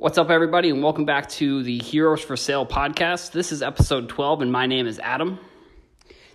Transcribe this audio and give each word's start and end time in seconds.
What's 0.00 0.16
up, 0.16 0.30
everybody, 0.30 0.70
and 0.70 0.82
welcome 0.82 1.04
back 1.04 1.28
to 1.28 1.62
the 1.62 1.76
Heroes 1.76 2.22
for 2.22 2.34
Sale 2.34 2.64
podcast. 2.64 3.32
This 3.32 3.52
is 3.52 3.60
episode 3.60 4.08
12, 4.08 4.40
and 4.40 4.50
my 4.50 4.64
name 4.64 4.86
is 4.86 4.98
Adam. 4.98 5.38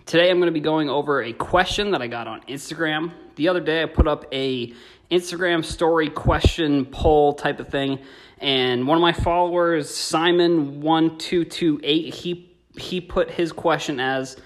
Today, 0.04 0.30
I'm 0.30 0.36
going 0.36 0.46
to 0.46 0.52
be 0.52 0.60
going 0.60 0.88
over 0.88 1.20
a 1.20 1.32
question 1.32 1.90
that 1.90 2.00
I 2.00 2.06
got 2.06 2.28
on 2.28 2.42
Instagram. 2.42 3.10
The 3.34 3.48
other 3.48 3.58
day, 3.58 3.82
I 3.82 3.86
put 3.86 4.06
up 4.06 4.24
a 4.32 4.72
Instagram 5.10 5.64
story 5.64 6.08
question 6.08 6.86
poll 6.86 7.32
type 7.32 7.58
of 7.58 7.66
thing, 7.66 7.98
and 8.38 8.86
one 8.86 8.98
of 8.98 9.02
my 9.02 9.12
followers, 9.12 9.90
Simon1228, 9.90 12.14
he 12.14 12.56
he 12.78 13.00
put 13.00 13.32
his 13.32 13.50
question 13.50 13.98
as 13.98 14.36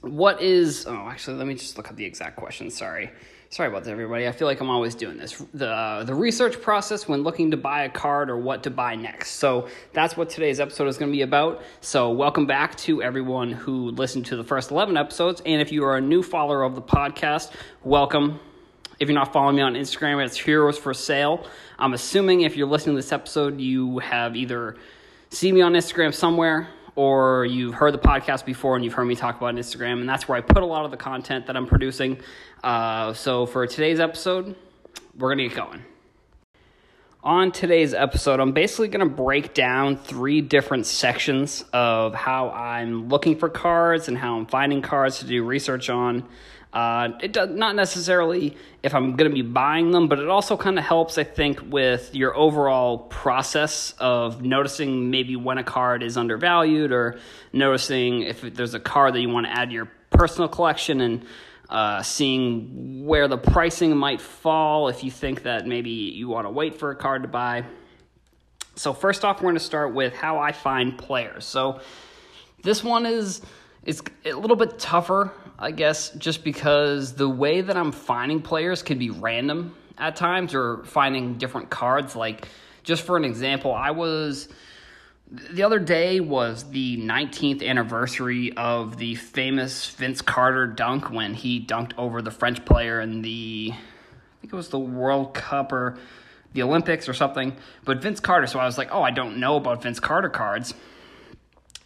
what 0.00 0.40
is 0.40 0.86
oh 0.88 1.08
actually 1.08 1.36
let 1.36 1.46
me 1.46 1.54
just 1.54 1.76
look 1.76 1.90
up 1.90 1.96
the 1.96 2.04
exact 2.04 2.36
question 2.36 2.70
sorry 2.70 3.10
sorry 3.52 3.68
about 3.68 3.84
that 3.84 3.90
everybody. 3.90 4.26
I 4.26 4.32
feel 4.32 4.48
like 4.48 4.60
i'm 4.60 4.70
always 4.70 4.94
doing 4.94 5.18
this. 5.18 5.44
The 5.52 6.04
the 6.06 6.14
research 6.14 6.60
process 6.62 7.06
when 7.06 7.22
looking 7.22 7.50
to 7.50 7.58
buy 7.58 7.84
a 7.84 7.90
card 7.90 8.30
or 8.30 8.38
what 8.38 8.62
to 8.62 8.70
buy 8.70 8.94
next. 8.94 9.32
So 9.32 9.68
that's 9.92 10.16
what 10.16 10.30
today's 10.30 10.58
episode 10.58 10.88
is 10.88 10.96
going 10.96 11.12
to 11.12 11.16
be 11.16 11.20
about. 11.20 11.62
So 11.82 12.10
welcome 12.10 12.46
back 12.46 12.76
to 12.78 13.02
everyone 13.02 13.52
who 13.52 13.90
listened 13.90 14.24
to 14.26 14.36
the 14.36 14.44
first 14.44 14.70
11 14.70 14.96
episodes. 14.96 15.42
And 15.44 15.60
if 15.60 15.70
you 15.70 15.84
are 15.84 15.98
a 15.98 16.00
new 16.00 16.22
follower 16.22 16.62
of 16.62 16.74
the 16.74 16.82
podcast 16.82 17.52
welcome. 17.84 18.40
If 18.98 19.08
you're 19.08 19.18
not 19.18 19.32
following 19.34 19.56
me 19.56 19.62
on 19.62 19.74
instagram 19.74 20.24
it's 20.24 20.38
heroes 20.38 20.78
for 20.78 20.94
sale. 20.94 21.46
I'm 21.78 21.92
assuming 21.92 22.42
if 22.42 22.56
you're 22.56 22.68
listening 22.68 22.96
to 22.96 23.02
this 23.02 23.12
episode 23.12 23.60
you 23.60 23.98
have 23.98 24.34
either 24.34 24.76
seen 25.28 25.54
me 25.54 25.60
on 25.60 25.74
instagram 25.74 26.14
somewhere 26.14 26.68
or 26.94 27.44
you've 27.46 27.74
heard 27.74 27.94
the 27.94 27.98
podcast 27.98 28.44
before 28.44 28.76
and 28.76 28.84
you've 28.84 28.94
heard 28.94 29.06
me 29.06 29.16
talk 29.16 29.36
about 29.36 29.54
Instagram, 29.54 30.00
and 30.00 30.08
that's 30.08 30.28
where 30.28 30.36
I 30.36 30.40
put 30.40 30.62
a 30.62 30.66
lot 30.66 30.84
of 30.84 30.90
the 30.90 30.96
content 30.96 31.46
that 31.46 31.56
I'm 31.56 31.66
producing. 31.66 32.18
Uh, 32.62 33.12
so 33.12 33.46
for 33.46 33.66
today's 33.66 34.00
episode, 34.00 34.54
we're 35.16 35.30
gonna 35.30 35.48
get 35.48 35.56
going. 35.56 35.82
On 37.24 37.52
today's 37.52 37.94
episode, 37.94 38.40
I'm 38.40 38.50
basically 38.50 38.88
going 38.88 39.08
to 39.08 39.14
break 39.14 39.54
down 39.54 39.96
three 39.96 40.40
different 40.40 40.86
sections 40.86 41.64
of 41.72 42.16
how 42.16 42.50
I'm 42.50 43.08
looking 43.10 43.36
for 43.36 43.48
cards 43.48 44.08
and 44.08 44.18
how 44.18 44.38
I'm 44.38 44.46
finding 44.46 44.82
cards 44.82 45.20
to 45.20 45.26
do 45.26 45.44
research 45.44 45.88
on. 45.88 46.28
Uh, 46.72 47.10
it 47.22 47.32
does 47.32 47.50
not 47.50 47.76
necessarily 47.76 48.56
if 48.82 48.92
I'm 48.92 49.14
going 49.14 49.30
to 49.30 49.34
be 49.34 49.42
buying 49.42 49.92
them, 49.92 50.08
but 50.08 50.18
it 50.18 50.28
also 50.28 50.56
kind 50.56 50.76
of 50.76 50.84
helps, 50.84 51.16
I 51.16 51.22
think, 51.22 51.60
with 51.64 52.12
your 52.12 52.36
overall 52.36 52.98
process 52.98 53.94
of 54.00 54.42
noticing 54.42 55.12
maybe 55.12 55.36
when 55.36 55.58
a 55.58 55.64
card 55.64 56.02
is 56.02 56.16
undervalued 56.16 56.90
or 56.90 57.20
noticing 57.52 58.22
if 58.22 58.40
there's 58.40 58.74
a 58.74 58.80
card 58.80 59.14
that 59.14 59.20
you 59.20 59.28
want 59.28 59.46
to 59.46 59.52
add 59.52 59.68
to 59.68 59.74
your 59.74 59.88
personal 60.10 60.48
collection 60.48 61.00
and 61.00 61.24
uh, 61.72 62.02
seeing 62.02 63.04
where 63.04 63.26
the 63.26 63.38
pricing 63.38 63.96
might 63.96 64.20
fall 64.20 64.88
if 64.88 65.02
you 65.02 65.10
think 65.10 65.42
that 65.42 65.66
maybe 65.66 65.90
you 65.90 66.28
want 66.28 66.46
to 66.46 66.50
wait 66.50 66.78
for 66.78 66.90
a 66.90 66.96
card 66.96 67.22
to 67.22 67.28
buy. 67.28 67.64
So, 68.76 68.92
first 68.92 69.24
off, 69.24 69.38
we're 69.38 69.46
going 69.46 69.54
to 69.54 69.60
start 69.60 69.92
with 69.92 70.14
how 70.14 70.38
I 70.38 70.52
find 70.52 70.96
players. 70.96 71.44
So, 71.44 71.80
this 72.62 72.84
one 72.84 73.06
is 73.06 73.42
is 73.84 74.00
a 74.24 74.32
little 74.32 74.56
bit 74.56 74.78
tougher 74.78 75.32
I 75.62 75.70
guess, 75.70 76.10
just 76.10 76.42
because 76.42 77.14
the 77.14 77.28
way 77.28 77.60
that 77.60 77.76
I'm 77.76 77.92
finding 77.92 78.42
players 78.42 78.82
can 78.82 78.98
be 78.98 79.10
random 79.10 79.76
at 79.96 80.16
times 80.16 80.54
or 80.54 80.82
finding 80.84 81.38
different 81.38 81.70
cards. 81.70 82.16
Like, 82.16 82.48
just 82.82 83.02
for 83.04 83.16
an 83.16 83.24
example, 83.24 83.72
I 83.72 83.92
was. 83.92 84.48
The 85.32 85.62
other 85.62 85.78
day 85.78 86.20
was 86.20 86.64
the 86.64 86.98
19th 86.98 87.66
anniversary 87.66 88.52
of 88.54 88.98
the 88.98 89.14
famous 89.14 89.88
Vince 89.88 90.20
Carter 90.20 90.66
dunk 90.66 91.10
when 91.10 91.32
he 91.32 91.58
dunked 91.64 91.92
over 91.96 92.20
the 92.20 92.30
French 92.30 92.62
player 92.66 93.00
in 93.00 93.22
the, 93.22 93.70
I 93.72 94.40
think 94.42 94.52
it 94.52 94.56
was 94.56 94.68
the 94.68 94.78
World 94.78 95.32
Cup 95.32 95.72
or 95.72 95.96
the 96.52 96.62
Olympics 96.62 97.08
or 97.08 97.14
something. 97.14 97.56
But 97.86 98.02
Vince 98.02 98.20
Carter, 98.20 98.46
so 98.46 98.58
I 98.58 98.66
was 98.66 98.76
like, 98.76 98.90
oh, 98.92 99.00
I 99.00 99.10
don't 99.10 99.38
know 99.38 99.56
about 99.56 99.82
Vince 99.82 100.00
Carter 100.00 100.28
cards. 100.28 100.74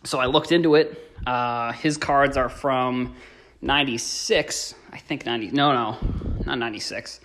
So 0.02 0.18
I 0.18 0.26
looked 0.26 0.50
into 0.50 0.74
it. 0.74 1.12
Uh, 1.24 1.70
his 1.70 1.96
cards 1.98 2.36
are 2.36 2.48
from 2.48 3.14
96, 3.62 4.74
I 4.90 4.98
think 4.98 5.24
90, 5.24 5.52
no, 5.52 5.72
no, 5.72 5.98
not 6.44 6.58
96. 6.58 7.20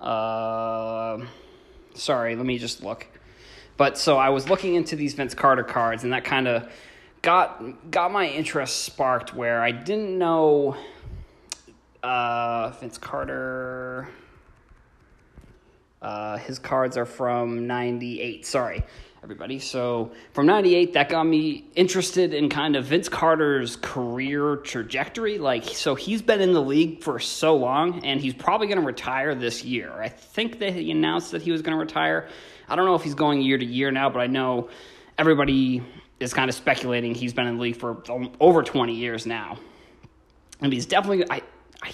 Uh, 0.00 1.18
sorry, 1.92 2.34
let 2.34 2.46
me 2.46 2.56
just 2.56 2.82
look. 2.82 3.06
But 3.80 3.96
so 3.96 4.18
I 4.18 4.28
was 4.28 4.50
looking 4.50 4.74
into 4.74 4.94
these 4.94 5.14
Vince 5.14 5.32
Carter 5.32 5.62
cards, 5.64 6.04
and 6.04 6.12
that 6.12 6.22
kind 6.22 6.46
of 6.46 6.70
got 7.22 7.90
got 7.90 8.12
my 8.12 8.28
interest 8.28 8.82
sparked. 8.82 9.32
Where 9.32 9.62
I 9.62 9.70
didn't 9.70 10.18
know 10.18 10.76
uh, 12.02 12.72
Vince 12.78 12.98
Carter. 12.98 14.06
Uh, 16.02 16.36
his 16.36 16.58
cards 16.58 16.98
are 16.98 17.06
from 17.06 17.66
'98. 17.66 18.44
Sorry, 18.44 18.82
everybody. 19.22 19.58
So 19.58 20.12
from 20.32 20.46
98, 20.46 20.94
that 20.94 21.08
got 21.08 21.24
me 21.24 21.64
interested 21.74 22.32
in 22.32 22.48
kind 22.48 22.76
of 22.76 22.86
Vince 22.86 23.08
Carter's 23.08 23.76
career 23.76 24.56
trajectory. 24.56 25.38
Like, 25.38 25.64
so 25.64 25.94
he's 25.94 26.22
been 26.22 26.40
in 26.40 26.52
the 26.52 26.62
league 26.62 27.02
for 27.02 27.18
so 27.18 27.56
long, 27.56 28.04
and 28.04 28.20
he's 28.20 28.34
probably 28.34 28.66
going 28.66 28.80
to 28.80 28.86
retire 28.86 29.34
this 29.34 29.64
year. 29.64 29.92
I 29.92 30.08
think 30.08 30.58
that 30.60 30.74
he 30.74 30.90
announced 30.90 31.32
that 31.32 31.42
he 31.42 31.50
was 31.50 31.62
going 31.62 31.76
to 31.76 31.80
retire. 31.80 32.28
I 32.70 32.76
don't 32.76 32.86
know 32.86 32.94
if 32.94 33.02
he's 33.02 33.14
going 33.14 33.42
year 33.42 33.58
to 33.58 33.64
year 33.64 33.90
now, 33.90 34.08
but 34.08 34.20
I 34.20 34.28
know 34.28 34.70
everybody 35.18 35.82
is 36.20 36.32
kind 36.32 36.48
of 36.48 36.54
speculating 36.54 37.14
he's 37.14 37.32
been 37.32 37.46
in 37.46 37.56
the 37.56 37.62
league 37.62 37.76
for 37.76 38.02
over 38.38 38.62
20 38.62 38.94
years 38.94 39.26
now. 39.26 39.58
And 40.60 40.72
he's 40.72 40.86
definitely, 40.86 41.24
I, 41.28 41.42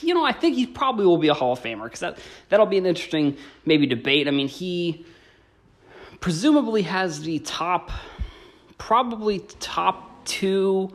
you 0.00 0.14
know, 0.14 0.24
I 0.24 0.32
think 0.32 0.56
he 0.56 0.66
probably 0.66 1.06
will 1.06 1.16
be 1.16 1.28
a 1.28 1.34
Hall 1.34 1.52
of 1.52 1.60
Famer 1.60 1.84
because 1.84 2.00
that, 2.00 2.18
that'll 2.48 2.66
be 2.66 2.78
an 2.78 2.86
interesting 2.86 3.36
maybe 3.64 3.86
debate. 3.86 4.28
I 4.28 4.32
mean, 4.32 4.48
he 4.48 5.06
presumably 6.20 6.82
has 6.82 7.22
the 7.22 7.38
top, 7.38 7.90
probably 8.76 9.38
top 9.60 10.26
two, 10.26 10.94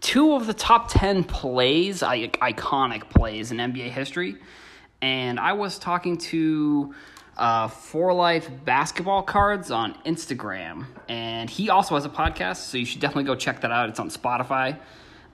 two 0.00 0.34
of 0.34 0.46
the 0.46 0.54
top 0.54 0.90
10 0.90 1.24
plays, 1.24 2.00
iconic 2.02 3.10
plays 3.10 3.50
in 3.50 3.58
NBA 3.58 3.90
history. 3.90 4.36
And 5.02 5.40
I 5.40 5.54
was 5.54 5.78
talking 5.78 6.16
to 6.18 6.94
uh, 7.40 7.68
For 7.68 8.12
Life 8.12 8.48
basketball 8.64 9.22
cards 9.22 9.70
on 9.70 9.94
Instagram. 10.04 10.86
And 11.08 11.48
he 11.48 11.70
also 11.70 11.94
has 11.96 12.04
a 12.04 12.10
podcast, 12.10 12.56
so 12.56 12.78
you 12.78 12.84
should 12.84 13.00
definitely 13.00 13.24
go 13.24 13.34
check 13.34 13.62
that 13.62 13.72
out. 13.72 13.88
It's 13.88 13.98
on 13.98 14.10
Spotify. 14.10 14.78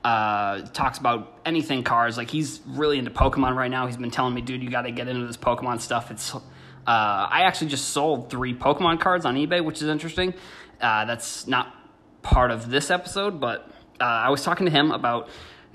Uh, 0.05 0.61
talks 0.69 0.99
about 0.99 1.41
anything 1.45 1.83
cards. 1.83 2.17
Like 2.17 2.31
he's 2.31 2.61
really 2.65 2.99
into 2.99 3.11
Pokemon 3.11 3.57
right 3.57 3.71
now. 3.71 3.87
He's 3.87 3.97
been 3.97 4.13
telling 4.13 4.35
me, 4.35 4.41
dude, 4.41 4.63
you 4.63 4.71
got 4.71 4.83
to 4.83 4.93
get 4.93 5.09
into 5.09 5.27
this 5.27 5.37
Pokemon 5.37 5.81
stuff. 5.81 6.13
It's 6.13 6.33
uh, 6.33 6.41
I 6.87 7.43
actually 7.43 7.67
just 7.69 7.89
sold 7.89 8.31
three 8.31 8.55
Pokemon 8.55 9.01
cards 9.01 9.25
on 9.25 9.35
eBay, 9.35 9.63
which 9.65 9.83
is 9.83 9.89
interesting. 9.89 10.33
Uh, 10.81 11.07
that's 11.07 11.49
not 11.49 11.75
part 12.23 12.53
of 12.53 12.71
this 12.71 12.89
episode, 12.93 13.41
but 13.41 13.69
uh, 14.01 14.05
I 14.05 14.31
was 14.31 14.45
talking 14.45 14.67
to 14.67 14.71
him 14.71 14.93
about 14.93 15.29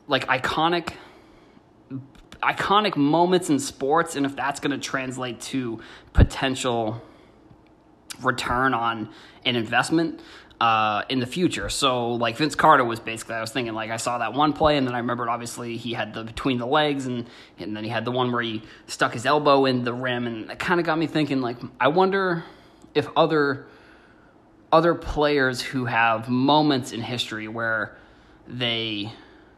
like 0.08 0.28
iconic 0.28 0.94
iconic 2.44 2.96
moments 2.96 3.50
in 3.50 3.60
sports 3.60 4.16
and 4.16 4.26
if 4.26 4.36
that's 4.36 4.60
going 4.60 4.72
to 4.72 4.78
translate 4.78 5.40
to 5.40 5.80
potential 6.14 7.02
return 8.22 8.74
on 8.74 9.10
an 9.46 9.56
investment 9.56 10.20
uh, 10.60 11.04
in 11.10 11.20
the 11.20 11.26
future. 11.26 11.70
So 11.70 12.12
like 12.12 12.38
Vince 12.38 12.54
Carter 12.54 12.86
was 12.86 13.00
basically, 13.00 13.36
I 13.36 13.42
was 13.42 13.52
thinking 13.52 13.74
like 13.74 13.90
I 13.90 13.98
saw 13.98 14.20
that 14.20 14.34
one 14.34 14.54
play 14.54 14.78
and 14.78 14.86
then 14.86 14.94
I 14.94 15.00
remembered 15.00 15.28
obviously 15.28 15.76
he 15.76 15.94
had 15.94 16.14
the 16.14 16.24
between 16.24 16.60
the 16.60 16.68
legs 16.68 17.08
and 17.08 17.26
and 17.58 17.76
then 17.76 17.84
he 17.84 17.90
had 17.90 18.06
the 18.06 18.12
one 18.12 18.32
where 18.32 18.44
he 18.44 18.62
stuck 18.86 19.14
his 19.14 19.26
elbow 19.26 19.66
in 19.66 19.84
the 19.84 19.94
rim 19.94 20.28
and 20.28 20.52
it 20.52 20.60
kind 20.60 20.80
of 20.80 20.86
got 20.86 21.00
me 21.00 21.08
thinking 21.08 21.42
like 21.42 21.58
I 21.80 21.88
wonder 21.88 22.44
if 22.94 23.08
other 23.16 23.66
other 24.72 24.94
players 24.94 25.62
who 25.62 25.86
have 25.86 26.30
moments 26.30 26.92
in 26.92 27.02
history 27.02 27.48
where 27.48 27.98
they 28.48 29.12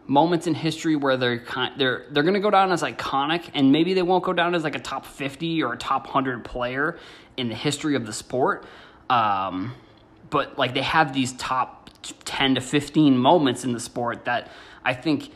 moments 0.06 0.48
in 0.48 0.54
history 0.54 0.96
where 0.96 1.18
they're 1.18 1.44
they're 1.78 2.06
they're 2.12 2.24
going 2.24 2.34
to 2.34 2.40
go 2.40 2.52
down 2.52 2.72
as 2.72 2.82
iconic 2.82 3.50
and 3.54 3.72
maybe 3.72 3.94
they 3.94 4.02
won't 4.02 4.24
go 4.24 4.34
down 4.34 4.54
as 4.54 4.64
like 4.64 4.76
a 4.76 4.80
top 4.80 5.06
50 5.06 5.64
or 5.64 5.74
a 5.74 5.78
top 5.78 6.06
100 6.06 6.44
player 6.44 6.98
in 7.38 7.50
the 7.50 7.56
history 7.56 7.96
of 7.96 8.06
the 8.06 8.14
sport. 8.14 8.66
Um, 9.10 9.76
but 10.30 10.58
like 10.58 10.74
they 10.74 10.82
have 10.82 11.14
these 11.14 11.34
top 11.34 11.90
10 12.26 12.56
to 12.56 12.62
15 12.62 13.18
moments 13.18 13.64
in 13.64 13.72
the 13.72 13.80
sport 13.80 14.26
that 14.26 14.50
I 14.84 14.94
think 14.94 15.32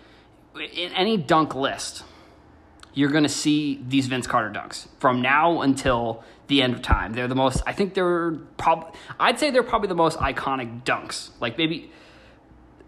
in 0.56 0.92
any 0.94 1.18
dunk 1.18 1.56
list, 1.56 2.04
you're 2.94 3.12
going 3.12 3.24
to 3.24 3.30
see 3.30 3.84
these 3.88 4.08
Vince 4.08 4.28
Carter 4.28 4.50
dunks 4.50 4.88
from 5.00 5.22
now 5.22 5.62
until 5.62 6.24
the 6.48 6.62
end 6.62 6.74
of 6.74 6.82
time. 6.82 7.14
They're 7.14 7.28
the 7.28 7.36
most, 7.36 7.62
I 7.68 7.74
think 7.74 7.94
they're 7.94 8.32
probably, 8.58 9.00
I'd 9.20 9.40
say 9.40 9.52
they're 9.52 9.64
probably 9.64 9.90
the 9.90 9.96
most 9.96 10.18
iconic 10.18 10.84
dunks. 10.84 11.30
Like 11.40 11.58
maybe, 11.58 11.92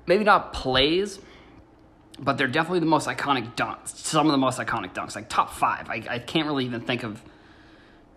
maybe 0.07 0.23
not 0.23 0.51
plays, 0.51 1.19
but 2.21 2.37
they're 2.37 2.47
definitely 2.47 2.79
the 2.79 2.85
most 2.85 3.07
iconic 3.07 3.55
dunks. 3.55 3.89
Some 3.89 4.25
of 4.25 4.31
the 4.31 4.37
most 4.37 4.59
iconic 4.59 4.93
dunks, 4.93 5.15
like 5.15 5.29
top 5.29 5.53
five. 5.53 5.89
I, 5.89 6.03
I 6.09 6.19
can't 6.19 6.47
really 6.47 6.65
even 6.65 6.81
think 6.81 7.03
of, 7.03 7.21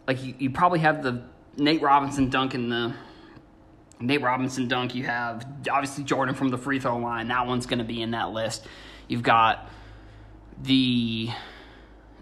like 0.07 0.23
you, 0.23 0.35
you 0.39 0.51
probably 0.51 0.81
have 0.81 1.03
the 1.03 1.23
Nate 1.57 1.83
Robinson 1.83 2.29
dunk 2.31 2.55
in 2.55 2.69
the 2.69 2.95
Nate 4.01 4.23
Robinson 4.23 4.69
dunk. 4.69 4.95
You 4.95 5.05
have 5.05 5.47
obviously 5.71 6.05
Jordan 6.05 6.35
from 6.35 6.49
the 6.49 6.59
free 6.59 6.81
throw 6.81 6.99
line. 6.99 7.29
That 7.29 7.47
one's 7.47 7.67
going 7.67 7.79
to 7.79 7.85
be 7.85 8.03
in 8.03 8.11
that 8.13 8.33
list. 8.33 8.67
You've 9.07 9.23
got 9.23 9.69
the 10.63 11.31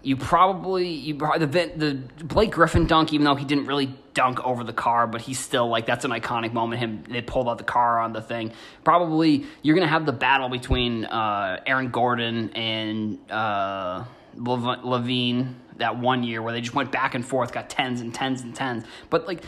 You 0.03 0.17
probably 0.17 0.87
you 0.87 1.13
the 1.13 1.71
the 1.75 2.25
Blake 2.25 2.51
Griffin 2.51 2.87
dunk, 2.87 3.13
even 3.13 3.23
though 3.23 3.35
he 3.35 3.45
didn't 3.45 3.65
really 3.65 3.95
dunk 4.13 4.43
over 4.43 4.63
the 4.63 4.73
car, 4.73 5.05
but 5.05 5.21
he's 5.21 5.39
still 5.39 5.67
like 5.67 5.85
that's 5.85 6.05
an 6.05 6.11
iconic 6.11 6.53
moment. 6.53 6.81
Him 6.81 7.03
they 7.07 7.21
pulled 7.21 7.47
out 7.47 7.59
the 7.59 7.63
car 7.63 7.99
on 7.99 8.11
the 8.11 8.21
thing. 8.21 8.51
Probably 8.83 9.45
you're 9.61 9.75
gonna 9.75 9.87
have 9.87 10.05
the 10.07 10.11
battle 10.11 10.49
between 10.49 11.05
uh, 11.05 11.61
Aaron 11.67 11.91
Gordon 11.91 12.49
and 12.51 13.19
uh, 13.29 14.05
LaVine 14.35 15.55
that 15.77 15.97
one 15.97 16.23
year 16.23 16.41
where 16.41 16.53
they 16.53 16.61
just 16.61 16.75
went 16.75 16.91
back 16.91 17.13
and 17.13 17.25
forth, 17.25 17.51
got 17.51 17.69
tens 17.69 18.01
and 18.01 18.13
tens 18.13 18.41
and 18.41 18.55
tens. 18.55 18.83
But 19.09 19.27
like 19.27 19.43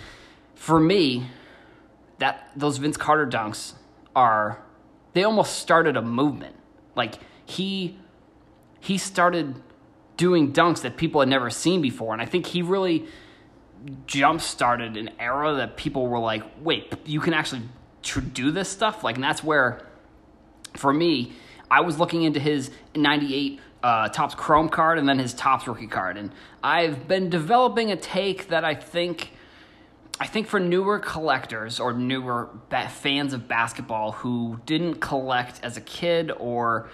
for 0.56 0.80
me, 0.80 1.28
that 2.20 2.52
those 2.56 2.78
Vince 2.78 2.98
Carter 2.98 3.26
dunks 3.26 3.74
are 4.16 4.64
they 5.14 5.24
almost 5.24 5.58
started 5.58 5.98
a 5.98 6.02
movement. 6.02 6.56
Like 6.96 7.16
he 7.46 7.98
he 8.80 8.98
started 8.98 9.62
doing 10.18 10.54
dunks 10.54 10.82
that 10.82 10.98
people 10.98 11.22
had 11.22 11.30
never 11.30 11.50
seen 11.50 11.82
before, 11.82 12.14
and 12.14 12.22
I 12.22 12.26
think 12.26 12.48
he 12.48 12.62
really 12.62 13.06
jump 14.08 14.42
started 14.42 14.96
an 14.96 15.10
era 15.20 15.56
that 15.56 15.78
people 15.78 16.08
were 16.08 16.20
like, 16.20 16.44
"Wait, 16.62 16.94
you 17.06 17.20
can 17.20 17.34
actually 17.34 17.64
do 18.34 18.52
this 18.52 18.70
stuff?" 18.70 19.04
Like, 19.04 19.16
and 19.16 19.24
that's 19.24 19.44
where, 19.44 19.86
for 20.76 20.94
me, 20.94 21.34
I 21.70 21.82
was 21.82 22.00
looking 22.00 22.24
into 22.24 22.40
his 22.40 22.72
'98 22.96 23.60
uh, 23.82 24.10
Topps 24.10 24.36
Chrome 24.36 24.70
card 24.70 24.98
and 24.98 25.08
then 25.08 25.20
his 25.20 25.34
Topps 25.34 25.68
rookie 25.68 25.88
card, 25.88 26.18
and 26.18 26.32
I've 26.64 27.08
been 27.08 27.30
developing 27.30 27.92
a 27.92 27.96
take 27.96 28.48
that 28.50 28.64
I 28.64 28.76
think 28.76 29.32
I 30.20 30.28
think 30.28 30.48
for 30.48 30.60
newer 30.60 31.00
collectors 31.00 31.80
or 31.80 31.92
newer 31.92 32.50
fans 32.90 33.34
of 33.34 33.48
basketball 33.48 34.12
who 34.14 34.60
didn't 34.66 34.96
collect 34.96 35.60
as 35.64 35.76
a 35.76 35.82
kid 35.82 36.32
or 36.38 36.90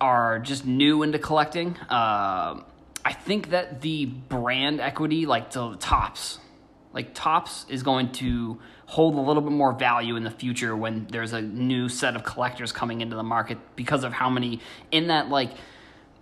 are 0.00 0.38
just 0.38 0.66
new 0.66 1.02
into 1.02 1.18
collecting, 1.18 1.76
uh, 1.88 2.60
I 3.04 3.12
think 3.12 3.50
that 3.50 3.80
the 3.80 4.06
brand 4.06 4.80
equity, 4.80 5.26
like 5.26 5.52
the 5.52 5.76
Topps, 5.76 6.38
like 6.92 7.14
Topps 7.14 7.66
is 7.68 7.82
going 7.82 8.12
to 8.12 8.58
hold 8.86 9.14
a 9.14 9.20
little 9.20 9.42
bit 9.42 9.52
more 9.52 9.72
value 9.72 10.16
in 10.16 10.24
the 10.24 10.30
future 10.30 10.76
when 10.76 11.06
there's 11.10 11.32
a 11.32 11.40
new 11.40 11.88
set 11.88 12.16
of 12.16 12.24
collectors 12.24 12.72
coming 12.72 13.00
into 13.00 13.16
the 13.16 13.22
market 13.22 13.58
because 13.76 14.04
of 14.04 14.12
how 14.12 14.30
many 14.30 14.60
in 14.90 15.08
that 15.08 15.28
like 15.28 15.50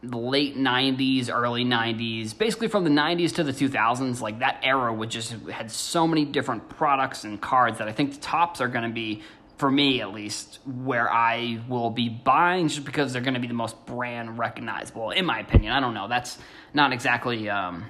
late 0.02 0.56
90s, 0.56 1.30
early 1.32 1.64
90s, 1.64 2.36
basically 2.36 2.68
from 2.68 2.82
the 2.84 2.90
90s 2.90 3.34
to 3.34 3.44
the 3.44 3.52
2000s, 3.52 4.20
like 4.20 4.40
that 4.40 4.58
era 4.62 4.92
would 4.92 5.10
just 5.10 5.32
had 5.48 5.70
so 5.70 6.08
many 6.08 6.24
different 6.24 6.68
products 6.68 7.24
and 7.24 7.40
cards 7.40 7.78
that 7.78 7.88
I 7.88 7.92
think 7.92 8.14
the 8.14 8.20
Topps 8.20 8.60
are 8.60 8.68
going 8.68 8.84
to 8.84 8.94
be 8.94 9.22
for 9.62 9.70
me 9.70 10.00
at 10.00 10.12
least 10.12 10.58
where 10.66 11.08
I 11.08 11.60
will 11.68 11.88
be 11.88 12.08
buying 12.08 12.66
just 12.66 12.84
because 12.84 13.12
they're 13.12 13.22
going 13.22 13.34
to 13.34 13.40
be 13.40 13.46
the 13.46 13.54
most 13.54 13.86
brand 13.86 14.36
recognizable 14.36 15.12
in 15.12 15.24
my 15.24 15.38
opinion. 15.38 15.72
I 15.72 15.78
don't 15.78 15.94
know. 15.94 16.08
That's 16.08 16.36
not 16.74 16.92
exactly 16.92 17.48
um, 17.48 17.84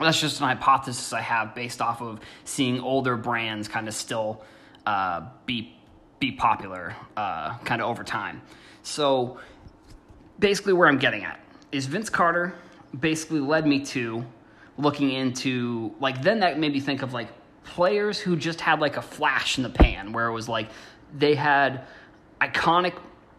that's 0.00 0.18
just 0.18 0.40
an 0.40 0.46
hypothesis 0.46 1.12
I 1.12 1.20
have 1.20 1.54
based 1.54 1.82
off 1.82 2.00
of 2.00 2.20
seeing 2.44 2.80
older 2.80 3.18
brands 3.18 3.68
kind 3.68 3.86
of 3.86 3.92
still 3.92 4.40
uh, 4.86 5.26
be 5.44 5.76
be 6.20 6.32
popular 6.32 6.96
uh, 7.18 7.58
kind 7.58 7.82
of 7.82 7.90
over 7.90 8.02
time. 8.02 8.40
So 8.82 9.38
basically 10.38 10.72
where 10.72 10.88
I'm 10.88 10.96
getting 10.96 11.22
at 11.22 11.38
is 11.70 11.84
Vince 11.84 12.08
Carter 12.08 12.54
basically 12.98 13.40
led 13.40 13.66
me 13.66 13.84
to 13.92 14.24
looking 14.78 15.10
into 15.10 15.94
like 16.00 16.22
then 16.22 16.40
that 16.40 16.58
made 16.58 16.72
me 16.72 16.80
think 16.80 17.02
of 17.02 17.12
like 17.12 17.28
players 17.66 18.18
who 18.18 18.36
just 18.36 18.60
had 18.60 18.80
like 18.80 18.96
a 18.96 19.02
flash 19.02 19.58
in 19.58 19.62
the 19.62 19.70
pan 19.70 20.12
where 20.12 20.26
it 20.26 20.32
was 20.32 20.48
like 20.48 20.68
they 21.16 21.34
had 21.34 21.84
iconic 22.40 22.94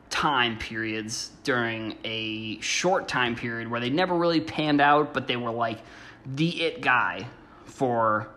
time 0.09 0.57
periods 0.57 1.31
during 1.43 1.95
a 2.03 2.59
short 2.61 3.07
time 3.07 3.35
period 3.35 3.69
where 3.69 3.79
they 3.79 3.89
never 3.89 4.15
really 4.15 4.39
panned 4.39 4.79
out 4.79 5.13
but 5.13 5.27
they 5.27 5.35
were 5.35 5.51
like 5.51 5.79
the 6.35 6.63
it 6.63 6.81
guy 6.81 7.27
for 7.65 8.27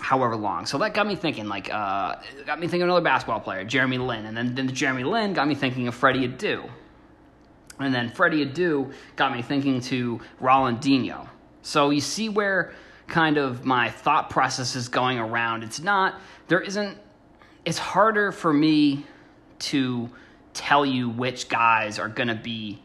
however 0.00 0.36
long. 0.36 0.66
So 0.66 0.78
that 0.78 0.92
got 0.92 1.06
me 1.06 1.16
thinking, 1.16 1.48
like, 1.48 1.72
uh, 1.72 2.16
got 2.44 2.60
me 2.60 2.66
thinking 2.66 2.82
of 2.82 2.88
another 2.88 3.00
basketball 3.00 3.40
player, 3.40 3.64
Jeremy 3.64 3.98
Lin, 3.98 4.26
and 4.26 4.36
then 4.36 4.54
then 4.54 4.72
Jeremy 4.72 5.04
Lin 5.04 5.32
got 5.32 5.48
me 5.48 5.54
thinking 5.54 5.88
of 5.88 5.94
Freddie 5.94 6.28
Adu. 6.28 6.68
And 7.80 7.92
then 7.92 8.10
Freddie 8.10 8.46
Adu 8.46 8.92
got 9.16 9.32
me 9.32 9.42
thinking 9.42 9.80
to 9.82 10.20
Rolandinho. 10.40 11.26
So 11.62 11.90
you 11.90 12.00
see 12.00 12.28
where 12.28 12.74
kind 13.06 13.36
of 13.36 13.64
my 13.64 13.90
thought 13.90 14.30
process 14.30 14.76
is 14.76 14.88
going 14.88 15.18
around. 15.18 15.62
It's 15.62 15.80
not, 15.80 16.20
there 16.48 16.60
isn't, 16.60 16.98
it's 17.64 17.78
harder 17.78 18.32
for 18.32 18.52
me 18.52 19.04
to 19.60 20.10
tell 20.52 20.86
you 20.86 21.08
which 21.08 21.48
guys 21.48 21.98
are 21.98 22.08
going 22.08 22.28
to 22.28 22.34
be 22.34 22.80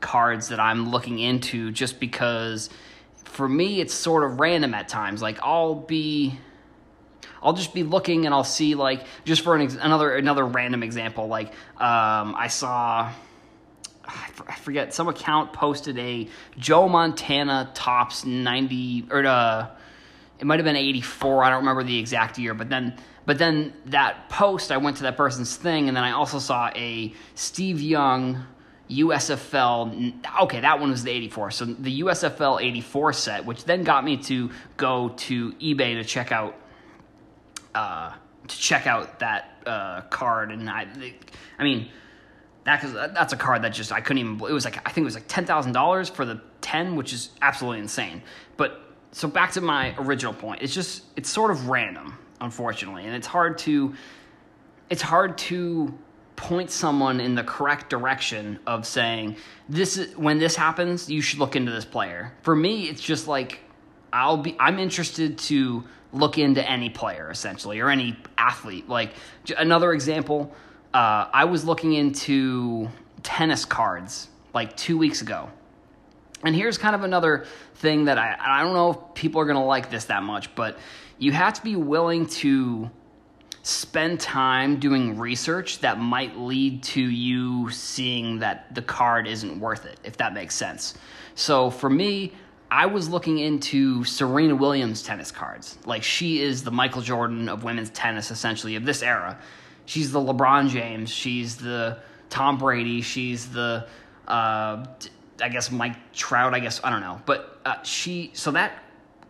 cards 0.00 0.48
that 0.48 0.60
I'm 0.60 0.90
looking 0.90 1.18
into 1.18 1.70
just 1.70 1.98
because 1.98 2.68
for 3.24 3.48
me 3.48 3.80
it's 3.80 3.94
sort 3.94 4.24
of 4.24 4.38
random 4.38 4.74
at 4.74 4.88
times. 4.88 5.22
Like 5.22 5.38
I'll 5.42 5.74
be 5.74 6.38
I'll 7.42 7.52
just 7.52 7.74
be 7.74 7.82
looking 7.82 8.26
and 8.26 8.34
I'll 8.34 8.44
see 8.44 8.74
like 8.74 9.06
just 9.24 9.42
for 9.42 9.54
an 9.54 9.62
ex- 9.62 9.76
another 9.80 10.14
another 10.16 10.44
random 10.46 10.82
example 10.82 11.26
like 11.26 11.48
um, 11.78 12.34
I 12.36 12.48
saw 12.48 13.12
I 14.06 14.54
forget 14.56 14.92
some 14.94 15.08
account 15.08 15.52
posted 15.52 15.98
a 15.98 16.28
Joe 16.58 16.88
Montana 16.88 17.70
Topps 17.74 18.24
90 18.24 19.06
or 19.10 19.26
uh, 19.26 19.68
it 20.38 20.44
might 20.44 20.58
have 20.58 20.64
been 20.64 20.76
84 20.76 21.44
I 21.44 21.50
don't 21.50 21.60
remember 21.60 21.82
the 21.82 21.98
exact 21.98 22.38
year 22.38 22.54
but 22.54 22.68
then 22.68 22.96
but 23.26 23.38
then 23.38 23.72
that 23.86 24.28
post 24.28 24.70
I 24.70 24.76
went 24.76 24.98
to 24.98 25.04
that 25.04 25.16
person's 25.16 25.56
thing 25.56 25.88
and 25.88 25.96
then 25.96 26.04
I 26.04 26.12
also 26.12 26.38
saw 26.38 26.70
a 26.74 27.12
Steve 27.34 27.80
Young 27.80 28.44
USFL 28.90 30.14
okay 30.42 30.60
that 30.60 30.80
one 30.80 30.90
was 30.90 31.04
the 31.04 31.10
84 31.10 31.50
so 31.52 31.64
the 31.64 32.00
USFL 32.00 32.62
84 32.62 33.12
set 33.14 33.44
which 33.46 33.64
then 33.64 33.82
got 33.84 34.04
me 34.04 34.16
to 34.18 34.50
go 34.76 35.10
to 35.10 35.52
eBay 35.52 35.94
to 35.94 36.04
check 36.04 36.32
out 36.32 36.56
uh, 37.74 38.12
to 38.46 38.58
check 38.58 38.86
out 38.86 39.20
that 39.20 39.62
uh, 39.66 40.02
card 40.02 40.52
and 40.52 40.68
I 40.68 40.86
I 41.58 41.64
mean 41.64 41.88
that 42.64 42.80
cause 42.80 42.92
that's 42.92 43.32
a 43.32 43.36
card 43.36 43.62
that 43.62 43.70
just 43.70 43.92
I 43.92 44.00
couldn't 44.00 44.18
even. 44.18 44.34
It 44.48 44.52
was 44.52 44.64
like 44.64 44.78
I 44.86 44.90
think 44.90 45.04
it 45.04 45.06
was 45.06 45.14
like 45.14 45.28
ten 45.28 45.44
thousand 45.44 45.72
dollars 45.72 46.08
for 46.08 46.24
the 46.24 46.40
ten, 46.60 46.96
which 46.96 47.12
is 47.12 47.30
absolutely 47.42 47.80
insane. 47.80 48.22
But 48.56 48.80
so 49.12 49.28
back 49.28 49.52
to 49.52 49.60
my 49.60 49.94
original 49.98 50.32
point, 50.32 50.62
it's 50.62 50.74
just 50.74 51.04
it's 51.16 51.28
sort 51.28 51.50
of 51.50 51.68
random, 51.68 52.18
unfortunately, 52.40 53.04
and 53.04 53.14
it's 53.14 53.26
hard 53.26 53.58
to 53.58 53.94
it's 54.88 55.02
hard 55.02 55.36
to 55.38 55.96
point 56.36 56.70
someone 56.70 57.20
in 57.20 57.34
the 57.34 57.44
correct 57.44 57.88
direction 57.88 58.58
of 58.66 58.86
saying 58.86 59.36
this 59.68 59.96
is 59.98 60.16
when 60.16 60.38
this 60.38 60.56
happens, 60.56 61.08
you 61.10 61.20
should 61.20 61.38
look 61.38 61.56
into 61.56 61.70
this 61.70 61.84
player. 61.84 62.32
For 62.42 62.56
me, 62.56 62.88
it's 62.88 63.02
just 63.02 63.28
like 63.28 63.60
I'll 64.12 64.38
be 64.38 64.56
I'm 64.58 64.78
interested 64.78 65.36
to 65.38 65.84
look 66.12 66.38
into 66.38 66.68
any 66.68 66.88
player 66.88 67.30
essentially 67.30 67.80
or 67.80 67.90
any 67.90 68.16
athlete. 68.38 68.88
Like 68.88 69.12
another 69.58 69.92
example 69.92 70.54
uh, 70.94 71.28
I 71.32 71.44
was 71.44 71.64
looking 71.64 71.92
into 71.92 72.88
tennis 73.24 73.64
cards 73.64 74.28
like 74.54 74.76
two 74.76 74.96
weeks 74.96 75.22
ago. 75.22 75.50
And 76.44 76.54
here's 76.54 76.78
kind 76.78 76.94
of 76.94 77.02
another 77.02 77.46
thing 77.76 78.04
that 78.04 78.16
I, 78.16 78.36
I 78.38 78.62
don't 78.62 78.74
know 78.74 78.90
if 78.90 79.14
people 79.14 79.40
are 79.40 79.44
going 79.44 79.56
to 79.56 79.64
like 79.64 79.90
this 79.90 80.04
that 80.06 80.22
much, 80.22 80.54
but 80.54 80.78
you 81.18 81.32
have 81.32 81.54
to 81.54 81.62
be 81.62 81.74
willing 81.74 82.26
to 82.26 82.90
spend 83.62 84.20
time 84.20 84.78
doing 84.78 85.18
research 85.18 85.80
that 85.80 85.98
might 85.98 86.38
lead 86.38 86.82
to 86.82 87.00
you 87.00 87.70
seeing 87.70 88.38
that 88.38 88.72
the 88.74 88.82
card 88.82 89.26
isn't 89.26 89.58
worth 89.58 89.86
it, 89.86 89.98
if 90.04 90.16
that 90.18 90.32
makes 90.32 90.54
sense. 90.54 90.94
So 91.34 91.70
for 91.70 91.90
me, 91.90 92.32
I 92.70 92.86
was 92.86 93.08
looking 93.08 93.38
into 93.38 94.04
Serena 94.04 94.54
Williams 94.54 95.02
tennis 95.02 95.32
cards. 95.32 95.78
Like 95.86 96.02
she 96.02 96.42
is 96.42 96.62
the 96.62 96.70
Michael 96.70 97.02
Jordan 97.02 97.48
of 97.48 97.64
women's 97.64 97.90
tennis, 97.90 98.30
essentially, 98.30 98.76
of 98.76 98.84
this 98.84 99.02
era 99.02 99.38
she's 99.86 100.12
the 100.12 100.20
LeBron 100.20 100.68
James, 100.68 101.10
she's 101.10 101.56
the 101.56 101.98
Tom 102.30 102.58
Brady, 102.58 103.00
she's 103.02 103.50
the 103.50 103.86
uh, 104.28 104.84
I 105.40 105.48
guess 105.50 105.70
Mike 105.70 106.12
Trout, 106.12 106.54
I 106.54 106.60
guess 106.60 106.80
I 106.82 106.90
don't 106.90 107.00
know, 107.00 107.20
but 107.26 107.60
uh, 107.64 107.82
she 107.82 108.30
so 108.34 108.50
that 108.52 108.82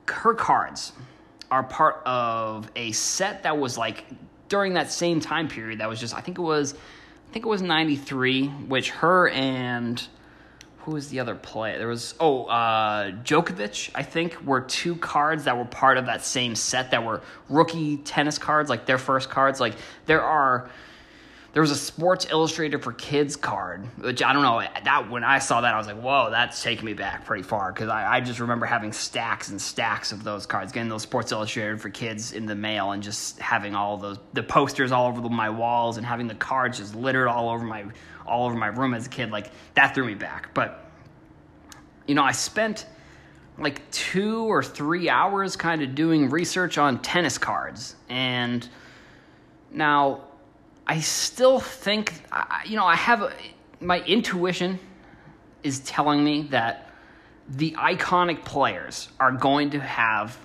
her 0.08 0.34
cards 0.34 0.92
are 1.50 1.62
part 1.62 2.02
of 2.04 2.70
a 2.76 2.92
set 2.92 3.42
that 3.44 3.58
was 3.58 3.78
like 3.78 4.04
during 4.48 4.74
that 4.74 4.90
same 4.90 5.20
time 5.20 5.48
period 5.48 5.80
that 5.80 5.88
was 5.88 6.00
just 6.00 6.14
I 6.14 6.20
think 6.20 6.38
it 6.38 6.42
was 6.42 6.74
I 6.74 7.32
think 7.32 7.44
it 7.44 7.48
was 7.48 7.62
93 7.62 8.46
which 8.48 8.90
her 8.90 9.28
and 9.28 10.06
who 10.84 10.92
was 10.92 11.08
the 11.08 11.18
other 11.18 11.34
player? 11.34 11.78
There 11.78 11.88
was 11.88 12.14
oh 12.20 12.44
uh, 12.44 13.10
Djokovic. 13.10 13.90
I 13.94 14.02
think 14.02 14.40
were 14.42 14.60
two 14.60 14.96
cards 14.96 15.44
that 15.44 15.56
were 15.56 15.64
part 15.64 15.96
of 15.96 16.06
that 16.06 16.24
same 16.24 16.54
set 16.54 16.90
that 16.90 17.02
were 17.02 17.22
rookie 17.48 17.96
tennis 17.98 18.38
cards, 18.38 18.68
like 18.68 18.84
their 18.84 18.98
first 18.98 19.30
cards. 19.30 19.60
Like 19.60 19.74
there 20.06 20.22
are. 20.22 20.70
There 21.54 21.60
was 21.60 21.70
a 21.70 21.76
Sports 21.76 22.26
Illustrated 22.32 22.82
for 22.82 22.92
Kids 22.92 23.36
card, 23.36 23.86
which 23.98 24.24
I 24.24 24.32
don't 24.32 24.42
know. 24.42 24.60
That 24.82 25.08
when 25.08 25.22
I 25.22 25.38
saw 25.38 25.60
that, 25.60 25.72
I 25.72 25.78
was 25.78 25.86
like, 25.86 26.00
"Whoa, 26.00 26.28
that's 26.28 26.60
taking 26.60 26.84
me 26.84 26.94
back 26.94 27.24
pretty 27.24 27.44
far." 27.44 27.72
Because 27.72 27.88
I, 27.88 28.16
I 28.16 28.20
just 28.20 28.40
remember 28.40 28.66
having 28.66 28.92
stacks 28.92 29.50
and 29.50 29.62
stacks 29.62 30.10
of 30.10 30.24
those 30.24 30.46
cards, 30.46 30.72
getting 30.72 30.88
those 30.88 31.02
Sports 31.02 31.30
Illustrated 31.30 31.80
for 31.80 31.90
Kids 31.90 32.32
in 32.32 32.44
the 32.44 32.56
mail, 32.56 32.90
and 32.90 33.00
just 33.00 33.38
having 33.38 33.76
all 33.76 33.96
those 33.96 34.18
the 34.32 34.42
posters 34.42 34.90
all 34.90 35.06
over 35.06 35.20
my 35.28 35.48
walls, 35.48 35.96
and 35.96 36.04
having 36.04 36.26
the 36.26 36.34
cards 36.34 36.78
just 36.78 36.96
littered 36.96 37.28
all 37.28 37.48
over 37.48 37.64
my 37.64 37.84
all 38.26 38.46
over 38.46 38.56
my 38.56 38.68
room 38.68 38.94
as 38.94 39.06
a 39.06 39.10
kid, 39.10 39.30
like 39.30 39.50
that 39.74 39.94
threw 39.94 40.06
me 40.06 40.14
back. 40.14 40.52
But 40.54 40.84
you 42.06 42.14
know, 42.14 42.22
I 42.22 42.32
spent 42.32 42.86
like 43.58 43.88
two 43.90 44.44
or 44.44 44.62
three 44.62 45.08
hours 45.08 45.56
kind 45.56 45.82
of 45.82 45.94
doing 45.94 46.28
research 46.30 46.76
on 46.78 47.00
tennis 47.02 47.38
cards. 47.38 47.96
And 48.08 48.68
now 49.70 50.24
I 50.86 51.00
still 51.00 51.60
think, 51.60 52.14
you 52.66 52.76
know, 52.76 52.84
I 52.84 52.96
have 52.96 53.22
a, 53.22 53.32
my 53.80 54.00
intuition 54.00 54.78
is 55.62 55.80
telling 55.80 56.22
me 56.24 56.42
that 56.50 56.90
the 57.48 57.72
iconic 57.72 58.44
players 58.44 59.08
are 59.20 59.32
going 59.32 59.70
to 59.70 59.80
have 59.80 60.36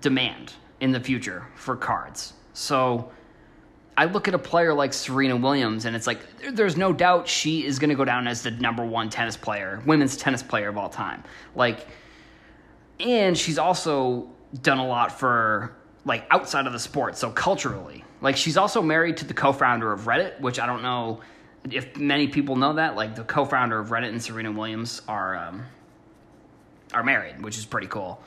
demand 0.00 0.52
in 0.80 0.92
the 0.92 1.00
future 1.00 1.46
for 1.54 1.76
cards. 1.76 2.34
So 2.52 3.10
I 3.96 4.06
look 4.06 4.26
at 4.26 4.34
a 4.34 4.38
player 4.38 4.74
like 4.74 4.92
Serena 4.92 5.36
Williams, 5.36 5.84
and 5.84 5.94
it's 5.94 6.06
like 6.06 6.20
there's 6.52 6.76
no 6.76 6.92
doubt 6.92 7.28
she 7.28 7.64
is 7.64 7.78
going 7.78 7.90
to 7.90 7.96
go 7.96 8.04
down 8.04 8.26
as 8.26 8.42
the 8.42 8.50
number 8.50 8.84
one 8.84 9.08
tennis 9.08 9.36
player, 9.36 9.82
women's 9.86 10.16
tennis 10.16 10.42
player 10.42 10.68
of 10.68 10.76
all 10.76 10.88
time. 10.88 11.22
Like, 11.54 11.86
and 12.98 13.36
she's 13.38 13.58
also 13.58 14.28
done 14.62 14.78
a 14.78 14.86
lot 14.86 15.18
for 15.18 15.76
like 16.04 16.26
outside 16.30 16.66
of 16.66 16.72
the 16.72 16.78
sport, 16.78 17.16
so 17.16 17.30
culturally. 17.30 18.04
Like, 18.20 18.36
she's 18.36 18.56
also 18.56 18.82
married 18.82 19.18
to 19.18 19.24
the 19.24 19.34
co-founder 19.34 19.92
of 19.92 20.02
Reddit, 20.02 20.40
which 20.40 20.58
I 20.58 20.66
don't 20.66 20.82
know 20.82 21.20
if 21.70 21.96
many 21.96 22.28
people 22.28 22.56
know 22.56 22.74
that. 22.74 22.96
Like, 22.96 23.14
the 23.14 23.24
co-founder 23.24 23.78
of 23.78 23.88
Reddit 23.88 24.08
and 24.08 24.22
Serena 24.22 24.50
Williams 24.50 25.02
are 25.06 25.36
um, 25.36 25.64
are 26.92 27.04
married, 27.04 27.42
which 27.42 27.58
is 27.58 27.64
pretty 27.64 27.86
cool. 27.86 28.20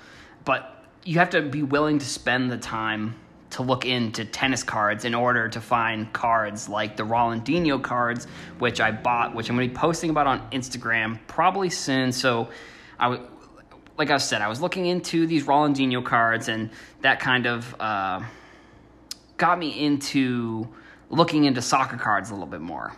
But 0.46 0.86
you 1.04 1.20
have 1.20 1.30
to 1.32 1.42
be 1.42 1.64
willing 1.64 2.00
to 2.00 2.06
spend 2.06 2.52
the 2.52 2.58
time 2.58 3.16
to 3.52 3.62
look 3.62 3.86
into 3.86 4.26
tennis 4.26 4.64
cards 4.64 5.06
in 5.06 5.16
order 5.16 5.48
to 5.48 5.62
find 5.62 6.12
cards 6.12 6.68
like 6.68 6.98
the 6.98 7.04
Rolandinho 7.04 7.82
cards, 7.82 8.26
which 8.60 8.82
I 8.82 8.92
bought, 8.92 9.34
which 9.34 9.50
I'm 9.50 9.56
going 9.56 9.70
to 9.70 9.74
be 9.74 9.80
posting 9.80 10.10
about 10.10 10.28
on 10.28 10.50
Instagram 10.52 11.20
probably 11.28 11.70
soon. 11.70 12.12
So 12.12 12.50
I 13.00 13.08
was, 13.08 13.20
like 13.98 14.12
I 14.12 14.18
said, 14.18 14.42
I 14.42 14.48
was 14.48 14.62
looking 14.62 14.86
into 14.86 15.26
these 15.26 15.46
Rolandinho 15.46 16.04
cards, 16.04 16.50
and 16.50 16.70
that 17.02 17.20
kind 17.20 17.48
of 17.48 17.76
uh, 17.80 18.22
got 19.38 19.58
me 19.58 19.86
into 19.86 20.68
looking 21.10 21.46
into 21.46 21.62
soccer 21.62 21.98
cards 21.98 22.30
a 22.30 22.34
little 22.34 22.48
bit 22.48 22.62
more. 22.62 22.94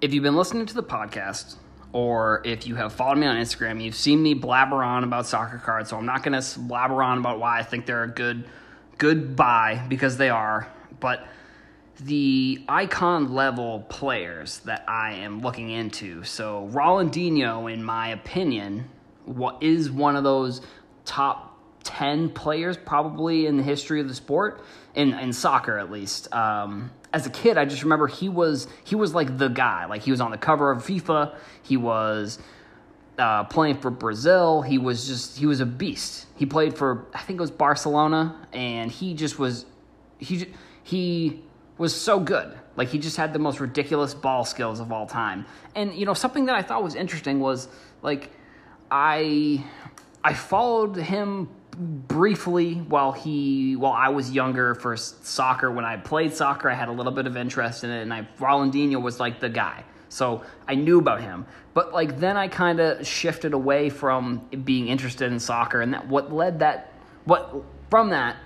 If 0.00 0.12
you've 0.12 0.22
been 0.22 0.36
listening 0.36 0.66
to 0.66 0.74
the 0.74 0.82
podcast, 0.82 1.56
or 1.98 2.42
if 2.44 2.64
you 2.64 2.76
have 2.76 2.92
followed 2.92 3.18
me 3.18 3.26
on 3.26 3.34
Instagram, 3.34 3.82
you've 3.82 3.96
seen 3.96 4.22
me 4.22 4.32
blabber 4.32 4.84
on 4.84 5.02
about 5.02 5.26
soccer 5.26 5.58
cards. 5.58 5.90
So 5.90 5.96
I'm 5.96 6.06
not 6.06 6.22
going 6.22 6.40
to 6.40 6.58
blabber 6.60 7.02
on 7.02 7.18
about 7.18 7.40
why 7.40 7.58
I 7.58 7.64
think 7.64 7.86
they're 7.86 8.04
a 8.04 8.08
good, 8.08 8.44
good 8.98 9.34
buy 9.34 9.84
because 9.88 10.16
they 10.16 10.30
are. 10.30 10.68
But 11.00 11.26
the 11.98 12.62
icon 12.68 13.34
level 13.34 13.80
players 13.88 14.60
that 14.60 14.84
I 14.86 15.14
am 15.14 15.40
looking 15.40 15.70
into. 15.70 16.22
So 16.22 16.70
Rolandinho, 16.72 17.72
in 17.72 17.82
my 17.82 18.10
opinion, 18.10 18.88
what 19.24 19.60
is 19.60 19.90
one 19.90 20.14
of 20.14 20.22
those 20.22 20.60
top 21.04 21.58
10 21.82 22.28
players 22.28 22.76
probably 22.76 23.46
in 23.46 23.56
the 23.56 23.64
history 23.64 24.00
of 24.00 24.06
the 24.06 24.14
sport 24.14 24.64
in, 24.94 25.14
in 25.14 25.32
soccer 25.32 25.78
at 25.78 25.90
least 25.90 26.32
um, 26.32 26.92
as 27.12 27.26
a 27.26 27.30
kid, 27.30 27.56
I 27.56 27.64
just 27.64 27.82
remember 27.82 28.06
he 28.06 28.28
was 28.28 28.68
he 28.84 28.94
was 28.94 29.14
like 29.14 29.38
the 29.38 29.48
guy. 29.48 29.86
Like 29.86 30.02
he 30.02 30.10
was 30.10 30.20
on 30.20 30.30
the 30.30 30.38
cover 30.38 30.70
of 30.70 30.84
FIFA. 30.84 31.34
He 31.62 31.76
was 31.76 32.38
uh, 33.18 33.44
playing 33.44 33.78
for 33.78 33.90
Brazil. 33.90 34.62
He 34.62 34.78
was 34.78 35.06
just 35.06 35.38
he 35.38 35.46
was 35.46 35.60
a 35.60 35.66
beast. 35.66 36.26
He 36.36 36.46
played 36.46 36.76
for 36.76 37.06
I 37.14 37.20
think 37.20 37.38
it 37.38 37.40
was 37.40 37.50
Barcelona, 37.50 38.36
and 38.52 38.90
he 38.90 39.14
just 39.14 39.38
was 39.38 39.64
he 40.18 40.46
he 40.82 41.42
was 41.78 41.94
so 41.94 42.20
good. 42.20 42.56
Like 42.76 42.88
he 42.88 42.98
just 42.98 43.16
had 43.16 43.32
the 43.32 43.38
most 43.38 43.60
ridiculous 43.60 44.14
ball 44.14 44.44
skills 44.44 44.80
of 44.80 44.92
all 44.92 45.06
time. 45.06 45.46
And 45.74 45.94
you 45.94 46.06
know 46.06 46.14
something 46.14 46.46
that 46.46 46.54
I 46.54 46.62
thought 46.62 46.82
was 46.82 46.94
interesting 46.94 47.40
was 47.40 47.68
like 48.02 48.30
I 48.90 49.64
I 50.22 50.34
followed 50.34 50.96
him 50.96 51.48
briefly 51.78 52.74
while 52.74 53.12
he 53.12 53.76
while 53.76 53.92
I 53.92 54.08
was 54.08 54.32
younger 54.32 54.74
for 54.74 54.96
soccer 54.96 55.70
when 55.70 55.84
I 55.84 55.96
played 55.96 56.34
soccer 56.34 56.68
I 56.68 56.74
had 56.74 56.88
a 56.88 56.92
little 56.92 57.12
bit 57.12 57.26
of 57.26 57.36
interest 57.36 57.84
in 57.84 57.90
it 57.90 58.02
and 58.02 58.12
I 58.12 58.26
Rolandinho 58.40 59.00
was 59.00 59.20
like 59.20 59.38
the 59.38 59.48
guy. 59.48 59.84
So 60.08 60.42
I 60.66 60.74
knew 60.74 60.98
about 60.98 61.20
him. 61.20 61.46
But 61.74 61.92
like 61.92 62.18
then 62.18 62.36
I 62.36 62.48
kind 62.48 62.80
of 62.80 63.06
shifted 63.06 63.52
away 63.52 63.90
from 63.90 64.48
being 64.64 64.88
interested 64.88 65.30
in 65.30 65.38
soccer 65.38 65.80
and 65.80 65.94
that 65.94 66.08
what 66.08 66.32
led 66.32 66.58
that 66.58 66.94
what 67.24 67.62
from 67.90 68.10
that 68.10 68.36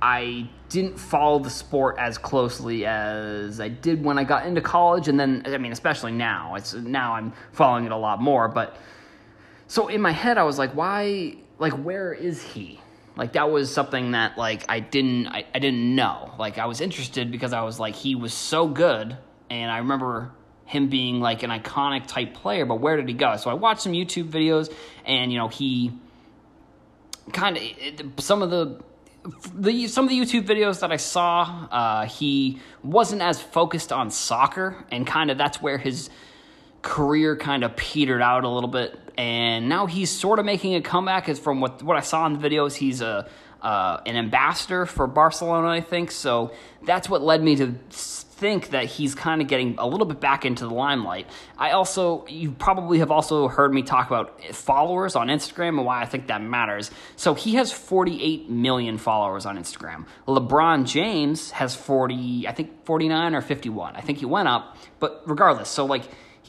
I 0.00 0.50
didn't 0.68 0.98
follow 0.98 1.38
the 1.38 1.50
sport 1.50 1.96
as 1.98 2.18
closely 2.18 2.84
as 2.84 3.60
I 3.60 3.68
did 3.68 4.04
when 4.04 4.18
I 4.18 4.24
got 4.24 4.46
into 4.46 4.60
college 4.60 5.06
and 5.06 5.20
then 5.20 5.44
I 5.46 5.56
mean 5.58 5.70
especially 5.70 6.12
now. 6.12 6.56
It's 6.56 6.74
now 6.74 7.14
I'm 7.14 7.32
following 7.52 7.84
it 7.84 7.92
a 7.92 7.96
lot 7.96 8.20
more 8.20 8.48
but 8.48 8.76
so 9.72 9.88
in 9.88 10.02
my 10.02 10.12
head 10.12 10.36
I 10.36 10.42
was 10.42 10.58
like 10.58 10.72
why 10.74 11.36
like 11.58 11.72
where 11.72 12.12
is 12.12 12.42
he? 12.42 12.78
Like 13.16 13.32
that 13.32 13.50
was 13.50 13.72
something 13.72 14.10
that 14.10 14.36
like 14.36 14.66
I 14.68 14.80
didn't 14.80 15.28
I, 15.28 15.46
I 15.54 15.60
didn't 15.60 15.94
know. 15.94 16.34
Like 16.38 16.58
I 16.58 16.66
was 16.66 16.82
interested 16.82 17.30
because 17.30 17.54
I 17.54 17.62
was 17.62 17.80
like 17.80 17.94
he 17.94 18.14
was 18.14 18.34
so 18.34 18.68
good 18.68 19.16
and 19.48 19.70
I 19.70 19.78
remember 19.78 20.32
him 20.66 20.90
being 20.90 21.20
like 21.20 21.42
an 21.42 21.48
iconic 21.48 22.06
type 22.06 22.34
player, 22.34 22.66
but 22.66 22.80
where 22.80 22.98
did 22.98 23.08
he 23.08 23.14
go? 23.14 23.36
So 23.36 23.48
I 23.48 23.54
watched 23.54 23.80
some 23.80 23.92
YouTube 23.92 24.28
videos 24.28 24.70
and 25.06 25.32
you 25.32 25.38
know 25.38 25.48
he 25.48 25.92
kind 27.32 27.56
of 27.56 28.22
some 28.22 28.42
of 28.42 28.50
the 28.50 28.78
the 29.54 29.88
some 29.88 30.04
of 30.04 30.10
the 30.10 30.20
YouTube 30.20 30.44
videos 30.46 30.80
that 30.80 30.92
I 30.92 30.96
saw, 30.96 31.68
uh, 31.70 32.04
he 32.04 32.58
wasn't 32.82 33.22
as 33.22 33.40
focused 33.40 33.90
on 33.90 34.10
soccer, 34.10 34.84
and 34.90 35.06
kind 35.06 35.30
of 35.30 35.38
that's 35.38 35.62
where 35.62 35.78
his 35.78 36.10
career 36.82 37.36
kind 37.36 37.64
of 37.64 37.76
petered 37.76 38.22
out 38.22 38.44
a 38.44 38.48
little 38.48 38.68
bit, 38.68 38.98
and 39.16 39.68
now 39.68 39.86
he's 39.86 40.10
sort 40.10 40.38
of 40.38 40.44
making 40.44 40.74
a 40.74 40.82
comeback. 40.82 41.28
Is 41.28 41.38
from 41.38 41.60
what 41.60 41.82
what 41.82 41.96
I 41.96 42.00
saw 42.00 42.26
in 42.26 42.38
the 42.38 42.48
videos, 42.48 42.74
he's 42.74 43.00
a 43.00 43.28
uh, 43.62 44.00
an 44.06 44.16
ambassador 44.16 44.86
for 44.86 45.06
Barcelona, 45.06 45.68
I 45.68 45.80
think. 45.80 46.10
So 46.10 46.52
that's 46.82 47.08
what 47.08 47.22
led 47.22 47.42
me 47.42 47.56
to 47.56 47.74
think 48.42 48.70
that 48.70 48.86
he's 48.86 49.14
kind 49.14 49.40
of 49.40 49.46
getting 49.46 49.76
a 49.78 49.86
little 49.86 50.04
bit 50.04 50.18
back 50.18 50.44
into 50.44 50.66
the 50.66 50.74
limelight. 50.74 51.28
I 51.56 51.70
also, 51.70 52.26
you 52.26 52.50
probably 52.50 52.98
have 52.98 53.12
also 53.12 53.46
heard 53.46 53.72
me 53.72 53.82
talk 53.82 54.08
about 54.08 54.42
followers 54.46 55.14
on 55.14 55.28
Instagram 55.28 55.78
and 55.78 55.84
why 55.84 56.02
I 56.02 56.06
think 56.06 56.26
that 56.26 56.42
matters. 56.42 56.90
So 57.14 57.34
he 57.34 57.54
has 57.54 57.70
48 57.70 58.50
million 58.50 58.98
followers 58.98 59.46
on 59.46 59.56
Instagram. 59.56 60.06
LeBron 60.26 60.86
James 60.86 61.52
has 61.52 61.76
40, 61.76 62.48
I 62.48 62.52
think 62.52 62.84
49 62.84 63.36
or 63.36 63.42
51. 63.42 63.94
I 63.94 64.00
think 64.00 64.18
he 64.18 64.26
went 64.26 64.48
up, 64.48 64.76
but 64.98 65.22
regardless, 65.24 65.68
so 65.68 65.86
like 65.86 66.02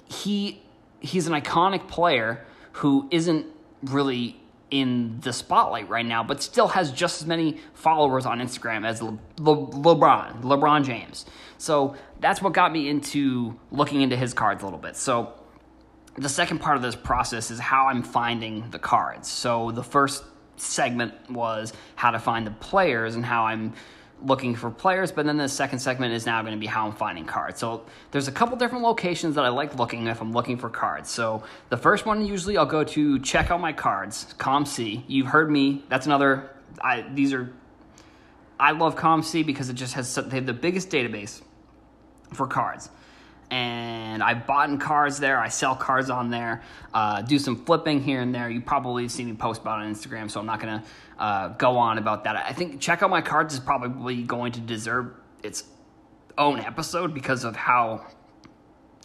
he 0.05 0.61
he's 0.99 1.27
an 1.27 1.33
iconic 1.33 1.87
player 1.87 2.45
who 2.73 3.07
isn't 3.11 3.45
really 3.83 4.39
in 4.71 5.19
the 5.19 5.31
spotlight 5.31 5.87
right 5.87 6.05
now, 6.05 6.23
but 6.23 6.41
still 6.41 6.69
has 6.69 6.91
just 6.91 7.21
as 7.21 7.27
many 7.27 7.59
followers 7.75 8.25
on 8.25 8.39
Instagram 8.39 8.87
as 8.87 9.03
Le- 9.03 9.19
Le- 9.37 9.67
LeBron, 9.67 10.41
LeBron 10.41 10.83
James. 10.83 11.25
So 11.59 11.95
that's 12.19 12.41
what 12.41 12.53
got 12.53 12.71
me 12.71 12.89
into 12.89 13.59
looking 13.71 14.01
into 14.01 14.15
his 14.15 14.33
cards 14.33 14.63
a 14.63 14.65
little 14.65 14.79
bit. 14.79 14.95
So 14.95 15.33
the 16.15 16.29
second 16.29 16.59
part 16.59 16.75
of 16.75 16.81
this 16.81 16.95
process 16.95 17.51
is 17.51 17.59
how 17.59 17.87
I'm 17.87 18.01
finding 18.01 18.69
the 18.71 18.79
cards. 18.79 19.29
So 19.29 19.71
the 19.71 19.83
first 19.83 20.23
segment 20.57 21.13
was 21.29 21.71
how 21.95 22.09
to 22.11 22.19
find 22.19 22.47
the 22.47 22.51
players 22.51 23.15
and 23.15 23.23
how 23.23 23.45
I'm 23.45 23.73
looking 24.21 24.55
for 24.55 24.69
players, 24.69 25.11
but 25.11 25.25
then 25.25 25.37
the 25.37 25.49
second 25.49 25.79
segment 25.79 26.13
is 26.13 26.25
now 26.25 26.41
going 26.41 26.53
to 26.53 26.59
be 26.59 26.65
how 26.65 26.87
I'm 26.87 26.93
finding 26.93 27.25
cards. 27.25 27.59
So 27.59 27.85
there's 28.11 28.27
a 28.27 28.31
couple 28.31 28.55
different 28.57 28.83
locations 28.83 29.35
that 29.35 29.43
I 29.43 29.49
like 29.49 29.77
looking 29.77 30.07
if 30.07 30.21
I'm 30.21 30.31
looking 30.31 30.57
for 30.57 30.69
cards. 30.69 31.09
So 31.09 31.43
the 31.69 31.77
first 31.77 32.05
one 32.05 32.25
usually 32.25 32.57
I'll 32.57 32.65
go 32.65 32.83
to 32.83 33.19
check 33.19 33.51
out 33.51 33.59
my 33.59 33.73
cards, 33.73 34.33
COMC. 34.37 35.03
You've 35.07 35.27
heard 35.27 35.51
me. 35.51 35.83
That's 35.89 36.05
another. 36.05 36.49
I 36.81 37.05
these 37.13 37.33
are. 37.33 37.51
I 38.59 38.71
love 38.71 38.95
COMC 38.95 39.45
because 39.45 39.69
it 39.69 39.73
just 39.73 39.93
has 39.95 40.15
they 40.15 40.37
have 40.37 40.45
the 40.45 40.53
biggest 40.53 40.89
database 40.89 41.41
for 42.33 42.47
cards 42.47 42.89
and 43.53 44.23
I've 44.23 44.47
bought 44.47 44.69
in 44.69 44.79
cards 44.79 45.19
there. 45.19 45.39
I 45.39 45.47
sell 45.49 45.75
cards 45.75 46.09
on 46.09 46.31
there. 46.31 46.63
Uh, 46.91 47.21
do 47.21 47.37
some 47.37 47.55
flipping 47.65 48.01
here 48.01 48.19
and 48.19 48.33
there. 48.33 48.49
You 48.49 48.61
probably 48.61 49.07
see 49.07 49.23
me 49.23 49.33
post 49.33 49.61
about 49.61 49.79
on 49.79 49.93
Instagram, 49.93 50.31
so 50.31 50.39
I'm 50.39 50.47
not 50.47 50.59
gonna 50.59 50.83
uh, 51.23 51.47
go 51.47 51.77
on 51.77 51.97
about 51.97 52.25
that. 52.25 52.35
I 52.35 52.51
think 52.51 52.81
check 52.81 53.01
out 53.01 53.09
my 53.09 53.21
cards 53.21 53.53
is 53.53 53.59
probably 53.61 54.23
going 54.23 54.51
to 54.51 54.59
deserve 54.59 55.13
its 55.41 55.63
own 56.37 56.59
episode 56.59 57.13
because 57.13 57.45
of 57.45 57.55
how 57.55 58.05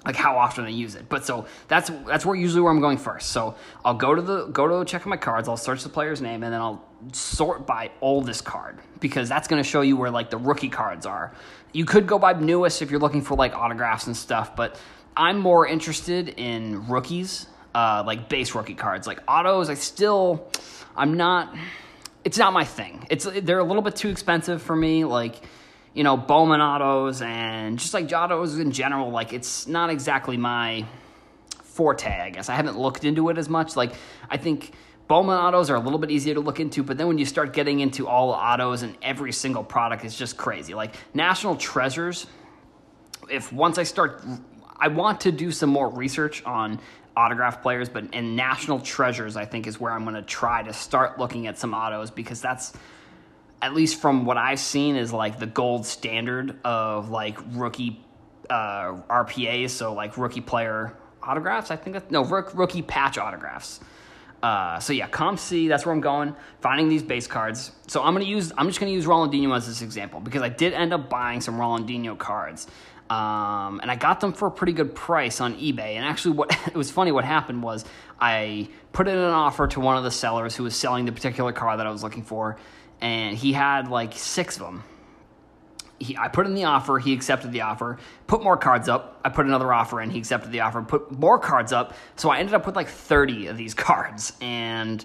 like 0.04 0.16
how 0.16 0.36
often 0.36 0.64
I 0.64 0.70
use 0.70 0.96
it. 0.96 1.08
But 1.08 1.24
so 1.24 1.46
that's 1.68 1.92
that's 2.08 2.26
where 2.26 2.34
usually 2.34 2.60
where 2.60 2.72
I'm 2.72 2.80
going 2.80 2.98
first. 2.98 3.28
So 3.30 3.54
I'll 3.84 3.94
go 3.94 4.16
to 4.16 4.20
the 4.20 4.46
go 4.46 4.66
to 4.66 4.84
check 4.84 5.02
out 5.02 5.06
my 5.06 5.16
cards. 5.16 5.48
I'll 5.48 5.56
search 5.56 5.84
the 5.84 5.88
player's 5.88 6.20
name 6.20 6.42
and 6.42 6.52
then 6.52 6.60
I'll 6.60 6.84
sort 7.12 7.68
by 7.68 7.92
oldest 8.00 8.44
card 8.44 8.80
because 8.98 9.28
that's 9.28 9.46
going 9.46 9.62
to 9.62 9.68
show 9.68 9.82
you 9.82 9.96
where 9.96 10.10
like 10.10 10.28
the 10.28 10.38
rookie 10.38 10.70
cards 10.70 11.06
are. 11.06 11.32
You 11.72 11.84
could 11.84 12.08
go 12.08 12.18
by 12.18 12.32
newest 12.32 12.82
if 12.82 12.90
you're 12.90 12.98
looking 12.98 13.22
for 13.22 13.36
like 13.36 13.54
autographs 13.54 14.08
and 14.08 14.16
stuff, 14.16 14.56
but 14.56 14.80
I'm 15.16 15.38
more 15.38 15.68
interested 15.68 16.30
in 16.30 16.88
rookies, 16.88 17.46
uh, 17.76 18.02
like 18.04 18.28
base 18.28 18.56
rookie 18.56 18.74
cards, 18.74 19.06
like 19.06 19.20
autos. 19.28 19.70
I 19.70 19.74
still, 19.74 20.50
I'm 20.96 21.16
not. 21.16 21.54
It's 22.28 22.36
not 22.36 22.52
my 22.52 22.64
thing. 22.64 23.06
It's 23.08 23.24
they're 23.24 23.58
a 23.58 23.64
little 23.64 23.80
bit 23.80 23.96
too 23.96 24.10
expensive 24.10 24.60
for 24.60 24.76
me. 24.76 25.06
Like, 25.06 25.42
you 25.94 26.04
know, 26.04 26.18
Bowman 26.18 26.60
autos 26.60 27.22
and 27.22 27.78
just 27.78 27.94
like 27.94 28.12
autos 28.12 28.58
in 28.58 28.70
general. 28.70 29.10
Like, 29.10 29.32
it's 29.32 29.66
not 29.66 29.88
exactly 29.88 30.36
my 30.36 30.84
forte, 31.62 32.06
I 32.06 32.28
guess. 32.28 32.50
I 32.50 32.54
haven't 32.54 32.78
looked 32.78 33.04
into 33.04 33.30
it 33.30 33.38
as 33.38 33.48
much. 33.48 33.76
Like, 33.76 33.94
I 34.28 34.36
think 34.36 34.72
Bowman 35.06 35.38
autos 35.38 35.70
are 35.70 35.76
a 35.76 35.80
little 35.80 35.98
bit 35.98 36.10
easier 36.10 36.34
to 36.34 36.40
look 36.40 36.60
into, 36.60 36.82
but 36.82 36.98
then 36.98 37.08
when 37.08 37.16
you 37.16 37.24
start 37.24 37.54
getting 37.54 37.80
into 37.80 38.06
all 38.06 38.32
autos 38.32 38.82
and 38.82 38.94
every 39.00 39.32
single 39.32 39.64
product, 39.64 40.04
it's 40.04 40.14
just 40.14 40.36
crazy. 40.36 40.74
Like, 40.74 40.96
National 41.14 41.56
Treasures, 41.56 42.26
if 43.30 43.50
once 43.50 43.78
I 43.78 43.84
start, 43.84 44.22
I 44.76 44.88
want 44.88 45.22
to 45.22 45.32
do 45.32 45.50
some 45.50 45.70
more 45.70 45.88
research 45.88 46.44
on 46.44 46.78
autograph 47.18 47.62
players, 47.62 47.88
but 47.88 48.14
in 48.14 48.36
National 48.36 48.78
Treasures, 48.78 49.36
I 49.36 49.44
think 49.44 49.66
is 49.66 49.80
where 49.80 49.92
I'm 49.92 50.04
going 50.04 50.14
to 50.14 50.22
try 50.22 50.62
to 50.62 50.72
start 50.72 51.18
looking 51.18 51.48
at 51.48 51.58
some 51.58 51.74
autos 51.74 52.12
because 52.12 52.40
that's 52.40 52.72
at 53.60 53.74
least 53.74 54.00
from 54.00 54.24
what 54.24 54.36
I've 54.36 54.60
seen 54.60 54.94
is 54.94 55.12
like 55.12 55.40
the 55.40 55.46
gold 55.46 55.84
standard 55.84 56.58
of 56.64 57.10
like 57.10 57.36
rookie 57.50 58.00
uh, 58.48 59.02
RPAs, 59.10 59.70
so 59.70 59.92
like 59.94 60.16
rookie 60.16 60.40
player 60.40 60.96
autographs. 61.20 61.72
I 61.72 61.76
think 61.76 61.94
that's 61.94 62.10
no 62.10 62.24
rookie 62.24 62.82
patch 62.82 63.18
autographs. 63.18 63.80
Uh, 64.40 64.78
so 64.78 64.92
yeah, 64.92 65.08
COMC, 65.08 65.68
that's 65.68 65.84
where 65.84 65.92
I'm 65.92 66.00
going. 66.00 66.36
Finding 66.60 66.88
these 66.88 67.02
base 67.02 67.26
cards. 67.26 67.72
So 67.88 68.04
I'm 68.04 68.14
gonna 68.14 68.24
use. 68.24 68.52
I'm 68.56 68.68
just 68.68 68.78
gonna 68.78 68.92
use 68.92 69.04
Rolandinho 69.04 69.56
as 69.56 69.66
this 69.66 69.82
example 69.82 70.20
because 70.20 70.42
I 70.42 70.48
did 70.48 70.72
end 70.72 70.92
up 70.92 71.10
buying 71.10 71.40
some 71.40 71.56
Rolandinho 71.56 72.16
cards, 72.16 72.68
um, 73.10 73.80
and 73.80 73.90
I 73.90 73.96
got 73.96 74.20
them 74.20 74.32
for 74.32 74.48
a 74.48 74.50
pretty 74.50 74.72
good 74.72 74.94
price 74.94 75.40
on 75.40 75.54
eBay. 75.54 75.96
And 75.96 76.04
actually, 76.04 76.36
what 76.36 76.56
it 76.66 76.74
was 76.74 76.90
funny. 76.90 77.12
What 77.12 77.24
happened 77.24 77.62
was 77.62 77.84
I 78.20 78.68
put 78.92 79.08
in 79.08 79.16
an 79.16 79.30
offer 79.30 79.66
to 79.68 79.80
one 79.80 79.96
of 79.96 80.04
the 80.04 80.10
sellers 80.10 80.54
who 80.54 80.64
was 80.64 80.76
selling 80.76 81.04
the 81.04 81.12
particular 81.12 81.52
car 81.52 81.76
that 81.76 81.86
I 81.86 81.90
was 81.90 82.02
looking 82.02 82.22
for, 82.22 82.58
and 83.00 83.36
he 83.36 83.52
had 83.52 83.88
like 83.88 84.12
six 84.14 84.56
of 84.56 84.62
them. 84.62 84.84
He, 86.00 86.16
I 86.16 86.28
put 86.28 86.46
in 86.46 86.54
the 86.54 86.64
offer, 86.64 86.98
he 87.00 87.12
accepted 87.12 87.50
the 87.50 87.62
offer, 87.62 87.98
put 88.28 88.42
more 88.42 88.56
cards 88.56 88.88
up. 88.88 89.20
I 89.24 89.30
put 89.30 89.46
another 89.46 89.72
offer 89.72 90.00
in, 90.00 90.10
he 90.10 90.18
accepted 90.18 90.52
the 90.52 90.60
offer, 90.60 90.80
put 90.82 91.10
more 91.10 91.40
cards 91.40 91.72
up. 91.72 91.94
So 92.14 92.30
I 92.30 92.38
ended 92.38 92.54
up 92.54 92.66
with 92.66 92.76
like 92.76 92.88
30 92.88 93.48
of 93.48 93.56
these 93.56 93.74
cards. 93.88 94.32
And 94.40 95.04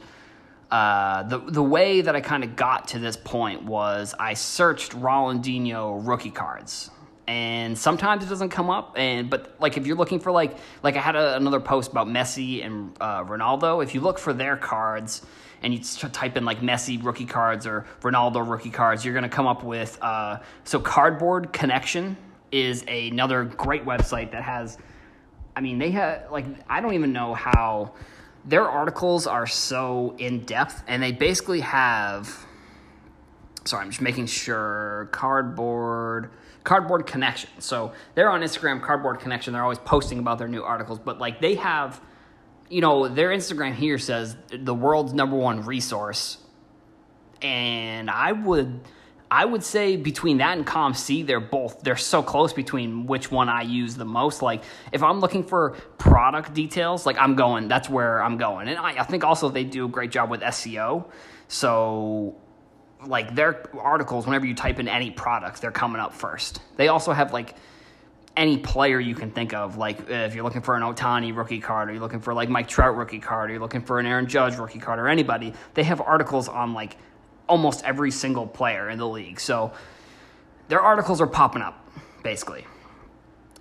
uh, 0.70 1.24
the, 1.24 1.40
the 1.40 1.64
way 1.64 2.02
that 2.02 2.16
I 2.16 2.22
kind 2.22 2.44
of 2.44 2.56
got 2.56 2.90
to 2.90 3.00
this 3.00 3.18
point 3.18 3.64
was 3.64 4.14
I 4.20 4.34
searched 4.34 4.92
Rolandinho 4.92 6.06
rookie 6.08 6.32
cards. 6.32 6.92
And 7.26 7.78
sometimes 7.78 8.26
it 8.26 8.30
doesn't 8.30 8.50
come 8.50 8.70
up, 8.70 8.96
and 8.98 9.30
but 9.30 9.56
like 9.60 9.78
if 9.78 9.88
you're 9.88 9.96
looking 9.96 10.20
for 10.20 10.32
like 10.32 10.58
like 10.84 10.98
I 10.98 11.00
had 11.00 11.16
a, 11.16 11.38
another 11.38 11.62
post 11.62 11.92
about 11.92 12.08
Messi 12.08 12.66
and 12.66 12.94
uh, 13.00 13.24
Ronaldo. 13.24 13.82
If 13.82 13.96
you 13.96 14.02
look 14.02 14.20
for 14.20 14.34
their 14.34 14.58
cards, 14.58 15.26
and 15.64 15.74
you 15.74 15.80
type 15.80 16.38
in 16.38 16.46
like 16.46 16.60
Messi 16.60 17.04
rookie 17.04 17.26
cards 17.26 17.66
or 17.66 17.86
Ronaldo 18.02 18.48
rookie 18.48 18.70
cards, 18.70 19.04
you're 19.04 19.14
going 19.14 19.24
to 19.24 19.30
come 19.30 19.48
up 19.48 19.64
with 19.64 19.98
uh, 20.02 20.40
so 20.66 20.80
Cardboard 20.80 21.54
Connection 21.54 22.18
is 22.52 22.84
another 22.88 23.46
great 23.46 23.86
website 23.86 24.32
that 24.32 24.44
has. 24.44 24.78
I 25.56 25.62
mean, 25.62 25.80
they 25.80 25.92
have 25.92 26.32
like 26.32 26.46
I 26.70 26.82
don't 26.82 26.94
even 26.94 27.14
know 27.14 27.34
how 27.34 27.94
their 28.46 28.68
articles 28.68 29.26
are 29.26 29.48
so 29.48 30.16
in 30.18 30.42
depth, 30.42 30.84
and 30.88 31.02
they 31.02 31.14
basically 31.14 31.62
have. 31.62 32.46
Sorry, 33.66 33.82
I'm 33.82 33.92
just 33.92 34.02
making 34.02 34.26
sure 34.26 35.08
cardboard 35.14 36.32
cardboard 36.64 37.06
connection. 37.06 37.50
So 37.60 37.94
they're 38.16 38.30
on 38.30 38.42
Instagram, 38.42 38.82
cardboard 38.82 39.20
connection. 39.20 39.54
They're 39.54 39.64
always 39.64 39.80
posting 39.80 40.20
about 40.20 40.38
their 40.38 40.48
new 40.48 40.64
articles, 40.64 41.00
but 41.00 41.20
like 41.20 41.42
they 41.42 41.56
have 41.56 42.02
you 42.74 42.82
know, 42.82 43.08
their 43.08 43.30
Instagram 43.30 43.76
here 43.76 44.00
says 44.00 44.36
the 44.50 44.74
world's 44.74 45.14
number 45.14 45.36
one 45.36 45.62
resource. 45.62 46.40
And 47.42 48.10
I 48.10 48.32
would 48.32 48.82
I 49.30 49.46
would 49.46 49.64
say 49.64 49.96
between 49.96 50.38
that 50.38 50.58
and 50.58 50.66
COMC, 50.66 51.26
they're 51.26 51.40
both 51.40 51.82
they're 51.84 51.96
so 51.96 52.24
close 52.24 52.52
between 52.52 53.06
which 53.06 53.32
one 53.32 53.48
I 53.48 53.62
use 53.62 53.96
the 53.96 54.06
most. 54.06 54.42
Like 54.42 54.64
if 54.92 55.04
I'm 55.04 55.20
looking 55.20 55.44
for 55.44 55.72
product 56.00 56.54
details, 56.54 57.06
like 57.06 57.18
I'm 57.20 57.36
going, 57.36 57.68
that's 57.68 57.90
where 57.90 58.24
I'm 58.24 58.38
going. 58.38 58.68
And 58.68 58.80
I, 58.80 59.02
I 59.02 59.04
think 59.04 59.24
also 59.24 59.50
they 59.50 59.64
do 59.64 59.86
a 59.86 59.90
great 59.90 60.12
job 60.12 60.32
with 60.32 60.42
SEO. 60.42 61.06
So 61.48 62.38
like 63.06 63.36
their 63.36 63.64
articles, 63.78 64.26
whenever 64.26 64.46
you 64.46 64.56
type 64.56 64.80
in 64.80 64.88
any 64.88 65.12
product, 65.12 65.62
they're 65.62 65.72
coming 65.72 66.02
up 66.02 66.14
first. 66.14 66.62
They 66.78 66.88
also 66.88 67.12
have 67.12 67.34
like 67.34 67.56
any 68.36 68.58
player 68.58 69.00
you 69.00 69.16
can 69.16 69.32
think 69.32 69.54
of. 69.54 69.78
Like 69.78 70.10
if 70.10 70.36
you're 70.36 70.44
looking 70.44 70.62
for 70.62 70.76
an 70.76 70.82
Ohtani 70.82 71.36
rookie 71.36 71.60
card, 71.60 71.90
or 71.90 71.94
you're 71.94 72.02
looking 72.02 72.22
for 72.22 72.34
like 72.34 72.50
Mike 72.50 72.68
Trout 72.68 72.96
rookie 72.96 73.20
card, 73.20 73.50
or 73.50 73.54
you're 73.54 73.62
looking 73.62 73.82
for 73.82 74.00
an 74.00 74.06
Aaron 74.06 74.28
Judge 74.28 74.56
rookie 74.58 74.80
card, 74.80 75.00
or 75.00 75.08
anybody, 75.08 75.54
they 75.74 75.84
have 75.84 76.02
articles 76.02 76.48
on 76.48 76.74
like 76.74 76.98
almost 77.48 77.84
every 77.84 78.12
single 78.12 78.48
player 78.48 78.90
in 78.90 78.98
the 78.98 79.08
league. 79.08 79.40
So 79.40 79.74
their 80.68 80.82
articles 80.82 81.22
are 81.22 81.28
popping 81.28 81.62
up, 81.62 81.88
basically. 82.24 82.66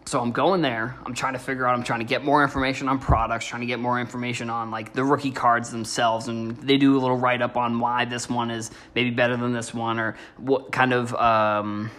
So 0.04 0.20
I'm 0.20 0.32
going 0.32 0.62
there. 0.62 0.96
I'm 1.06 1.14
trying 1.14 1.34
to 1.34 1.38
figure 1.38 1.66
out. 1.66 1.74
I'm 1.74 1.84
trying 1.84 2.00
to 2.00 2.06
get 2.06 2.24
more 2.24 2.42
information 2.42 2.88
on 2.88 2.98
products. 2.98 3.46
Trying 3.46 3.60
to 3.60 3.66
get 3.66 3.78
more 3.78 4.00
information 4.00 4.50
on 4.50 4.70
like 4.70 4.92
the 4.92 5.04
rookie 5.04 5.30
cards 5.30 5.70
themselves, 5.70 6.28
and 6.28 6.56
they 6.58 6.76
do 6.76 6.96
a 6.96 7.00
little 7.00 7.16
write 7.16 7.40
up 7.40 7.56
on 7.56 7.78
why 7.78 8.04
this 8.04 8.28
one 8.28 8.50
is 8.50 8.70
maybe 8.94 9.10
better 9.10 9.36
than 9.36 9.52
this 9.52 9.72
one, 9.72 9.98
or 9.98 10.16
what 10.38 10.72
kind 10.72 10.92
of 10.92 11.14
um, 11.14 11.90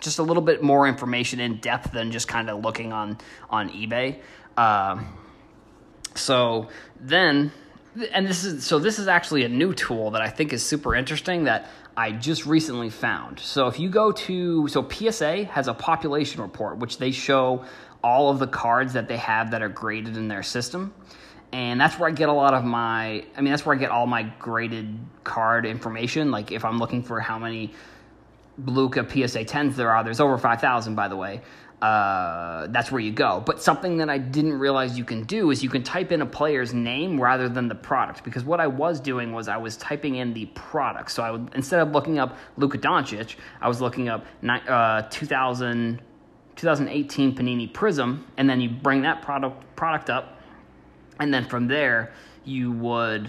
just 0.00 0.18
a 0.18 0.22
little 0.22 0.42
bit 0.42 0.62
more 0.62 0.88
information 0.88 1.40
in 1.40 1.58
depth 1.58 1.92
than 1.92 2.10
just 2.10 2.28
kind 2.28 2.50
of 2.50 2.62
looking 2.62 2.92
on 2.92 3.16
on 3.48 3.70
eBay. 3.70 4.18
Uh, 4.56 5.02
so 6.14 6.68
then, 7.00 7.52
and 8.12 8.26
this 8.26 8.44
is 8.44 8.66
so 8.66 8.78
this 8.78 8.98
is 8.98 9.08
actually 9.08 9.44
a 9.44 9.48
new 9.48 9.72
tool 9.72 10.10
that 10.10 10.20
I 10.20 10.28
think 10.28 10.52
is 10.52 10.64
super 10.64 10.94
interesting 10.94 11.44
that 11.44 11.70
I 11.96 12.12
just 12.12 12.46
recently 12.46 12.90
found. 12.90 13.38
So 13.38 13.66
if 13.66 13.78
you 13.78 13.88
go 13.90 14.12
to 14.12 14.68
so 14.68 14.88
PSA 14.88 15.44
has 15.44 15.68
a 15.68 15.74
population 15.74 16.40
report 16.40 16.78
which 16.78 16.98
they 16.98 17.10
show 17.10 17.64
all 18.02 18.30
of 18.30 18.38
the 18.38 18.46
cards 18.46 18.94
that 18.94 19.08
they 19.08 19.18
have 19.18 19.50
that 19.52 19.62
are 19.62 19.68
graded 19.68 20.16
in 20.16 20.28
their 20.28 20.42
system. 20.42 20.94
And 21.52 21.78
that's 21.78 21.98
where 21.98 22.08
I 22.08 22.12
get 22.12 22.28
a 22.28 22.32
lot 22.32 22.54
of 22.54 22.64
my 22.64 23.24
I 23.36 23.40
mean 23.40 23.50
that's 23.50 23.66
where 23.66 23.76
I 23.76 23.78
get 23.78 23.90
all 23.90 24.06
my 24.06 24.22
graded 24.38 24.98
card 25.24 25.66
information 25.66 26.30
like 26.30 26.50
if 26.50 26.64
I'm 26.64 26.78
looking 26.78 27.02
for 27.02 27.20
how 27.20 27.38
many 27.38 27.72
Luka 28.66 29.08
PSA 29.08 29.44
10s 29.44 29.76
there 29.76 29.90
are. 29.90 30.04
There's 30.04 30.20
over 30.20 30.36
5,000, 30.38 30.94
by 30.94 31.08
the 31.08 31.16
way. 31.16 31.40
Uh, 31.82 32.68
that's 32.68 32.92
where 32.92 33.00
you 33.00 33.10
go. 33.10 33.42
But 33.44 33.60
something 33.60 33.96
that 33.96 34.08
I 34.08 34.16
didn't 34.16 34.56
realize 34.56 34.96
you 34.96 35.04
can 35.04 35.24
do 35.24 35.50
is 35.50 35.64
you 35.64 35.68
can 35.68 35.82
type 35.82 36.12
in 36.12 36.22
a 36.22 36.26
player's 36.26 36.72
name 36.72 37.20
rather 37.20 37.48
than 37.48 37.66
the 37.66 37.74
product. 37.74 38.22
Because 38.22 38.44
what 38.44 38.60
I 38.60 38.68
was 38.68 39.00
doing 39.00 39.32
was 39.32 39.48
I 39.48 39.56
was 39.56 39.76
typing 39.76 40.14
in 40.14 40.32
the 40.32 40.46
product. 40.46 41.10
So 41.10 41.24
I 41.24 41.32
would 41.32 41.50
instead 41.56 41.80
of 41.80 41.90
looking 41.90 42.20
up 42.20 42.38
Luka 42.56 42.78
Doncic, 42.78 43.34
I 43.60 43.66
was 43.66 43.80
looking 43.80 44.08
up 44.08 44.24
uh, 44.48 45.02
2000, 45.10 46.00
2018 46.54 47.34
Panini 47.34 47.72
Prism, 47.72 48.28
and 48.36 48.48
then 48.48 48.60
you 48.60 48.70
bring 48.70 49.02
that 49.02 49.20
product 49.20 49.74
product 49.74 50.08
up, 50.08 50.38
and 51.18 51.34
then 51.34 51.44
from 51.46 51.66
there 51.66 52.12
you 52.44 52.70
would 52.70 53.28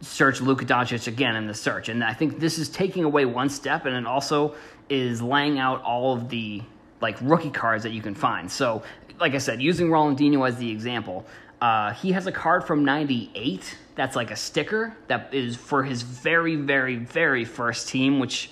search 0.00 0.40
Luka 0.40 0.64
Doncic 0.64 1.08
again 1.08 1.36
in 1.36 1.46
the 1.46 1.54
search. 1.54 1.90
And 1.90 2.02
I 2.02 2.14
think 2.14 2.40
this 2.40 2.56
is 2.56 2.70
taking 2.70 3.04
away 3.04 3.26
one 3.26 3.50
step, 3.50 3.84
and 3.84 3.94
it 3.94 4.06
also 4.06 4.54
is 4.88 5.20
laying 5.20 5.58
out 5.58 5.82
all 5.82 6.14
of 6.14 6.30
the 6.30 6.62
like 7.00 7.16
rookie 7.20 7.50
cards 7.50 7.82
that 7.82 7.92
you 7.92 8.02
can 8.02 8.14
find. 8.14 8.50
So, 8.50 8.82
like 9.18 9.34
I 9.34 9.38
said, 9.38 9.62
using 9.62 9.88
Rolandinho 9.88 10.46
as 10.46 10.56
the 10.56 10.70
example, 10.70 11.26
uh, 11.60 11.92
he 11.94 12.12
has 12.12 12.26
a 12.26 12.32
card 12.32 12.64
from 12.64 12.84
'98 12.84 13.76
that's 13.94 14.14
like 14.14 14.30
a 14.30 14.36
sticker 14.36 14.96
that 15.08 15.32
is 15.32 15.56
for 15.56 15.82
his 15.82 16.02
very, 16.02 16.56
very, 16.56 16.96
very 16.96 17.44
first 17.44 17.88
team, 17.88 18.18
which 18.18 18.50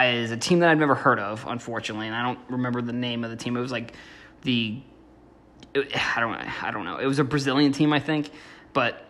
is 0.00 0.30
a 0.30 0.36
team 0.36 0.60
that 0.60 0.70
I've 0.70 0.78
never 0.78 0.94
heard 0.94 1.18
of, 1.18 1.44
unfortunately, 1.46 2.06
and 2.06 2.16
I 2.16 2.22
don't 2.22 2.38
remember 2.48 2.80
the 2.80 2.92
name 2.92 3.24
of 3.24 3.30
the 3.30 3.36
team. 3.36 3.56
It 3.56 3.60
was 3.60 3.72
like 3.72 3.94
the 4.42 4.80
it, 5.74 6.16
I 6.16 6.20
don't 6.20 6.34
I 6.62 6.70
don't 6.70 6.84
know. 6.84 6.98
It 6.98 7.06
was 7.06 7.18
a 7.18 7.24
Brazilian 7.24 7.72
team, 7.72 7.92
I 7.92 8.00
think, 8.00 8.30
but 8.72 9.04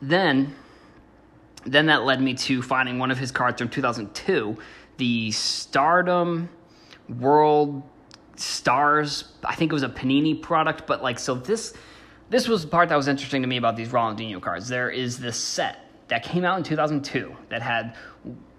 then 0.00 0.54
then 1.64 1.86
that 1.86 2.04
led 2.04 2.20
me 2.20 2.34
to 2.34 2.62
finding 2.62 2.98
one 2.98 3.10
of 3.10 3.18
his 3.18 3.32
cards 3.32 3.60
from 3.60 3.68
2002, 3.68 4.56
the 4.98 5.32
Stardom 5.32 6.48
World 7.08 7.82
Stars. 8.36 9.24
I 9.44 9.54
think 9.54 9.72
it 9.72 9.74
was 9.74 9.82
a 9.82 9.88
Panini 9.88 10.40
product, 10.40 10.86
but 10.86 11.02
like 11.02 11.18
so 11.18 11.34
this 11.34 11.74
this 12.28 12.48
was 12.48 12.62
the 12.62 12.68
part 12.68 12.88
that 12.88 12.96
was 12.96 13.08
interesting 13.08 13.42
to 13.42 13.48
me 13.48 13.56
about 13.56 13.76
these 13.76 13.88
Ronaldinho 13.88 14.40
cards. 14.40 14.68
There 14.68 14.90
is 14.90 15.18
this 15.18 15.36
set 15.36 15.78
that 16.08 16.22
came 16.22 16.44
out 16.44 16.58
in 16.58 16.64
2002 16.64 17.34
that 17.48 17.62
had 17.62 17.96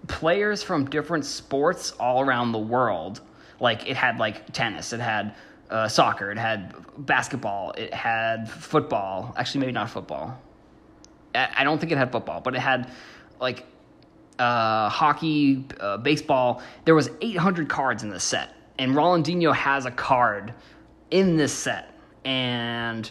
players 0.06 0.62
from 0.62 0.88
different 0.88 1.24
sports 1.24 1.92
all 1.92 2.20
around 2.22 2.52
the 2.52 2.58
world. 2.58 3.20
Like 3.60 3.88
it 3.88 3.96
had 3.96 4.18
like 4.18 4.52
tennis, 4.52 4.92
it 4.92 5.00
had 5.00 5.34
uh, 5.70 5.88
soccer, 5.88 6.30
it 6.30 6.38
had 6.38 6.74
basketball, 6.98 7.72
it 7.72 7.92
had 7.92 8.50
football. 8.50 9.34
Actually, 9.36 9.60
maybe 9.60 9.72
not 9.72 9.90
football. 9.90 10.40
I 11.34 11.62
don't 11.62 11.78
think 11.78 11.92
it 11.92 11.98
had 11.98 12.10
football, 12.10 12.40
but 12.40 12.54
it 12.54 12.60
had 12.60 12.90
like 13.38 13.66
uh, 14.38 14.88
hockey, 14.88 15.64
uh, 15.80 15.98
baseball. 15.98 16.62
There 16.84 16.94
was 16.94 17.10
800 17.20 17.68
cards 17.68 18.02
in 18.02 18.10
this 18.10 18.24
set, 18.24 18.54
and 18.78 18.92
Rolandinho 18.94 19.54
has 19.54 19.86
a 19.86 19.90
card 19.90 20.54
in 21.10 21.36
this 21.36 21.52
set. 21.52 21.94
And 22.24 23.10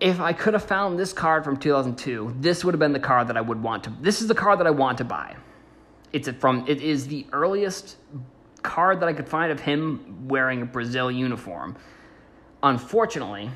if 0.00 0.20
I 0.20 0.32
could 0.32 0.54
have 0.54 0.64
found 0.64 0.98
this 0.98 1.12
card 1.12 1.44
from 1.44 1.56
2002, 1.56 2.36
this 2.40 2.64
would 2.64 2.74
have 2.74 2.78
been 2.78 2.92
the 2.92 3.00
card 3.00 3.28
that 3.28 3.36
I 3.36 3.40
would 3.40 3.62
want 3.62 3.84
to. 3.84 3.92
This 4.00 4.20
is 4.20 4.28
the 4.28 4.34
card 4.34 4.60
that 4.60 4.66
I 4.66 4.70
want 4.70 4.98
to 4.98 5.04
buy. 5.04 5.36
It's 6.12 6.28
from. 6.28 6.64
It 6.68 6.80
is 6.80 7.08
the 7.08 7.26
earliest 7.32 7.96
card 8.62 9.00
that 9.00 9.08
I 9.08 9.12
could 9.12 9.28
find 9.28 9.50
of 9.50 9.60
him 9.60 10.28
wearing 10.28 10.62
a 10.62 10.66
Brazil 10.66 11.10
uniform. 11.10 11.76
Unfortunately, 12.62 13.50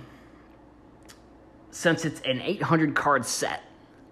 since 1.70 2.04
it's 2.04 2.20
an 2.22 2.40
800 2.40 2.94
card 2.94 3.24
set 3.24 3.62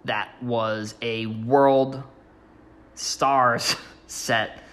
that 0.05 0.41
was 0.41 0.95
a 1.01 1.25
world 1.25 2.01
stars 2.97 3.75
set, 4.07 4.63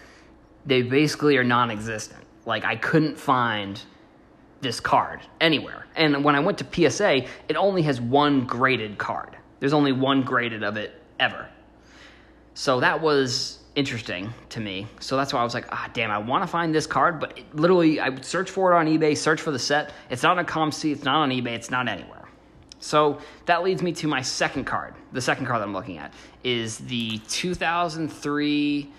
they 0.66 0.82
basically 0.82 1.36
are 1.36 1.44
non 1.44 1.70
existent. 1.70 2.22
Like, 2.46 2.64
I 2.64 2.76
couldn't 2.76 3.18
find 3.18 3.80
this 4.60 4.80
card 4.80 5.20
anywhere. 5.40 5.86
And 5.94 6.24
when 6.24 6.34
I 6.34 6.40
went 6.40 6.58
to 6.58 6.90
PSA, 6.90 7.24
it 7.48 7.56
only 7.56 7.82
has 7.82 8.00
one 8.00 8.46
graded 8.46 8.98
card. 8.98 9.36
There's 9.60 9.72
only 9.72 9.92
one 9.92 10.22
graded 10.22 10.62
of 10.62 10.76
it 10.76 11.00
ever. 11.20 11.48
So 12.54 12.80
that 12.80 13.00
was 13.00 13.60
interesting 13.74 14.32
to 14.50 14.60
me. 14.60 14.86
So 15.00 15.16
that's 15.16 15.32
why 15.32 15.40
I 15.40 15.44
was 15.44 15.54
like, 15.54 15.66
ah, 15.70 15.90
damn, 15.92 16.10
I 16.10 16.18
want 16.18 16.42
to 16.42 16.46
find 16.46 16.74
this 16.74 16.86
card, 16.86 17.18
but 17.18 17.38
it, 17.38 17.54
literally, 17.54 18.00
I 18.00 18.08
would 18.08 18.24
search 18.24 18.50
for 18.50 18.72
it 18.72 18.76
on 18.76 18.86
eBay, 18.86 19.16
search 19.16 19.40
for 19.40 19.50
the 19.50 19.58
set. 19.58 19.92
It's 20.10 20.22
not 20.22 20.38
on 20.38 20.46
COMC, 20.46 20.92
it's 20.92 21.04
not 21.04 21.16
on 21.16 21.30
eBay, 21.30 21.54
it's 21.54 21.70
not 21.70 21.88
anywhere. 21.88 22.23
So 22.84 23.18
that 23.46 23.62
leads 23.62 23.82
me 23.82 23.92
to 23.92 24.06
my 24.06 24.20
second 24.20 24.66
card. 24.66 24.94
The 25.12 25.20
second 25.22 25.46
card 25.46 25.60
that 25.60 25.66
I'm 25.66 25.72
looking 25.72 25.96
at 25.96 26.12
is 26.44 26.76
the 26.78 27.16
2003. 27.28 28.92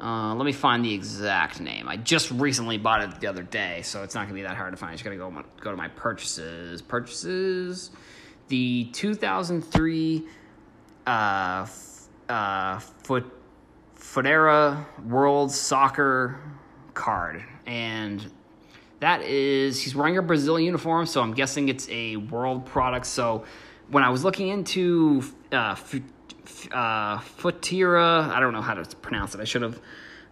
Uh, 0.00 0.34
let 0.36 0.44
me 0.44 0.52
find 0.52 0.84
the 0.84 0.94
exact 0.94 1.60
name. 1.60 1.88
I 1.88 1.96
just 1.96 2.30
recently 2.30 2.78
bought 2.78 3.02
it 3.02 3.20
the 3.20 3.26
other 3.26 3.42
day, 3.42 3.82
so 3.82 4.04
it's 4.04 4.14
not 4.14 4.22
gonna 4.22 4.34
be 4.34 4.42
that 4.42 4.56
hard 4.56 4.72
to 4.72 4.76
find. 4.76 4.90
I 4.90 4.94
just 4.94 5.02
gotta 5.04 5.16
go 5.16 5.32
go 5.60 5.72
to 5.72 5.76
my 5.76 5.88
purchases. 5.88 6.80
Purchases. 6.80 7.90
The 8.48 8.84
2003 8.92 10.28
uh, 11.04 11.66
uh, 12.28 12.78
foot 12.78 13.24
Fodera 13.98 14.84
World 15.06 15.50
Soccer 15.50 16.38
card, 16.94 17.42
and 17.66 18.30
that 19.04 19.20
is 19.20 19.82
he's 19.82 19.94
wearing 19.94 20.16
a 20.16 20.22
Brazil 20.22 20.58
uniform, 20.58 21.04
so 21.04 21.20
I'm 21.20 21.34
guessing 21.34 21.68
it's 21.68 21.86
a 21.90 22.16
world 22.16 22.64
product. 22.64 23.04
So 23.04 23.44
when 23.90 24.02
I 24.02 24.08
was 24.08 24.24
looking 24.24 24.48
into 24.48 25.22
uh, 25.52 25.76
uh, 26.72 27.18
Futera, 27.18 28.30
I 28.30 28.40
don't 28.40 28.54
know 28.54 28.62
how 28.62 28.72
to 28.72 28.96
pronounce 28.96 29.34
it. 29.34 29.42
I 29.42 29.44
should 29.44 29.60
have 29.60 29.78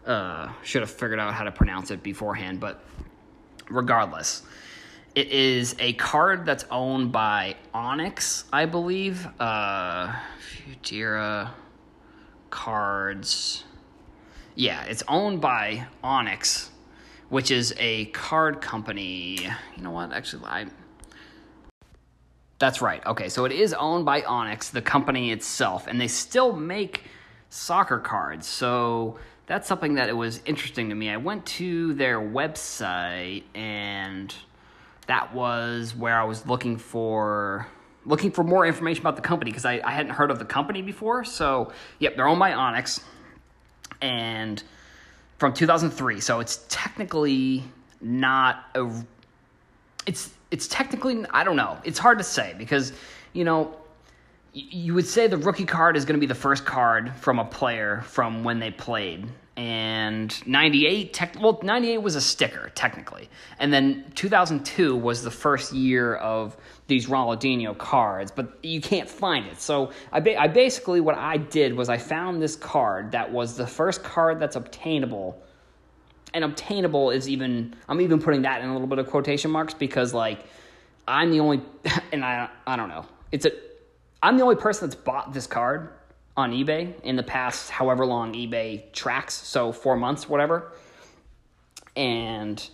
uh, 0.07 0.49
should 0.63 0.81
have 0.81 0.91
figured 0.91 1.21
out 1.21 1.35
how 1.35 1.45
to 1.45 1.53
pronounce 1.53 1.91
it 1.91 2.03
beforehand, 2.03 2.61
but 2.61 2.83
regardless. 3.69 4.43
It 5.15 5.29
is 5.29 5.77
a 5.79 5.93
card 5.93 6.47
that's 6.47 6.65
owned 6.71 7.13
by 7.13 7.57
Onyx, 7.75 8.47
I 8.51 8.65
believe. 8.65 9.29
Uh, 9.39 10.15
Futera 10.41 11.51
cards. 12.49 13.65
Yeah, 14.55 14.85
it's 14.85 15.03
owned 15.09 15.43
by 15.43 15.89
Onyx, 16.03 16.71
which 17.33 17.51
is 17.51 17.75
a 17.79 18.05
card 18.07 18.61
company. 18.61 19.39
You 19.77 19.83
know 19.83 19.91
what? 19.91 20.13
Actually, 20.13 20.45
I. 20.45 20.67
That's 22.59 22.83
right. 22.83 23.05
Okay, 23.07 23.31
so 23.31 23.47
it 23.47 23.53
is 23.53 23.73
owned 23.73 24.05
by 24.05 24.21
Onyx, 24.21 24.69
the 24.69 24.83
company 24.83 25.33
itself, 25.33 25.87
and 25.87 25.99
they 25.99 26.09
still 26.09 26.53
make 26.53 27.05
soccer 27.49 27.99
cards. 27.99 28.47
So 28.47 29.19
that's 29.47 29.67
something 29.67 29.95
that 29.95 30.11
it 30.11 30.13
was 30.13 30.43
interesting 30.45 30.91
to 30.91 30.95
me. 30.95 31.09
I 31.09 31.17
went 31.17 31.47
to 31.47 31.95
their 31.95 32.21
website, 32.21 33.45
and 33.55 34.35
that 35.07 35.35
was 35.35 35.97
where 35.97 36.21
I 36.21 36.25
was 36.25 36.47
looking 36.47 36.77
for 36.77 37.67
looking 38.05 38.31
for 38.31 38.45
more 38.45 38.67
information 38.67 39.01
about 39.01 39.17
the 39.17 39.23
company 39.23 39.51
because 39.51 39.65
I, 39.65 39.81
I 39.83 39.93
hadn't 39.93 40.13
heard 40.13 40.31
of 40.31 40.39
the 40.39 40.45
company 40.45 40.83
before. 40.83 41.25
So, 41.25 41.73
yep, 41.99 42.15
they're 42.15 42.29
owned 42.29 42.41
by 42.41 42.53
Onyx 42.53 43.01
and 44.03 44.63
from 45.43 45.53
2003. 45.53 46.21
So 46.21 46.39
it's 46.39 46.65
technically 46.69 47.65
not 48.01 48.67
a. 48.77 48.89
It's 50.07 50.31
it's 50.53 50.69
technically 50.69 51.27
I 51.31 51.43
don't 51.43 51.57
know. 51.57 51.79
It's 51.83 51.99
hard 51.99 52.19
to 52.19 52.25
say 52.25 52.55
because 52.57 52.93
you 53.33 53.43
know 53.43 53.75
you 54.53 54.95
would 54.95 55.07
say 55.07 55.27
the 55.27 55.37
rookie 55.37 55.65
card 55.65 55.97
is 55.97 56.05
going 56.05 56.15
to 56.15 56.21
be 56.21 56.29
the 56.29 56.35
first 56.37 56.65
card 56.65 57.13
from 57.17 57.41
a 57.41 57.45
player 57.45 58.03
from 58.03 58.45
when 58.45 58.61
they 58.61 58.71
played 58.71 59.27
and 59.57 60.47
98 60.47 61.13
tech, 61.13 61.37
well 61.39 61.61
98 61.63 61.99
was 61.99 62.17
a 62.17 62.21
sticker 62.21 62.71
technically. 62.75 63.29
And 63.59 63.73
then 63.73 64.11
2002 64.15 64.97
was 64.97 65.23
the 65.23 65.31
first 65.31 65.73
year 65.73 66.15
of 66.17 66.57
these 66.87 67.07
Ronaldinho 67.07 67.77
cards 67.77 68.31
but 68.31 68.65
you 68.65 68.81
can't 68.81 69.09
find 69.09 69.47
it. 69.47 69.61
So 69.61 69.91
I, 70.11 70.21
ba- 70.21 70.41
I 70.41 70.49
basically 70.49 71.01
what 71.01 71.17
I 71.17 71.37
did 71.37 71.75
was 71.75 71.89
I 71.89 71.99
found 71.99 72.41
this 72.41 72.57
card 72.57 73.13
that 73.13 73.31
was 73.31 73.57
the 73.57 73.67
first 73.67 74.03
card 74.03 74.41
that's 74.41 74.57
obtainable 74.57 75.43
and 76.35 76.45
obtainable 76.45 77.11
is 77.11 77.29
even 77.29 77.75
I'm 77.89 78.01
even 78.01 78.21
putting 78.21 78.43
that 78.43 78.63
in 78.63 78.69
a 78.69 78.73
little 78.73 78.89
bit 78.89 78.99
of 78.99 79.07
quotation 79.09 79.51
marks 79.51 79.75
because 79.75 80.15
like 80.15 80.47
I'm 81.07 81.31
the 81.31 81.41
only 81.41 81.61
and 82.13 82.25
I 82.25 82.49
I 82.67 82.77
don't 82.77 82.89
know. 82.89 83.05
It's 83.31 83.45
a 83.45 83.53
I'm 84.23 84.37
the 84.37 84.45
only 84.45 84.57
person 84.57 84.89
that's 84.89 85.01
bought 85.01 85.33
this 85.33 85.47
card 85.47 85.91
on 86.37 86.53
eBay 86.53 87.01
in 87.03 87.17
the 87.17 87.23
past 87.23 87.71
however 87.71 88.07
long 88.07 88.33
eBay 88.35 88.91
tracks, 88.93 89.35
so 89.35 89.73
four 89.73 89.97
months, 89.97 90.29
whatever. 90.29 90.73
And 91.95 92.67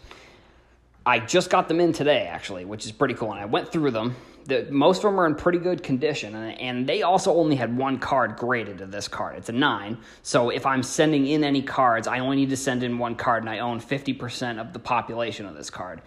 I 1.05 1.19
just 1.19 1.51
got 1.51 1.69
them 1.69 1.81
in 1.81 1.93
today, 1.93 2.27
actually, 2.27 2.65
which 2.65 2.85
is 2.85 2.93
pretty 2.93 3.15
cool. 3.15 3.33
And 3.33 3.41
I 3.41 3.47
went 3.47 3.73
through 3.73 3.91
them. 3.91 4.15
The, 4.45 4.67
most 4.71 4.99
of 4.99 5.03
them 5.05 5.21
are 5.21 5.27
in 5.27 5.35
pretty 5.35 5.59
good 5.59 5.83
condition, 5.83 6.35
and, 6.35 6.59
and 6.59 6.87
they 6.87 7.03
also 7.03 7.35
only 7.35 7.57
had 7.57 7.77
one 7.77 7.99
card 7.99 8.37
graded 8.37 8.79
to 8.79 8.87
this 8.87 9.07
card. 9.07 9.37
It's 9.37 9.51
a 9.51 9.53
nine. 9.53 9.99
So 10.23 10.49
if 10.49 10.65
I'm 10.65 10.83
sending 10.83 11.27
in 11.27 11.45
any 11.45 11.61
cards, 11.61 12.07
I 12.07 12.21
only 12.21 12.37
need 12.37 12.51
to 12.51 12.57
send 12.57 12.83
in 12.83 12.97
one 12.97 13.15
card, 13.15 13.43
and 13.43 13.51
I 13.51 13.59
own 13.59 13.79
50% 13.79 14.59
of 14.59 14.73
the 14.73 14.79
population 14.79 15.45
of 15.45 15.55
this 15.55 15.69
card. 15.69 16.01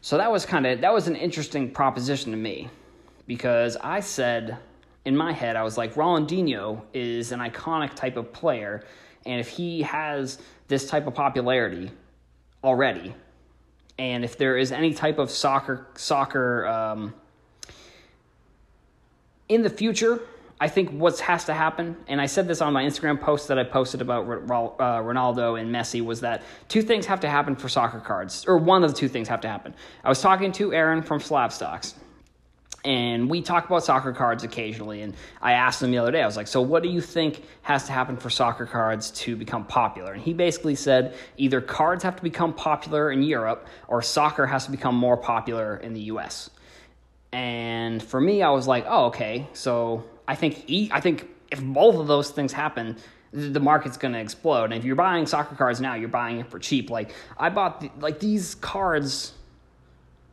So 0.00 0.16
that 0.16 0.32
was 0.32 0.46
kind 0.46 0.66
of 0.66 0.80
that 0.80 0.92
was 0.92 1.08
an 1.08 1.14
interesting 1.14 1.70
proposition 1.70 2.32
to 2.32 2.36
me 2.36 2.70
because 3.26 3.76
I 3.76 4.00
said 4.00 4.58
in 5.04 5.16
my 5.16 5.32
head, 5.32 5.56
I 5.56 5.62
was 5.62 5.76
like, 5.76 5.94
Rolandinho 5.94 6.82
is 6.94 7.32
an 7.32 7.40
iconic 7.40 7.94
type 7.94 8.16
of 8.16 8.32
player, 8.32 8.84
and 9.26 9.40
if 9.40 9.48
he 9.48 9.82
has 9.82 10.38
this 10.68 10.88
type 10.88 11.06
of 11.06 11.14
popularity 11.14 11.90
already, 12.62 13.14
and 13.98 14.24
if 14.24 14.38
there 14.38 14.56
is 14.56 14.72
any 14.72 14.94
type 14.94 15.18
of 15.18 15.30
soccer 15.30 15.86
soccer 15.94 16.66
um, 16.66 17.14
in 19.48 19.62
the 19.62 19.70
future, 19.70 20.20
I 20.60 20.68
think 20.68 20.90
what 20.90 21.18
has 21.18 21.44
to 21.46 21.54
happen, 21.54 21.96
and 22.06 22.20
I 22.20 22.26
said 22.26 22.46
this 22.46 22.60
on 22.60 22.72
my 22.72 22.84
Instagram 22.84 23.20
post 23.20 23.48
that 23.48 23.58
I 23.58 23.64
posted 23.64 24.00
about 24.00 24.24
uh, 24.24 25.02
Ronaldo 25.02 25.60
and 25.60 25.74
Messi, 25.74 26.00
was 26.04 26.20
that 26.20 26.44
two 26.68 26.82
things 26.82 27.04
have 27.06 27.18
to 27.20 27.28
happen 27.28 27.56
for 27.56 27.68
soccer 27.68 27.98
cards, 27.98 28.44
or 28.46 28.58
one 28.58 28.84
of 28.84 28.92
the 28.92 28.96
two 28.96 29.08
things 29.08 29.26
have 29.26 29.40
to 29.40 29.48
happen. 29.48 29.74
I 30.04 30.08
was 30.08 30.20
talking 30.20 30.52
to 30.52 30.72
Aaron 30.72 31.02
from 31.02 31.18
Slab 31.18 31.50
Stocks, 31.50 31.96
and 32.84 33.30
we 33.30 33.42
talk 33.42 33.66
about 33.66 33.84
soccer 33.84 34.12
cards 34.12 34.42
occasionally. 34.42 35.02
And 35.02 35.14
I 35.40 35.52
asked 35.52 35.82
him 35.82 35.90
the 35.90 35.98
other 35.98 36.10
day, 36.10 36.22
I 36.22 36.26
was 36.26 36.36
like, 36.36 36.48
So, 36.48 36.60
what 36.60 36.82
do 36.82 36.88
you 36.88 37.00
think 37.00 37.44
has 37.62 37.84
to 37.84 37.92
happen 37.92 38.16
for 38.16 38.28
soccer 38.28 38.66
cards 38.66 39.10
to 39.12 39.36
become 39.36 39.64
popular? 39.64 40.12
And 40.12 40.22
he 40.22 40.32
basically 40.32 40.74
said 40.74 41.14
either 41.36 41.60
cards 41.60 42.02
have 42.02 42.16
to 42.16 42.22
become 42.22 42.52
popular 42.52 43.12
in 43.12 43.22
Europe 43.22 43.66
or 43.88 44.02
soccer 44.02 44.46
has 44.46 44.64
to 44.64 44.70
become 44.70 44.96
more 44.96 45.16
popular 45.16 45.76
in 45.76 45.94
the 45.94 46.00
US. 46.02 46.50
And 47.32 48.02
for 48.02 48.20
me, 48.20 48.42
I 48.42 48.50
was 48.50 48.66
like, 48.66 48.84
Oh, 48.88 49.06
okay. 49.06 49.46
So, 49.52 50.04
I 50.26 50.34
think, 50.34 50.64
I 50.92 51.00
think 51.00 51.28
if 51.50 51.62
both 51.62 51.96
of 51.96 52.06
those 52.08 52.30
things 52.30 52.52
happen, 52.52 52.96
the 53.32 53.60
market's 53.60 53.96
going 53.96 54.12
to 54.12 54.20
explode. 54.20 54.64
And 54.64 54.74
if 54.74 54.84
you're 54.84 54.96
buying 54.96 55.26
soccer 55.26 55.54
cards 55.54 55.80
now, 55.80 55.94
you're 55.94 56.08
buying 56.08 56.40
it 56.40 56.50
for 56.50 56.58
cheap. 56.58 56.90
Like, 56.90 57.14
I 57.38 57.48
bought, 57.48 57.80
the, 57.80 57.90
like, 57.98 58.20
these 58.20 58.56
cards 58.56 59.32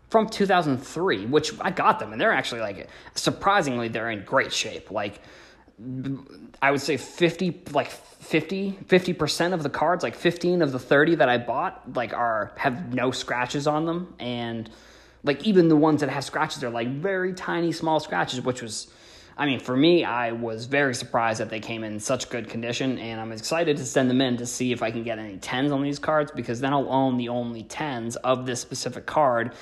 from 0.09 0.27
2003, 0.27 1.27
which 1.27 1.53
I 1.61 1.71
got 1.71 1.99
them, 1.99 2.11
and 2.11 2.19
they're 2.19 2.31
actually 2.31 2.61
like 2.61 2.89
surprisingly 3.15 3.87
they're 3.87 4.09
in 4.09 4.23
great 4.25 4.51
shape. 4.51 4.91
Like 4.91 5.21
I 6.61 6.71
would 6.71 6.81
say 6.81 6.97
50 6.97 7.63
like 7.71 7.89
50 7.89 8.79
50% 8.85 9.53
of 9.53 9.63
the 9.63 9.69
cards, 9.69 10.03
like 10.03 10.15
15 10.15 10.61
of 10.61 10.71
the 10.71 10.79
30 10.79 11.15
that 11.15 11.29
I 11.29 11.37
bought 11.37 11.95
like 11.95 12.13
are 12.13 12.51
have 12.57 12.93
no 12.93 13.11
scratches 13.11 13.67
on 13.67 13.85
them. 13.85 14.13
And 14.19 14.69
like 15.23 15.45
even 15.45 15.69
the 15.69 15.75
ones 15.75 16.01
that 16.01 16.09
have 16.09 16.25
scratches 16.25 16.63
are 16.63 16.69
like 16.69 16.89
very 16.89 17.33
tiny 17.33 17.71
small 17.71 17.99
scratches 17.99 18.41
which 18.41 18.61
was 18.61 18.91
I 19.37 19.45
mean, 19.45 19.61
for 19.61 19.77
me, 19.77 20.03
I 20.03 20.33
was 20.33 20.65
very 20.65 20.93
surprised 20.93 21.39
that 21.39 21.49
they 21.49 21.61
came 21.61 21.85
in 21.85 22.01
such 22.01 22.29
good 22.29 22.49
condition, 22.49 22.97
and 22.97 23.21
I'm 23.21 23.31
excited 23.31 23.77
to 23.77 23.85
send 23.85 24.09
them 24.09 24.19
in 24.19 24.35
to 24.35 24.45
see 24.45 24.73
if 24.73 24.83
I 24.83 24.91
can 24.91 25.03
get 25.03 25.17
any 25.17 25.37
10s 25.37 25.73
on 25.73 25.81
these 25.81 25.97
cards 25.97 26.29
because 26.29 26.59
then 26.59 26.73
I'll 26.73 26.91
own 26.91 27.15
the 27.15 27.29
only 27.29 27.63
10s 27.63 28.17
of 28.17 28.45
this 28.45 28.59
specific 28.59 29.05
card 29.05 29.53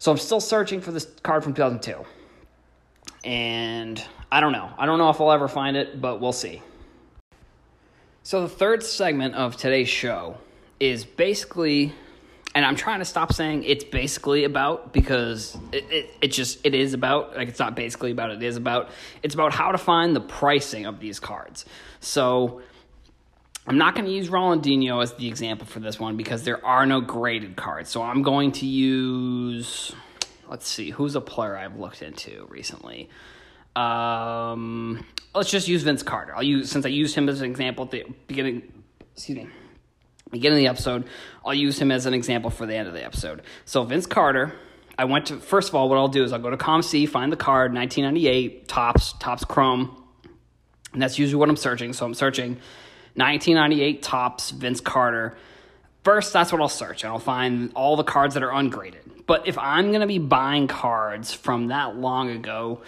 so 0.00 0.10
I'm 0.10 0.16
still 0.16 0.40
searching 0.40 0.80
for 0.80 0.92
this 0.92 1.06
card 1.22 1.44
from 1.44 1.52
2002. 1.52 2.04
And 3.22 4.02
I 4.32 4.40
don't 4.40 4.52
know. 4.52 4.70
I 4.78 4.86
don't 4.86 4.98
know 4.98 5.10
if 5.10 5.20
I'll 5.20 5.30
ever 5.30 5.46
find 5.46 5.76
it, 5.76 6.00
but 6.00 6.22
we'll 6.22 6.32
see. 6.32 6.62
So 8.22 8.40
the 8.40 8.48
third 8.48 8.82
segment 8.82 9.34
of 9.34 9.58
today's 9.58 9.90
show 9.90 10.38
is 10.80 11.04
basically 11.04 11.92
and 12.54 12.64
I'm 12.64 12.76
trying 12.76 12.98
to 12.98 13.04
stop 13.04 13.32
saying 13.32 13.62
it's 13.62 13.84
basically 13.84 14.44
about 14.44 14.92
because 14.92 15.56
it, 15.70 15.84
it, 15.90 16.10
it, 16.20 16.28
just 16.28 16.64
it 16.64 16.74
is 16.74 16.94
about 16.94 17.36
like 17.36 17.48
it's 17.48 17.60
not 17.60 17.76
basically 17.76 18.10
about 18.10 18.30
it 18.30 18.42
is 18.42 18.56
about 18.56 18.90
it's 19.22 19.34
about 19.34 19.52
how 19.52 19.70
to 19.70 19.78
find 19.78 20.16
the 20.16 20.20
pricing 20.20 20.86
of 20.86 20.98
these 20.98 21.20
cards. 21.20 21.64
So 22.00 22.62
I'm 23.70 23.78
not 23.78 23.94
going 23.94 24.04
to 24.04 24.10
use 24.10 24.28
Ronaldinho 24.30 25.00
as 25.00 25.12
the 25.12 25.28
example 25.28 25.64
for 25.64 25.78
this 25.78 26.00
one 26.00 26.16
because 26.16 26.42
there 26.42 26.66
are 26.66 26.84
no 26.86 27.00
graded 27.00 27.54
cards. 27.54 27.88
So 27.88 28.02
I'm 28.02 28.22
going 28.22 28.50
to 28.50 28.66
use, 28.66 29.94
let's 30.48 30.66
see, 30.66 30.90
who's 30.90 31.14
a 31.14 31.20
player 31.20 31.56
I've 31.56 31.76
looked 31.76 32.02
into 32.02 32.48
recently. 32.50 33.08
Um, 33.76 35.06
let's 35.36 35.52
just 35.52 35.68
use 35.68 35.84
Vince 35.84 36.02
Carter. 36.02 36.34
I'll 36.34 36.42
use 36.42 36.68
since 36.68 36.84
I 36.84 36.88
used 36.88 37.14
him 37.14 37.28
as 37.28 37.42
an 37.42 37.48
example 37.48 37.84
at 37.84 37.92
the 37.92 38.06
beginning. 38.26 38.72
Excuse 39.14 39.38
me. 39.38 39.48
Beginning 40.32 40.58
of 40.58 40.62
the 40.62 40.68
episode, 40.68 41.04
I'll 41.46 41.54
use 41.54 41.80
him 41.80 41.92
as 41.92 42.06
an 42.06 42.14
example 42.14 42.50
for 42.50 42.66
the 42.66 42.74
end 42.74 42.88
of 42.88 42.94
the 42.94 43.04
episode. 43.04 43.42
So 43.66 43.84
Vince 43.84 44.06
Carter, 44.06 44.52
I 44.98 45.04
went 45.04 45.26
to 45.26 45.36
first 45.36 45.68
of 45.68 45.76
all, 45.76 45.88
what 45.88 45.96
I'll 45.96 46.08
do 46.08 46.24
is 46.24 46.32
I'll 46.32 46.40
go 46.40 46.50
to 46.50 46.56
COMC, 46.56 47.08
find 47.08 47.30
the 47.30 47.36
card, 47.36 47.72
1998 47.72 48.66
Topps, 48.66 49.12
Topps 49.20 49.44
Chrome, 49.44 49.96
and 50.92 51.00
that's 51.00 51.20
usually 51.20 51.38
what 51.38 51.48
I'm 51.48 51.54
searching. 51.54 51.92
So 51.92 52.04
I'm 52.04 52.14
searching 52.14 52.58
1998 53.14 54.02
Topps 54.02 54.50
Vince 54.50 54.80
Carter. 54.80 55.36
First, 56.04 56.32
that's 56.32 56.52
what 56.52 56.60
I'll 56.60 56.68
search, 56.68 57.04
and 57.04 57.12
I'll 57.12 57.18
find 57.18 57.72
all 57.74 57.96
the 57.96 58.04
cards 58.04 58.34
that 58.34 58.42
are 58.42 58.52
ungraded. 58.52 59.26
But 59.26 59.46
if 59.46 59.58
I'm 59.58 59.92
gonna 59.92 60.06
be 60.06 60.18
buying 60.18 60.66
cards 60.66 61.32
from 61.32 61.68
that 61.68 61.96
long 61.96 62.30
ago, 62.30 62.82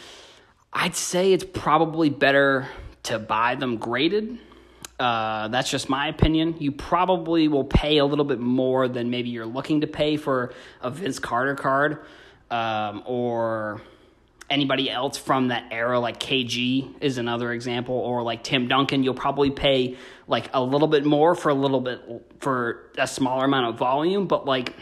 I'd 0.72 0.96
say 0.96 1.32
it's 1.32 1.44
probably 1.44 2.08
better 2.10 2.68
to 3.04 3.18
buy 3.18 3.56
them 3.56 3.76
graded. 3.76 4.38
Uh, 4.98 5.48
that's 5.48 5.70
just 5.70 5.88
my 5.88 6.08
opinion. 6.08 6.56
You 6.58 6.72
probably 6.72 7.48
will 7.48 7.64
pay 7.64 7.98
a 7.98 8.04
little 8.04 8.24
bit 8.24 8.38
more 8.38 8.88
than 8.88 9.10
maybe 9.10 9.30
you're 9.30 9.46
looking 9.46 9.80
to 9.80 9.86
pay 9.86 10.16
for 10.16 10.54
a 10.80 10.90
Vince 10.90 11.18
Carter 11.18 11.54
card 11.54 11.98
um, 12.50 13.02
or 13.06 13.82
anybody 14.52 14.90
else 14.90 15.16
from 15.16 15.48
that 15.48 15.68
era, 15.70 15.98
like 15.98 16.20
KG 16.20 16.94
is 17.00 17.16
another 17.16 17.52
example, 17.52 17.94
or 17.94 18.22
like 18.22 18.44
Tim 18.44 18.68
Duncan. 18.68 19.02
You'll 19.02 19.14
probably 19.14 19.50
pay 19.50 19.96
like 20.28 20.50
a 20.52 20.62
little 20.62 20.88
bit 20.88 21.04
more 21.04 21.34
for 21.34 21.48
a 21.48 21.54
little 21.54 21.80
bit 21.80 22.00
for 22.40 22.90
a 22.98 23.06
smaller 23.06 23.46
amount 23.46 23.70
of 23.70 23.78
volume, 23.78 24.26
but 24.26 24.44
like 24.44 24.74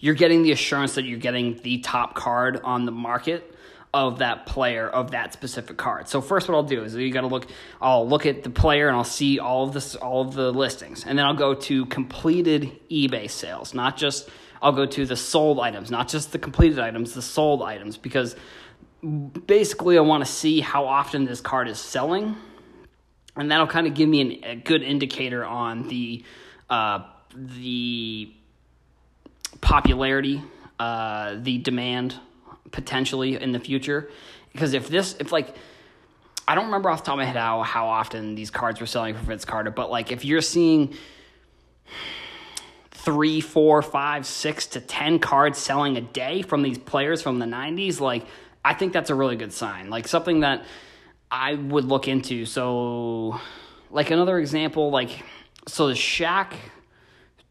you're 0.00 0.16
getting 0.16 0.42
the 0.42 0.52
assurance 0.52 0.96
that 0.96 1.04
you're 1.04 1.18
getting 1.18 1.56
the 1.62 1.78
top 1.78 2.14
card 2.14 2.60
on 2.62 2.84
the 2.84 2.92
market 2.92 3.54
of 3.94 4.18
that 4.18 4.46
player 4.46 4.86
of 4.88 5.12
that 5.12 5.32
specific 5.32 5.76
card. 5.76 6.08
So 6.08 6.20
first 6.20 6.48
what 6.48 6.54
I'll 6.54 6.62
do 6.62 6.84
is 6.84 6.94
you 6.94 7.10
got 7.10 7.22
to 7.22 7.28
look 7.28 7.46
I'll 7.80 8.06
look 8.06 8.26
at 8.26 8.42
the 8.42 8.50
player 8.50 8.88
and 8.88 8.96
I'll 8.96 9.04
see 9.04 9.38
all 9.38 9.64
of 9.64 9.72
this 9.72 9.94
all 9.94 10.22
of 10.22 10.34
the 10.34 10.52
listings. 10.52 11.04
And 11.06 11.18
then 11.18 11.24
I'll 11.24 11.34
go 11.34 11.54
to 11.54 11.86
completed 11.86 12.78
eBay 12.90 13.30
sales, 13.30 13.74
not 13.74 13.96
just 13.96 14.28
I'll 14.60 14.72
go 14.72 14.86
to 14.86 15.06
the 15.06 15.16
sold 15.16 15.60
items, 15.60 15.90
not 15.90 16.08
just 16.08 16.32
the 16.32 16.38
completed 16.38 16.78
items, 16.78 17.14
the 17.14 17.22
sold 17.22 17.62
items 17.62 17.96
because 17.96 18.36
basically 19.46 19.96
I 19.96 20.00
want 20.00 20.24
to 20.24 20.30
see 20.30 20.60
how 20.60 20.86
often 20.86 21.24
this 21.24 21.40
card 21.40 21.68
is 21.68 21.78
selling. 21.78 22.36
And 23.36 23.50
that'll 23.52 23.68
kind 23.68 23.86
of 23.86 23.94
give 23.94 24.08
me 24.08 24.20
an, 24.20 24.44
a 24.44 24.56
good 24.56 24.82
indicator 24.82 25.44
on 25.44 25.86
the 25.88 26.24
uh, 26.68 27.04
the 27.34 28.32
popularity, 29.60 30.42
uh, 30.78 31.36
the 31.38 31.58
demand 31.58 32.14
potentially 32.72 33.40
in 33.40 33.52
the 33.52 33.60
future. 33.60 34.10
Because 34.52 34.74
if 34.74 34.88
this, 34.88 35.16
if 35.20 35.32
like, 35.32 35.54
I 36.46 36.54
don't 36.54 36.66
remember 36.66 36.90
off 36.90 37.02
the 37.02 37.06
top 37.06 37.14
of 37.14 37.18
my 37.18 37.24
head 37.24 37.36
how, 37.36 37.62
how 37.62 37.86
often 37.86 38.34
these 38.34 38.50
cards 38.50 38.80
were 38.80 38.86
selling 38.86 39.14
for 39.14 39.20
Vince 39.20 39.44
Carter, 39.44 39.70
but 39.70 39.90
like 39.90 40.10
if 40.10 40.24
you're 40.24 40.40
seeing 40.40 40.94
three, 43.08 43.40
four, 43.40 43.80
five, 43.80 44.26
six 44.26 44.66
to 44.66 44.82
ten 44.82 45.18
cards 45.18 45.56
selling 45.56 45.96
a 45.96 46.00
day 46.02 46.42
from 46.42 46.60
these 46.60 46.76
players 46.76 47.22
from 47.22 47.38
the 47.38 47.46
90s, 47.46 48.00
like 48.00 48.26
I 48.62 48.74
think 48.74 48.92
that's 48.92 49.08
a 49.08 49.14
really 49.14 49.36
good 49.36 49.54
sign. 49.54 49.88
Like 49.88 50.06
something 50.06 50.40
that 50.40 50.66
I 51.30 51.54
would 51.54 51.86
look 51.86 52.06
into. 52.06 52.44
So, 52.44 53.40
like 53.90 54.10
another 54.10 54.38
example, 54.38 54.90
like, 54.90 55.24
so 55.66 55.88
the 55.88 55.94
Shaq 55.94 56.52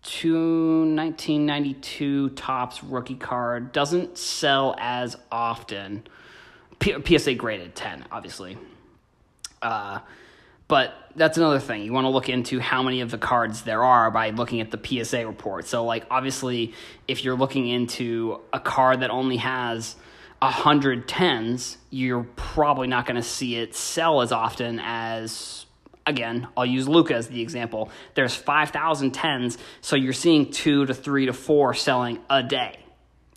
to 0.03 0.81
1992 0.95 2.29
Topps 2.29 2.83
rookie 2.83 3.15
card 3.15 3.71
doesn't 3.71 4.19
sell 4.19 4.75
as 4.77 5.17
often. 5.31 6.05
P- 6.77 7.17
PSA 7.17 7.33
graded 7.33 7.73
10, 7.73 8.05
obviously. 8.11 8.59
Uh, 9.59 10.01
but 10.67 10.93
that's 11.15 11.37
another 11.37 11.59
thing. 11.59 11.83
You 11.83 11.93
want 11.93 12.05
to 12.05 12.09
look 12.09 12.29
into 12.29 12.59
how 12.59 12.83
many 12.83 13.01
of 13.01 13.09
the 13.11 13.17
cards 13.17 13.63
there 13.63 13.83
are 13.83 14.11
by 14.11 14.29
looking 14.29 14.61
at 14.61 14.71
the 14.71 15.03
PSA 15.03 15.25
report. 15.25 15.65
So, 15.65 15.83
like, 15.83 16.05
obviously, 16.11 16.73
if 17.07 17.23
you're 17.23 17.35
looking 17.35 17.67
into 17.67 18.41
a 18.53 18.59
card 18.59 18.99
that 19.01 19.09
only 19.09 19.37
has 19.37 19.95
100 20.39 21.07
tens, 21.07 21.77
you're 21.89 22.27
probably 22.35 22.87
not 22.87 23.05
going 23.05 23.15
to 23.15 23.23
see 23.23 23.55
it 23.55 23.75
sell 23.75 24.21
as 24.21 24.31
often 24.31 24.79
as 24.83 25.65
again, 26.05 26.47
I'll 26.55 26.65
use 26.65 26.87
Luka 26.87 27.15
as 27.15 27.27
the 27.27 27.41
example. 27.41 27.91
There's 28.15 28.33
5,000 28.33 29.11
tens, 29.11 29.57
so 29.81 29.97
you're 29.97 30.13
seeing 30.13 30.51
two 30.51 30.85
to 30.85 30.93
three 30.93 31.25
to 31.25 31.33
four 31.33 31.73
selling 31.73 32.19
a 32.29 32.41
day. 32.41 32.79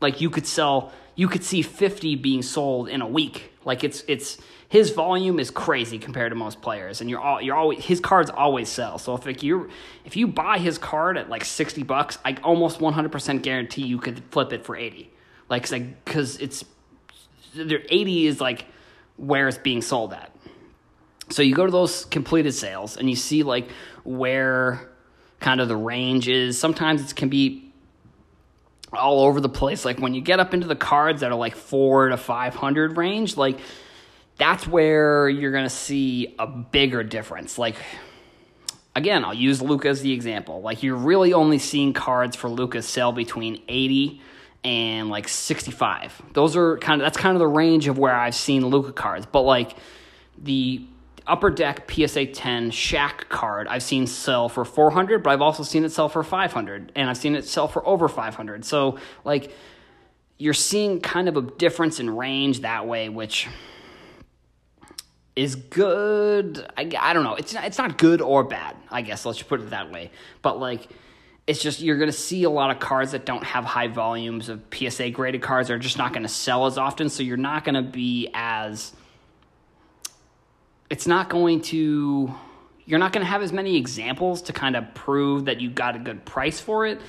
Like 0.01 0.21
you 0.21 0.31
could 0.31 0.47
sell, 0.47 0.93
you 1.17 1.29
could 1.29 1.43
see 1.45 1.63
50 1.63 2.15
being 2.17 2.43
sold 2.43 2.89
in 2.89 3.03
a 3.03 3.09
week. 3.09 3.53
Like 3.65 3.85
it's 3.85 4.05
it's 4.09 4.39
his 4.71 4.91
volume 4.91 5.41
is 5.41 5.51
crazy 5.51 5.99
compared 5.99 6.31
to 6.31 6.37
most 6.37 6.63
players, 6.63 7.01
and 7.01 7.11
you're 7.11 7.19
all 7.19 7.43
you're 7.43 7.57
always 7.57 7.85
his 7.85 7.99
cards 7.99 8.31
always 8.31 8.69
sell. 8.69 8.99
So 8.99 9.17
if 9.17 9.27
like 9.27 9.43
you 9.43 9.69
if 10.05 10.15
you 10.17 10.29
buy 10.29 10.59
his 10.59 10.79
card 10.79 11.19
at 11.19 11.29
like 11.29 11.45
60 11.45 11.83
bucks, 11.83 12.19
I 12.25 12.37
almost 12.45 12.79
100% 12.79 13.43
guarantee 13.43 13.83
you 13.83 13.99
could 13.99 14.23
flip 14.31 14.53
it 14.53 14.65
for 14.65 14.77
80. 14.77 15.11
Like 15.49 15.69
because 15.69 16.37
it's 16.39 16.65
there 17.53 17.83
80 17.89 18.29
is 18.29 18.41
like 18.41 18.65
where 19.17 19.49
it's 19.49 19.59
being 19.59 19.83
sold 19.83 20.13
at. 20.13 20.31
So 21.31 21.43
you 21.43 21.53
go 21.53 21.67
to 21.67 21.73
those 21.73 22.05
completed 22.05 22.53
sales 22.53 22.97
and 22.97 23.11
you 23.11 23.17
see 23.17 23.43
like 23.43 23.69
where 24.05 24.89
kind 25.41 25.61
of 25.61 25.67
the 25.67 25.77
range 25.77 26.29
is. 26.29 26.61
Sometimes 26.61 27.11
it 27.11 27.17
can 27.17 27.29
be 27.29 27.73
all 28.93 29.25
over 29.25 29.41
the 29.41 29.49
place. 29.49 29.85
Like 29.85 29.99
when 29.99 30.15
you 30.15 30.21
get 30.21 30.39
up 30.39 30.55
into 30.55 30.69
the 30.69 30.77
cards 30.77 31.23
that 31.23 31.33
are 31.33 31.39
like 31.39 31.57
four 31.57 32.11
to 32.11 32.17
500 32.17 32.97
range, 32.97 33.37
like 33.37 33.59
that's 34.41 34.67
where 34.67 35.29
you're 35.29 35.53
going 35.53 35.65
to 35.65 35.71
see 35.71 36.35
a 36.39 36.47
bigger 36.47 37.05
difference. 37.05 37.59
Like, 37.59 37.77
again, 38.97 39.23
I'll 39.23 39.35
use 39.35 39.61
Luka 39.61 39.89
as 39.89 40.01
the 40.01 40.13
example. 40.13 40.63
Like, 40.63 40.83
you're 40.83 40.97
really 40.97 41.35
only 41.35 41.59
seeing 41.59 41.93
cards 41.93 42.35
for 42.37 42.49
Luka 42.49 42.81
sell 42.81 43.13
between 43.13 43.63
80 43.69 44.23
and 44.65 45.11
like 45.11 45.29
65. 45.29 46.23
Those 46.33 46.57
are 46.57 46.79
kind 46.79 47.03
of, 47.03 47.05
that's 47.05 47.19
kind 47.19 47.37
of 47.37 47.39
the 47.39 47.47
range 47.47 47.87
of 47.87 47.99
where 47.99 48.15
I've 48.15 48.35
seen 48.35 48.67
Luca 48.67 48.93
cards. 48.93 49.27
But 49.27 49.43
like, 49.43 49.77
the 50.39 50.87
Upper 51.27 51.51
Deck 51.51 51.91
PSA 51.91 52.27
10 52.27 52.71
Shaq 52.71 53.29
card 53.29 53.69
I've 53.69 53.83
seen 53.83 54.07
sell 54.07 54.49
for 54.49 54.65
400, 54.65 55.23
but 55.23 55.31
I've 55.31 55.43
also 55.43 55.63
seen 55.63 55.85
it 55.85 55.93
sell 55.93 56.09
for 56.09 56.23
500, 56.23 56.93
and 56.97 57.11
I've 57.11 57.19
seen 57.19 57.37
it 57.37 57.45
sell 57.45 57.69
for 57.69 57.87
over 57.87 58.09
500. 58.09 58.65
So, 58.65 58.99
like, 59.23 59.53
you're 60.39 60.55
seeing 60.55 61.01
kind 61.01 61.29
of 61.29 61.37
a 61.37 61.43
difference 61.43 62.01
in 62.01 62.09
range 62.17 62.63
that 62.63 62.87
way, 62.87 63.11
which 63.11 63.47
is 65.37 65.55
good. 65.55 66.67
I, 66.77 66.91
I 66.99 67.13
don't 67.13 67.25
know. 67.25 67.35
It's 67.35 67.55
not, 67.55 67.65
it's 67.65 67.79
not 67.79 67.99
good 67.99 68.21
or 68.21 68.45
bad, 68.45 68.77
I 68.91 69.03
guess. 69.03 69.25
Let's 69.25 69.43
put 69.43 69.61
it 69.61 69.71
that 69.71 69.91
way. 69.91 70.11
But, 70.43 70.59
like, 70.59 70.89
it's 71.47 71.63
just 71.63 71.81
you're 71.81 71.97
going 71.97 72.11
to 72.11 72.17
see 72.17 72.45
a 72.45 72.51
lot 72.51 72.71
of 72.71 72.79
cards 72.79 73.13
that 73.13 73.25
don't 73.25 73.45
have 73.45 73.65
high 73.65 73.89
volumes 73.89 74.49
of 74.49 74.63
PSA 74.73 75.11
graded 75.11 75.43
cards 75.43 75.71
are 75.71 75.79
just 75.79 75.99
not 75.99 76.13
going 76.13 76.23
to 76.23 76.29
sell 76.29 76.67
as 76.67 76.79
often. 76.79 77.09
So, 77.09 77.23
you're 77.23 77.37
not 77.37 77.65
going 77.65 77.77
to 77.77 77.83
be 77.83 78.31
as 78.35 78.93
it's 80.91 81.07
not 81.07 81.31
going 81.31 81.63
to 81.63 82.35
you're 82.85 82.99
not 82.99 83.13
going 83.13 83.25
to 83.25 83.31
have 83.31 83.43
as 83.43 83.53
many 83.53 83.77
examples 83.77 84.43
to 84.43 84.53
kind 84.53 84.75
of 84.75 84.93
prove 84.95 85.45
that 85.45 85.61
you 85.61 85.71
got 85.71 85.95
a 85.95 85.99
good 86.01 86.25
price 86.25 86.59
for 86.59 86.87
it. 86.87 87.01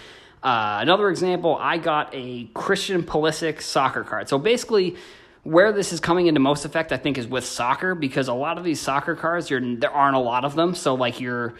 Uh, 0.44 0.78
another 0.80 1.10
example, 1.10 1.58
I 1.60 1.80
got 1.80 2.12
a 2.14 2.46
Christian 2.54 3.02
Pulisic 3.02 3.62
soccer 3.62 4.04
card. 4.04 4.30
So 4.30 4.38
basically, 4.38 4.96
where 5.44 5.72
this 5.72 5.92
is 5.92 6.00
coming 6.00 6.28
into 6.28 6.40
most 6.40 6.66
effect, 6.66 6.92
I 6.92 6.98
think, 6.98 7.18
is 7.18 7.28
with 7.28 7.46
soccer 7.46 7.96
because 7.96 8.28
a 8.28 8.34
lot 8.34 8.58
of 8.58 8.64
these 8.64 8.80
soccer 8.80 9.16
cards, 9.16 9.50
there 9.50 9.92
aren't 9.92 10.16
a 10.16 10.20
lot 10.20 10.46
of 10.46 10.56
them. 10.56 10.76
So 10.76 10.94
like 10.96 11.20
you're 11.20 11.56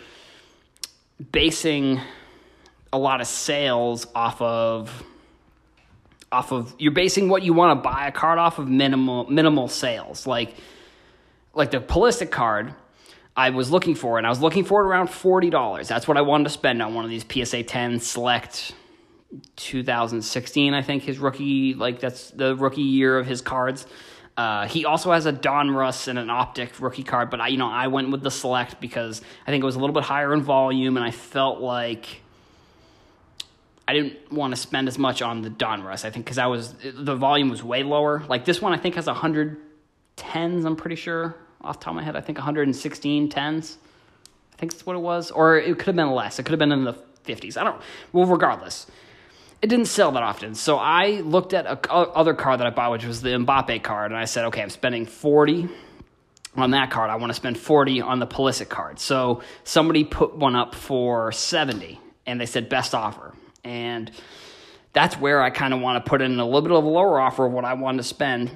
basing 1.32 2.00
a 2.94 2.98
lot 2.98 3.22
of 3.22 3.28
sales 3.28 4.08
off 4.14 4.42
of 4.42 5.04
off 6.32 6.52
of 6.52 6.74
you're 6.80 6.94
basing 6.94 7.28
what 7.28 7.44
you 7.44 7.54
want 7.54 7.78
to 7.78 7.90
buy 7.90 8.08
a 8.08 8.12
card 8.12 8.40
off 8.40 8.58
of 8.58 8.68
minimal 8.68 9.30
minimal 9.30 9.68
sales 9.68 10.26
like 10.26 10.56
like 11.54 11.72
the 11.72 11.80
Pulisic 11.80 12.32
card 12.32 12.74
I 13.36 13.52
was 13.52 13.72
looking 13.72 13.96
for, 13.96 14.18
and 14.18 14.28
I 14.28 14.30
was 14.30 14.42
looking 14.42 14.66
for 14.66 14.82
it 14.82 14.88
around 14.88 15.10
forty 15.10 15.50
dollars. 15.50 15.88
That's 15.88 16.08
what 16.08 16.18
I 16.18 16.22
wanted 16.22 16.46
to 16.46 16.50
spend 16.50 16.82
on 16.82 16.94
one 16.94 17.06
of 17.06 17.10
these 17.10 17.26
PSA 17.28 17.64
10 17.64 18.00
Select 18.00 18.74
2016. 19.56 20.74
I 20.74 20.82
think 20.82 21.04
his 21.04 21.20
rookie, 21.20 21.74
like 21.74 22.00
that's 22.00 22.32
the 22.32 22.56
rookie 22.56 22.82
year 22.82 23.18
of 23.18 23.26
his 23.26 23.42
cards. 23.42 23.86
Uh, 24.38 24.66
he 24.68 24.86
also 24.86 25.12
has 25.12 25.26
a 25.26 25.34
Donruss 25.34 26.08
and 26.08 26.18
an 26.18 26.30
Optic 26.30 26.80
rookie 26.80 27.04
card, 27.04 27.30
but 27.30 27.42
I, 27.42 27.50
you 27.50 27.58
know, 27.58 27.68
I 27.68 27.88
went 27.88 28.12
with 28.12 28.24
the 28.24 28.32
Select 28.32 28.80
because 28.80 29.22
I 29.46 29.52
think 29.52 29.62
it 29.62 29.66
was 29.66 29.76
a 29.76 29.80
little 29.80 29.94
bit 29.94 30.04
higher 30.04 30.34
in 30.34 30.42
volume, 30.42 30.96
and 30.96 31.06
I 31.06 31.12
felt 31.12 31.60
like 31.60 32.22
I 33.88 33.94
didn't 33.94 34.32
want 34.32 34.56
to 34.56 34.60
spend 34.60 34.88
as 34.88 34.98
much 34.98 35.22
on 35.22 35.42
the 35.42 35.50
Donruss. 35.50 36.06
I 36.06 36.12
think 36.12 36.26
because 36.26 36.38
I 36.38 36.48
was 36.48 36.74
the 36.82 37.16
volume 37.16 37.50
was 37.50 37.62
way 37.62 37.84
lower. 37.84 38.24
Like 38.30 38.46
this 38.46 38.62
one, 38.62 38.74
I 38.74 38.78
think 38.78 38.96
has 38.96 39.08
a 39.08 39.14
hundred 39.14 39.58
tens, 40.16 40.66
I'm 40.66 40.76
pretty 40.76 40.96
sure, 40.96 41.36
off 41.62 41.80
top 41.80 41.92
of 41.92 41.96
my 41.96 42.04
head. 42.04 42.16
I 42.16 42.22
think 42.22 42.38
116 42.38 43.30
tens. 43.30 43.78
I 44.54 44.58
think 44.58 44.72
that's 44.72 44.86
what 44.86 44.96
it 44.96 45.00
was. 45.00 45.32
Or 45.32 45.58
it 45.58 45.78
could 45.78 45.88
have 45.88 45.96
been 45.96 46.12
less. 46.12 46.40
It 46.40 46.44
could 46.44 46.52
have 46.52 46.60
been 46.60 46.72
in 46.72 46.84
the 46.84 46.94
50s. 47.26 47.58
I 47.58 47.64
don't 47.64 47.82
Well, 48.14 48.26
regardless. 48.26 48.88
It 49.62 49.68
didn't 49.68 49.86
sell 49.86 50.12
that 50.14 50.24
often. 50.24 50.56
So 50.56 50.78
I 50.78 51.22
looked 51.22 51.54
at 51.54 51.66
a 51.66 51.92
other 51.92 52.34
card 52.34 52.60
that 52.60 52.68
I 52.68 52.72
bought, 52.72 52.92
which 52.92 53.06
was 53.06 53.22
the 53.22 53.30
Mbappe 53.30 53.84
card, 53.84 54.12
and 54.12 54.20
I 54.20 54.26
said, 54.26 54.46
okay, 54.46 54.62
I'm 54.62 54.70
spending 54.70 55.06
40 55.06 55.70
on 56.56 56.72
that 56.72 56.90
card. 56.90 57.10
I 57.10 57.16
want 57.16 57.30
to 57.30 57.36
spend 57.36 57.60
40 57.60 58.02
on 58.02 58.20
the 58.20 58.28
Pulisic 58.28 58.70
card. 58.70 59.00
So 59.00 59.42
somebody 59.64 60.04
put 60.04 60.36
one 60.36 60.56
up 60.56 60.74
for 60.74 61.32
70, 61.32 62.00
and 62.26 62.42
they 62.42 62.48
said 62.48 62.70
best 62.70 62.96
offer. 62.96 63.34
And 63.64 64.12
that's 64.94 65.16
where 65.18 65.42
I 65.42 65.52
kind 65.52 65.74
of 65.74 65.80
want 65.80 66.04
to 66.04 66.10
put 66.10 66.22
in 66.22 66.40
a 66.40 66.46
little 66.46 66.62
bit 66.62 66.72
of 66.72 66.84
a 66.84 66.88
lower 66.88 67.20
offer 67.20 67.46
of 67.46 67.52
what 67.52 67.64
I 67.64 67.76
wanted 67.76 68.00
to 68.00 68.04
spend. 68.04 68.52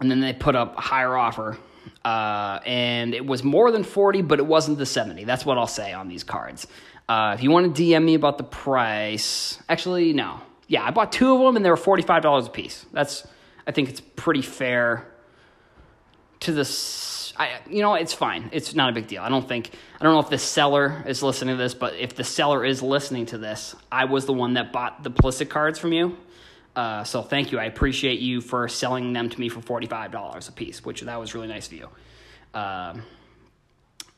And 0.00 0.10
then 0.10 0.20
they 0.20 0.34
put 0.34 0.54
up 0.54 0.76
a 0.76 0.80
higher 0.80 1.16
offer. 1.16 1.56
Uh, 2.04 2.60
and 2.66 3.14
it 3.14 3.24
was 3.24 3.42
more 3.42 3.70
than 3.70 3.82
40, 3.82 4.22
but 4.22 4.38
it 4.38 4.46
wasn't 4.46 4.76
the 4.76 4.86
70. 4.86 5.24
That's 5.24 5.46
what 5.46 5.56
I'll 5.56 5.66
say 5.66 5.92
on 5.94 6.08
these 6.08 6.22
cards. 6.22 6.66
Uh, 7.08 7.34
if 7.36 7.42
you 7.42 7.50
want 7.50 7.74
to 7.74 7.82
DM 7.82 8.04
me 8.04 8.14
about 8.14 8.38
the 8.38 8.44
price, 8.44 9.58
actually, 9.68 10.12
no. 10.12 10.40
Yeah, 10.66 10.82
I 10.82 10.90
bought 10.90 11.12
two 11.12 11.34
of 11.34 11.40
them 11.40 11.56
and 11.56 11.64
they 11.64 11.70
were 11.70 11.76
$45 11.76 12.46
a 12.46 12.50
piece. 12.50 12.86
That's, 12.92 13.26
I 13.66 13.72
think 13.72 13.90
it's 13.90 14.00
pretty 14.00 14.42
fair 14.42 15.06
to 16.40 16.52
this. 16.52 17.34
I, 17.36 17.60
you 17.68 17.82
know, 17.82 17.94
it's 17.94 18.14
fine. 18.14 18.48
It's 18.52 18.74
not 18.74 18.88
a 18.88 18.92
big 18.92 19.06
deal. 19.06 19.22
I 19.22 19.28
don't 19.28 19.46
think, 19.46 19.70
I 20.00 20.04
don't 20.04 20.14
know 20.14 20.20
if 20.20 20.30
the 20.30 20.38
seller 20.38 21.02
is 21.06 21.22
listening 21.22 21.56
to 21.56 21.62
this, 21.62 21.74
but 21.74 21.94
if 21.96 22.14
the 22.14 22.24
seller 22.24 22.64
is 22.64 22.82
listening 22.82 23.26
to 23.26 23.38
this, 23.38 23.74
I 23.92 24.06
was 24.06 24.24
the 24.24 24.32
one 24.32 24.54
that 24.54 24.72
bought 24.72 25.02
the 25.02 25.10
Pulisic 25.10 25.50
cards 25.50 25.78
from 25.78 25.92
you. 25.92 26.16
Uh, 26.74 27.04
so 27.04 27.22
thank 27.22 27.52
you. 27.52 27.58
I 27.58 27.64
appreciate 27.64 28.20
you 28.20 28.40
for 28.40 28.66
selling 28.68 29.12
them 29.12 29.28
to 29.28 29.40
me 29.40 29.48
for 29.48 29.60
$45 29.60 30.48
a 30.48 30.52
piece, 30.52 30.84
which 30.84 31.02
that 31.02 31.20
was 31.20 31.34
really 31.34 31.48
nice 31.48 31.66
of 31.66 31.72
you. 31.74 31.88
Um, 32.54 33.02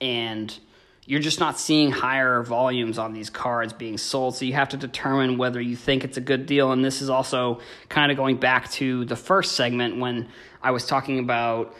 and 0.00 0.56
you're 1.06 1.20
just 1.20 1.38
not 1.38 1.58
seeing 1.58 1.92
higher 1.92 2.42
volumes 2.42 2.98
on 2.98 3.12
these 3.12 3.30
cards 3.30 3.72
being 3.72 3.96
sold. 3.96 4.34
So 4.34 4.44
you 4.44 4.54
have 4.54 4.70
to 4.70 4.76
determine 4.76 5.38
whether 5.38 5.60
you 5.60 5.76
think 5.76 6.02
it's 6.02 6.16
a 6.16 6.20
good 6.20 6.46
deal. 6.46 6.72
And 6.72 6.84
this 6.84 7.00
is 7.00 7.08
also 7.08 7.60
kind 7.88 8.10
of 8.10 8.16
going 8.16 8.36
back 8.36 8.70
to 8.72 9.04
the 9.04 9.14
first 9.14 9.54
segment 9.54 9.98
when 9.98 10.28
I 10.60 10.72
was 10.72 10.84
talking 10.84 11.20
about 11.20 11.74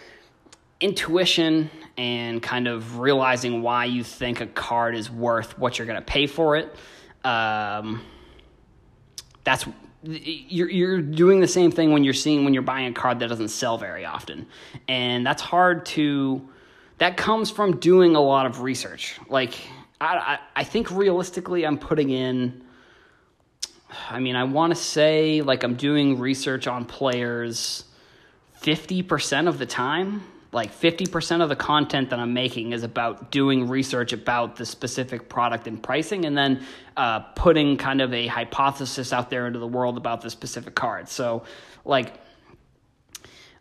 intuition 0.80 1.70
and 1.96 2.40
kind 2.40 2.68
of 2.68 3.00
realizing 3.00 3.62
why 3.62 3.86
you 3.86 4.04
think 4.04 4.40
a 4.40 4.46
card 4.46 4.94
is 4.94 5.10
worth 5.10 5.58
what 5.58 5.78
you're 5.78 5.86
going 5.86 5.98
to 5.98 6.04
pay 6.04 6.28
for 6.28 6.56
it. 6.56 6.74
Um, 7.24 8.04
that's 9.42 9.66
you're 10.02 10.70
you're 10.70 11.00
doing 11.00 11.40
the 11.40 11.48
same 11.48 11.72
thing 11.72 11.90
when 11.90 12.04
you're 12.04 12.14
seeing 12.14 12.44
when 12.44 12.54
you're 12.54 12.62
buying 12.62 12.86
a 12.86 12.92
card 12.92 13.18
that 13.18 13.28
doesn't 13.28 13.48
sell 13.48 13.76
very 13.76 14.04
often, 14.04 14.46
and 14.86 15.26
that's 15.26 15.42
hard 15.42 15.84
to 15.86 16.48
that 16.98 17.16
comes 17.16 17.50
from 17.50 17.78
doing 17.78 18.16
a 18.16 18.20
lot 18.20 18.46
of 18.46 18.62
research. 18.62 19.18
Like, 19.28 19.54
I, 20.00 20.16
I, 20.16 20.38
I 20.56 20.64
think 20.64 20.90
realistically, 20.90 21.66
I'm 21.66 21.78
putting 21.78 22.10
in, 22.10 22.62
I 24.08 24.18
mean, 24.18 24.36
I 24.36 24.44
want 24.44 24.74
to 24.74 24.80
say 24.80 25.42
like 25.42 25.62
I'm 25.62 25.74
doing 25.74 26.18
research 26.18 26.66
on 26.66 26.84
players 26.84 27.84
50% 28.62 29.48
of 29.48 29.58
the 29.58 29.66
time. 29.66 30.22
Like 30.52 30.72
50% 30.72 31.42
of 31.42 31.50
the 31.50 31.56
content 31.56 32.10
that 32.10 32.18
I'm 32.18 32.32
making 32.32 32.72
is 32.72 32.82
about 32.82 33.30
doing 33.30 33.68
research 33.68 34.14
about 34.14 34.56
the 34.56 34.64
specific 34.64 35.28
product 35.28 35.66
and 35.66 35.82
pricing, 35.82 36.24
and 36.24 36.38
then 36.38 36.64
uh, 36.96 37.20
putting 37.34 37.76
kind 37.76 38.00
of 38.00 38.14
a 38.14 38.26
hypothesis 38.26 39.12
out 39.12 39.28
there 39.28 39.46
into 39.46 39.58
the 39.58 39.66
world 39.66 39.98
about 39.98 40.22
the 40.22 40.30
specific 40.30 40.74
card. 40.74 41.10
So, 41.10 41.44
like, 41.84 42.14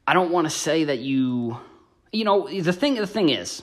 I 0.07 0.13
don't 0.13 0.31
want 0.31 0.45
to 0.45 0.51
say 0.51 0.85
that 0.85 0.99
you 0.99 1.57
you 2.15 2.23
know, 2.23 2.47
the 2.47 2.73
thing 2.73 2.95
the 2.95 3.07
thing 3.07 3.29
is, 3.29 3.61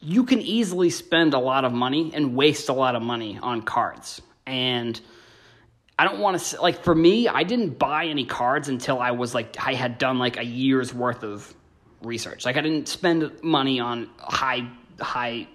you 0.00 0.24
can 0.24 0.40
easily 0.40 0.90
spend 0.90 1.34
a 1.34 1.38
lot 1.38 1.64
of 1.64 1.72
money 1.72 2.12
and 2.14 2.36
waste 2.36 2.68
a 2.68 2.72
lot 2.72 2.94
of 2.94 3.02
money 3.02 3.38
on 3.42 3.62
cards. 3.62 4.22
And 4.46 4.98
I 5.98 6.04
don't 6.04 6.20
want 6.20 6.40
to 6.40 6.60
like 6.60 6.84
for 6.84 6.94
me, 6.94 7.26
I 7.26 7.42
didn't 7.42 7.78
buy 7.78 8.06
any 8.06 8.24
cards 8.24 8.68
until 8.68 9.00
I 9.00 9.10
was 9.10 9.34
like 9.34 9.56
I 9.58 9.74
had 9.74 9.98
done 9.98 10.18
like 10.18 10.36
a 10.38 10.44
year's 10.44 10.94
worth 10.94 11.24
of 11.24 11.52
research. 12.02 12.44
Like 12.44 12.56
I 12.56 12.60
didn't 12.60 12.88
spend 12.88 13.42
money 13.42 13.80
on 13.80 14.08
high 14.18 14.70
high 15.00 15.48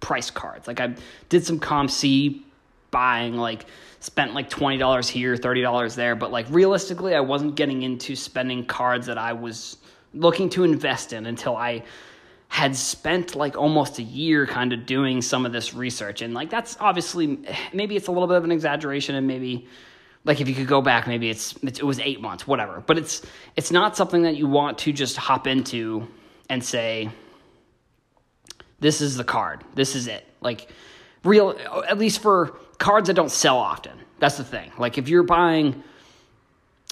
price 0.00 0.30
cards. 0.30 0.66
Like 0.66 0.80
I 0.80 0.94
did 1.28 1.44
some 1.44 1.60
COMC 1.60 2.42
buying 2.90 3.36
like 3.36 3.66
spent 4.00 4.34
like 4.34 4.50
$20 4.50 5.08
here, 5.08 5.36
$30 5.36 5.94
there, 5.94 6.16
but 6.16 6.32
like 6.32 6.46
realistically 6.50 7.14
I 7.14 7.20
wasn't 7.20 7.54
getting 7.54 7.82
into 7.82 8.16
spending 8.16 8.64
cards 8.64 9.06
that 9.06 9.18
I 9.18 9.34
was 9.34 9.76
looking 10.14 10.48
to 10.50 10.64
invest 10.64 11.12
in 11.12 11.26
until 11.26 11.56
I 11.56 11.84
had 12.52 12.76
spent 12.76 13.34
like 13.34 13.56
almost 13.56 13.98
a 13.98 14.02
year 14.02 14.46
kind 14.46 14.74
of 14.74 14.84
doing 14.84 15.22
some 15.22 15.46
of 15.46 15.52
this 15.52 15.72
research. 15.72 16.20
And 16.20 16.34
like 16.34 16.50
that's 16.50 16.76
obviously 16.80 17.38
maybe 17.72 17.96
it's 17.96 18.08
a 18.08 18.12
little 18.12 18.28
bit 18.28 18.36
of 18.36 18.44
an 18.44 18.52
exaggeration 18.52 19.14
and 19.14 19.26
maybe 19.26 19.66
like 20.24 20.40
if 20.40 20.48
you 20.48 20.54
could 20.54 20.66
go 20.66 20.82
back 20.82 21.06
maybe 21.06 21.30
it's, 21.30 21.54
it's 21.62 21.78
it 21.78 21.84
was 21.84 21.98
8 21.98 22.20
months, 22.20 22.46
whatever. 22.46 22.82
But 22.86 22.98
it's 22.98 23.22
it's 23.56 23.70
not 23.70 23.96
something 23.96 24.22
that 24.22 24.36
you 24.36 24.46
want 24.46 24.76
to 24.78 24.92
just 24.92 25.16
hop 25.16 25.46
into 25.46 26.06
and 26.50 26.62
say 26.62 27.08
this 28.80 29.00
is 29.00 29.16
the 29.16 29.24
card. 29.24 29.64
This 29.74 29.94
is 29.94 30.06
it. 30.06 30.26
Like 30.42 30.68
real 31.24 31.56
at 31.88 31.96
least 31.96 32.20
for 32.20 32.58
cards 32.76 33.06
that 33.06 33.14
don't 33.14 33.30
sell 33.30 33.56
often. 33.56 33.98
That's 34.18 34.36
the 34.36 34.44
thing. 34.44 34.72
Like 34.76 34.98
if 34.98 35.08
you're 35.08 35.22
buying 35.22 35.82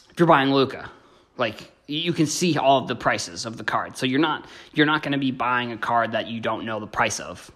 if 0.08 0.18
you're 0.18 0.26
buying 0.26 0.54
Luka, 0.54 0.90
like 1.36 1.70
you 1.90 2.12
can 2.12 2.26
see 2.26 2.56
all 2.56 2.78
of 2.78 2.88
the 2.88 2.94
prices 2.94 3.46
of 3.46 3.56
the 3.56 3.64
card. 3.64 3.96
So 3.96 4.06
you're 4.06 4.20
not 4.20 4.46
you're 4.74 4.86
not 4.86 5.02
going 5.02 5.12
to 5.12 5.18
be 5.18 5.30
buying 5.30 5.72
a 5.72 5.76
card 5.76 6.12
that 6.12 6.28
you 6.28 6.40
don't 6.40 6.64
know 6.64 6.80
the 6.80 6.86
price 6.86 7.20
of. 7.20 7.50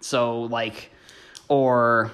So 0.00 0.42
like 0.42 0.90
or 1.48 2.10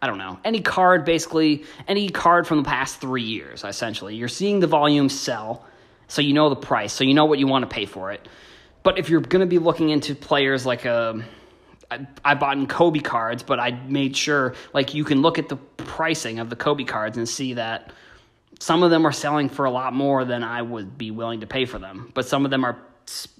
I 0.00 0.06
don't 0.06 0.18
know. 0.18 0.38
Any 0.44 0.60
card 0.60 1.04
basically 1.04 1.64
any 1.86 2.08
card 2.08 2.46
from 2.46 2.58
the 2.58 2.68
past 2.68 3.00
3 3.00 3.22
years 3.22 3.64
essentially. 3.64 4.16
You're 4.16 4.28
seeing 4.28 4.60
the 4.60 4.66
volume 4.66 5.08
sell 5.08 5.66
so 6.08 6.22
you 6.22 6.32
know 6.32 6.48
the 6.48 6.56
price. 6.56 6.92
So 6.92 7.04
you 7.04 7.14
know 7.14 7.26
what 7.26 7.38
you 7.38 7.46
want 7.46 7.68
to 7.68 7.74
pay 7.74 7.86
for 7.86 8.12
it. 8.12 8.28
But 8.82 8.98
if 8.98 9.08
you're 9.08 9.20
going 9.20 9.40
to 9.40 9.46
be 9.46 9.58
looking 9.58 9.90
into 9.90 10.14
players 10.14 10.66
like 10.66 10.84
a 10.84 11.10
um, 11.10 11.24
I, 11.90 12.06
I 12.24 12.34
bought 12.34 12.56
in 12.56 12.66
Kobe 12.66 13.00
cards, 13.00 13.42
but 13.42 13.60
I 13.60 13.72
made 13.86 14.16
sure 14.16 14.54
like 14.72 14.94
you 14.94 15.04
can 15.04 15.20
look 15.20 15.38
at 15.38 15.48
the 15.48 15.56
pricing 15.56 16.38
of 16.38 16.48
the 16.50 16.56
Kobe 16.56 16.84
cards 16.84 17.18
and 17.18 17.28
see 17.28 17.54
that 17.54 17.92
some 18.64 18.82
of 18.82 18.90
them 18.90 19.06
are 19.06 19.12
selling 19.12 19.50
for 19.50 19.66
a 19.66 19.70
lot 19.70 19.92
more 19.92 20.24
than 20.24 20.42
I 20.42 20.62
would 20.62 20.96
be 20.96 21.10
willing 21.10 21.40
to 21.40 21.46
pay 21.46 21.66
for 21.66 21.78
them, 21.78 22.10
but 22.14 22.24
some 22.26 22.46
of 22.46 22.50
them 22.50 22.64
are 22.64 22.78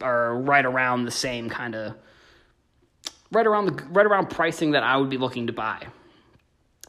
are 0.03 0.37
right 0.37 0.67
around 0.67 1.07
the 1.07 1.11
same 1.11 1.49
kind 1.49 1.75
of 1.75 1.95
right 3.33 3.47
around 3.47 3.65
the 3.65 3.85
right 3.85 4.05
around 4.05 4.29
pricing 4.29 4.73
that 4.73 4.83
I 4.83 4.99
would 4.99 5.09
be 5.09 5.17
looking 5.17 5.47
to 5.47 5.53
buy. 5.55 5.87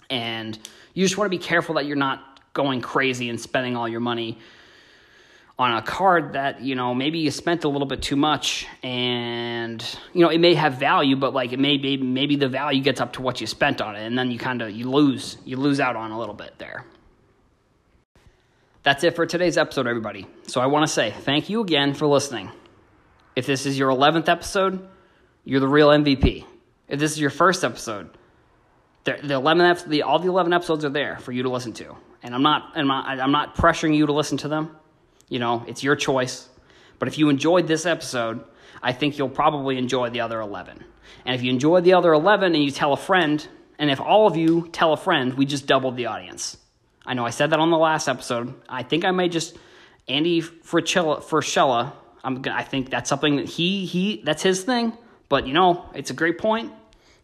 And 0.09 0.59
you 0.93 1.05
just 1.05 1.17
want 1.17 1.31
to 1.31 1.37
be 1.37 1.41
careful 1.41 1.75
that 1.75 1.85
you're 1.85 1.95
not 1.95 2.41
going 2.51 2.81
crazy 2.81 3.29
and 3.29 3.39
spending 3.39 3.77
all 3.77 3.87
your 3.87 4.01
money 4.01 4.37
on 5.57 5.77
a 5.77 5.81
card 5.81 6.33
that 6.33 6.59
you 6.59 6.75
know 6.75 6.93
maybe 6.93 7.19
you 7.19 7.31
spent 7.31 7.63
a 7.63 7.69
little 7.69 7.87
bit 7.87 8.01
too 8.01 8.17
much 8.17 8.67
and 8.83 9.97
you 10.11 10.19
know 10.19 10.29
it 10.29 10.39
may 10.39 10.53
have 10.53 10.73
value 10.73 11.15
but 11.15 11.33
like 11.33 11.53
it 11.53 11.59
may 11.59 11.77
be 11.77 11.95
maybe 11.95 12.35
the 12.35 12.49
value 12.49 12.81
gets 12.81 12.99
up 12.99 13.13
to 13.13 13.21
what 13.21 13.39
you 13.39 13.47
spent 13.47 13.79
on 13.79 13.95
it 13.95 14.05
and 14.05 14.17
then 14.17 14.29
you 14.29 14.37
kind 14.37 14.61
of 14.61 14.71
you 14.71 14.89
lose 14.89 15.37
you 15.45 15.55
lose 15.55 15.79
out 15.79 15.95
on 15.95 16.11
a 16.11 16.19
little 16.19 16.35
bit 16.35 16.53
there 16.57 16.83
that's 18.85 19.03
it 19.03 19.15
for 19.15 19.25
today's 19.25 19.57
episode, 19.57 19.87
everybody. 19.87 20.27
So 20.45 20.61
I 20.61 20.67
want 20.67 20.87
to 20.87 20.93
say 20.93 21.09
thank 21.09 21.49
you 21.49 21.61
again 21.61 21.95
for 21.95 22.05
listening. 22.05 22.51
If 23.35 23.47
this 23.47 23.65
is 23.65 23.77
your 23.79 23.89
11th 23.89 24.29
episode, 24.29 24.87
you're 25.43 25.59
the 25.59 25.67
real 25.67 25.89
MVP. 25.89 26.45
If 26.87 26.99
this 26.99 27.11
is 27.11 27.19
your 27.19 27.31
first 27.31 27.63
episode, 27.63 28.15
the, 29.03 29.17
the 29.23 29.33
11 29.33 29.89
the, 29.89 30.03
all 30.03 30.19
the 30.19 30.27
11 30.27 30.53
episodes 30.53 30.85
are 30.85 30.89
there 30.89 31.17
for 31.17 31.31
you 31.31 31.43
to 31.43 31.49
listen 31.49 31.73
to. 31.73 31.95
And 32.21 32.35
I'm 32.35 32.43
not, 32.43 32.73
I'm 32.75 32.87
not, 32.87 33.19
I'm 33.19 33.31
not 33.31 33.55
pressuring 33.55 33.97
you 33.97 34.05
to 34.05 34.13
listen 34.13 34.37
to 34.39 34.47
them. 34.47 34.77
You 35.29 35.39
know, 35.39 35.65
it's 35.67 35.83
your 35.83 35.95
choice. 35.95 36.47
But 36.99 37.07
if 37.07 37.17
you 37.17 37.29
enjoyed 37.29 37.67
this 37.67 37.87
episode, 37.87 38.43
I 38.83 38.93
think 38.93 39.17
you'll 39.17 39.29
probably 39.29 39.79
enjoy 39.79 40.11
the 40.11 40.21
other 40.21 40.39
11. 40.39 40.83
And 41.25 41.35
if 41.35 41.41
you 41.41 41.49
enjoy 41.49 41.81
the 41.81 41.93
other 41.93 42.13
11 42.13 42.53
and 42.53 42.63
you 42.63 42.69
tell 42.69 42.93
a 42.93 42.97
friend, 42.97 43.45
and 43.79 43.89
if 43.89 43.99
all 43.99 44.27
of 44.27 44.37
you 44.37 44.69
tell 44.71 44.93
a 44.93 44.97
friend, 44.97 45.33
we 45.33 45.47
just 45.47 45.65
doubled 45.65 45.97
the 45.97 46.05
audience. 46.05 46.57
I 47.05 47.13
know 47.13 47.25
I 47.25 47.29
said 47.29 47.51
that 47.51 47.59
on 47.59 47.69
the 47.69 47.77
last 47.77 48.07
episode. 48.07 48.53
I 48.67 48.83
think 48.83 49.05
I 49.05 49.11
may 49.11 49.29
just 49.29 49.57
Andy 50.07 50.41
Frisella. 50.41 51.21
Frisella 51.21 51.93
I'm. 52.25 52.41
I 52.51 52.63
think 52.63 52.89
that's 52.89 53.07
something 53.07 53.37
that 53.37 53.47
he 53.47 53.85
he 53.85 54.21
that's 54.25 54.43
his 54.43 54.63
thing. 54.63 54.97
But 55.29 55.47
you 55.47 55.53
know, 55.53 55.89
it's 55.93 56.09
a 56.09 56.13
great 56.13 56.37
point. 56.37 56.73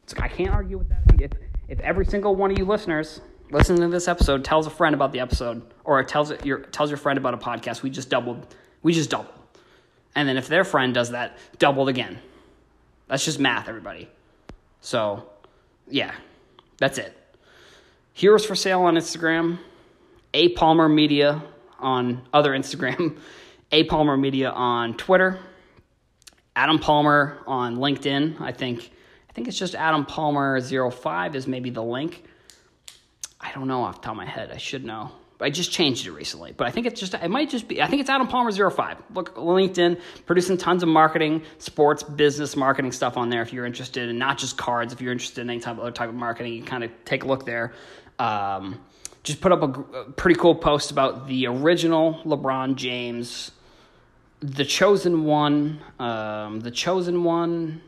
It's, 0.03 0.13
I 0.13 0.27
can't 0.27 0.51
argue 0.51 0.77
with 0.77 0.89
that. 0.89 1.01
If 1.19 1.31
if 1.67 1.79
every 1.79 2.05
single 2.05 2.35
one 2.35 2.51
of 2.51 2.59
you 2.59 2.65
listeners 2.65 3.19
listening 3.49 3.81
to 3.81 3.87
this 3.89 4.07
episode 4.07 4.45
tells 4.45 4.67
a 4.67 4.69
friend 4.69 4.95
about 4.95 5.11
the 5.11 5.19
episode, 5.19 5.63
or 5.83 6.01
tells 6.03 6.31
your 6.45 6.59
tells 6.59 6.89
your 6.89 6.97
friend 6.97 7.17
about 7.17 7.33
a 7.33 7.37
podcast, 7.37 7.81
we 7.81 7.89
just 7.89 8.09
doubled. 8.09 8.55
We 8.83 8.93
just 8.93 9.09
doubled. 9.09 9.33
And 10.15 10.27
then 10.27 10.37
if 10.37 10.47
their 10.47 10.63
friend 10.63 10.93
does 10.93 11.11
that, 11.11 11.37
doubled 11.57 11.89
again. 11.89 12.19
That's 13.07 13.25
just 13.25 13.39
math, 13.39 13.67
everybody. 13.69 14.09
So, 14.81 15.29
yeah, 15.87 16.13
that's 16.79 16.97
it. 16.97 17.17
Heroes 18.13 18.45
for 18.45 18.55
sale 18.55 18.81
on 18.81 18.95
Instagram. 18.95 19.59
A 20.33 20.49
Palmer 20.49 20.87
Media 20.87 21.43
on 21.79 22.21
other 22.33 22.51
Instagram, 22.51 23.17
A 23.71 23.83
Palmer 23.85 24.17
Media 24.17 24.49
on 24.49 24.95
Twitter, 24.95 25.39
Adam 26.55 26.79
Palmer 26.79 27.39
on 27.47 27.77
LinkedIn. 27.77 28.39
I 28.41 28.51
think 28.51 28.91
I 29.29 29.33
think 29.33 29.47
it's 29.47 29.57
just 29.57 29.75
Adam 29.75 30.05
Palmer 30.05 30.59
05 30.59 31.35
is 31.35 31.47
maybe 31.47 31.69
the 31.69 31.83
link. 31.83 32.23
I 33.39 33.51
don't 33.53 33.67
know 33.67 33.83
off 33.83 34.01
the 34.01 34.05
top 34.05 34.11
of 34.11 34.17
my 34.17 34.25
head. 34.25 34.51
I 34.51 34.57
should 34.57 34.83
know. 34.83 35.11
I 35.39 35.49
just 35.49 35.71
changed 35.71 36.05
it 36.05 36.11
recently, 36.11 36.51
but 36.51 36.67
I 36.67 36.71
think 36.71 36.85
it's 36.85 36.99
just 36.99 37.15
it 37.15 37.31
might 37.31 37.49
just 37.49 37.67
be 37.67 37.81
I 37.81 37.87
think 37.87 38.01
it's 38.01 38.09
Adam 38.09 38.27
Palmer 38.27 38.51
05. 38.51 38.97
Look 39.13 39.35
LinkedIn, 39.35 39.99
producing 40.25 40.57
tons 40.57 40.83
of 40.83 40.89
marketing, 40.89 41.43
sports, 41.57 42.03
business 42.03 42.55
marketing 42.55 42.91
stuff 42.91 43.17
on 43.17 43.29
there 43.29 43.41
if 43.41 43.51
you're 43.51 43.65
interested 43.65 44.09
and 44.09 44.19
not 44.19 44.37
just 44.37 44.57
cards, 44.57 44.93
if 44.93 45.01
you're 45.01 45.11
interested 45.11 45.41
in 45.41 45.49
any 45.49 45.59
type 45.59 45.73
of 45.73 45.79
other 45.79 45.91
type 45.91 46.09
of 46.09 46.15
marketing, 46.15 46.53
you 46.53 46.63
kind 46.63 46.83
of 46.83 46.91
take 47.05 47.23
a 47.23 47.27
look 47.27 47.45
there. 47.45 47.73
Um, 48.19 48.79
just 49.23 49.41
put 49.41 49.51
up 49.51 49.61
a, 49.61 49.97
a 49.97 50.03
pretty 50.11 50.39
cool 50.39 50.55
post 50.55 50.91
about 50.91 51.27
the 51.27 51.47
original 51.47 52.19
LeBron 52.25 52.75
James, 52.75 53.51
the 54.39 54.65
chosen 54.65 55.25
one, 55.25 55.79
um, 55.99 56.59
the 56.59 56.71
chosen 56.71 57.23
one 57.23 57.81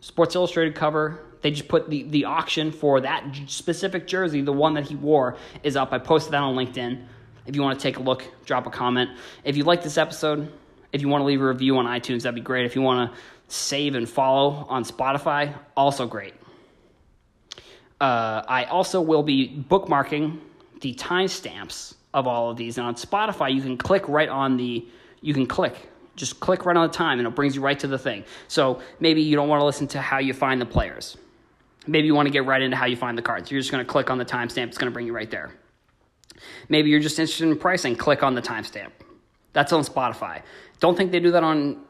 Sports 0.00 0.34
Illustrated 0.34 0.74
cover 0.74 1.20
they 1.46 1.52
just 1.52 1.68
put 1.68 1.88
the, 1.88 2.02
the 2.04 2.24
auction 2.24 2.72
for 2.72 3.00
that 3.02 3.24
specific 3.46 4.08
jersey, 4.08 4.40
the 4.40 4.52
one 4.52 4.74
that 4.74 4.88
he 4.88 4.96
wore, 4.96 5.36
is 5.62 5.76
up. 5.76 5.92
I 5.92 5.98
posted 5.98 6.32
that 6.32 6.42
on 6.42 6.56
LinkedIn. 6.56 7.04
If 7.46 7.54
you 7.54 7.62
want 7.62 7.78
to 7.78 7.82
take 7.82 7.98
a 7.98 8.02
look, 8.02 8.24
drop 8.44 8.66
a 8.66 8.70
comment. 8.70 9.10
If 9.44 9.56
you 9.56 9.62
like 9.62 9.80
this 9.82 9.96
episode, 9.96 10.52
if 10.92 11.02
you 11.02 11.08
want 11.08 11.22
to 11.22 11.24
leave 11.24 11.40
a 11.40 11.46
review 11.46 11.76
on 11.78 11.86
iTunes, 11.86 12.22
that'd 12.22 12.34
be 12.34 12.40
great. 12.40 12.66
If 12.66 12.74
you 12.74 12.82
want 12.82 13.12
to 13.12 13.18
save 13.46 13.94
and 13.94 14.08
follow 14.08 14.66
on 14.68 14.84
Spotify, 14.84 15.54
also 15.76 16.04
great. 16.04 16.34
Uh, 18.00 18.42
I 18.46 18.64
also 18.64 19.00
will 19.00 19.22
be 19.22 19.64
bookmarking 19.68 20.38
the 20.80 20.94
timestamps 20.94 21.94
of 22.12 22.26
all 22.26 22.50
of 22.50 22.56
these. 22.56 22.78
And 22.78 22.86
on 22.86 22.94
Spotify, 22.94 23.54
you 23.54 23.62
can 23.62 23.76
click 23.76 24.08
right 24.08 24.28
on 24.28 24.56
the, 24.56 24.86
you 25.20 25.34
can 25.34 25.46
click 25.46 25.88
just 26.16 26.40
click 26.40 26.64
right 26.64 26.76
on 26.76 26.88
the 26.88 26.92
time 26.92 27.18
and 27.18 27.28
it 27.28 27.34
brings 27.34 27.54
you 27.54 27.62
right 27.62 27.78
to 27.78 27.86
the 27.86 27.98
thing. 27.98 28.24
So 28.48 28.80
maybe 28.98 29.22
you 29.22 29.36
don't 29.36 29.48
want 29.48 29.60
to 29.60 29.64
listen 29.64 29.86
to 29.88 30.00
how 30.00 30.18
you 30.18 30.32
find 30.32 30.60
the 30.60 30.66
players. 30.66 31.16
Maybe 31.86 32.06
you 32.06 32.14
want 32.14 32.26
to 32.26 32.32
get 32.32 32.46
right 32.46 32.60
into 32.60 32.76
how 32.76 32.86
you 32.86 32.96
find 32.96 33.16
the 33.16 33.22
cards. 33.22 33.50
You're 33.50 33.60
just 33.60 33.70
going 33.70 33.84
to 33.84 33.90
click 33.90 34.10
on 34.10 34.18
the 34.18 34.24
timestamp, 34.24 34.68
it's 34.68 34.78
going 34.78 34.90
to 34.90 34.94
bring 34.94 35.06
you 35.06 35.14
right 35.14 35.30
there. 35.30 35.52
Maybe 36.68 36.90
you're 36.90 37.00
just 37.00 37.18
interested 37.18 37.48
in 37.48 37.56
pricing, 37.56 37.94
click 37.94 38.22
on 38.22 38.34
the 38.34 38.42
timestamp. 38.42 38.90
That's 39.52 39.72
on 39.72 39.84
Spotify. 39.84 40.42
Don't 40.80 40.96
think 40.96 41.12
they 41.12 41.20
do 41.20 41.30
that 41.30 41.44
on 41.44 41.82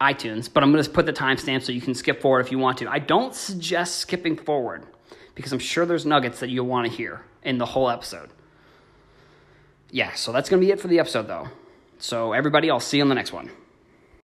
iTunes, 0.00 0.52
but 0.52 0.62
I'm 0.62 0.72
going 0.72 0.82
to 0.82 0.90
put 0.90 1.06
the 1.06 1.12
timestamp 1.12 1.62
so 1.62 1.72
you 1.72 1.80
can 1.80 1.94
skip 1.94 2.20
forward 2.20 2.40
if 2.40 2.50
you 2.50 2.58
want 2.58 2.78
to. 2.78 2.88
I 2.88 2.98
don't 2.98 3.34
suggest 3.34 3.96
skipping 3.96 4.36
forward 4.36 4.84
because 5.34 5.52
I'm 5.52 5.58
sure 5.58 5.86
there's 5.86 6.06
nuggets 6.06 6.40
that 6.40 6.50
you'll 6.50 6.66
want 6.66 6.90
to 6.90 6.96
hear 6.96 7.24
in 7.42 7.58
the 7.58 7.66
whole 7.66 7.90
episode. 7.90 8.30
Yeah, 9.90 10.12
so 10.14 10.32
that's 10.32 10.48
going 10.48 10.60
to 10.60 10.66
be 10.66 10.72
it 10.72 10.80
for 10.80 10.88
the 10.88 10.98
episode, 10.98 11.28
though. 11.28 11.48
So, 11.98 12.32
everybody, 12.32 12.70
I'll 12.70 12.80
see 12.80 12.98
you 12.98 13.02
on 13.02 13.08
the 13.08 13.14
next 13.14 13.32
one. 13.32 13.50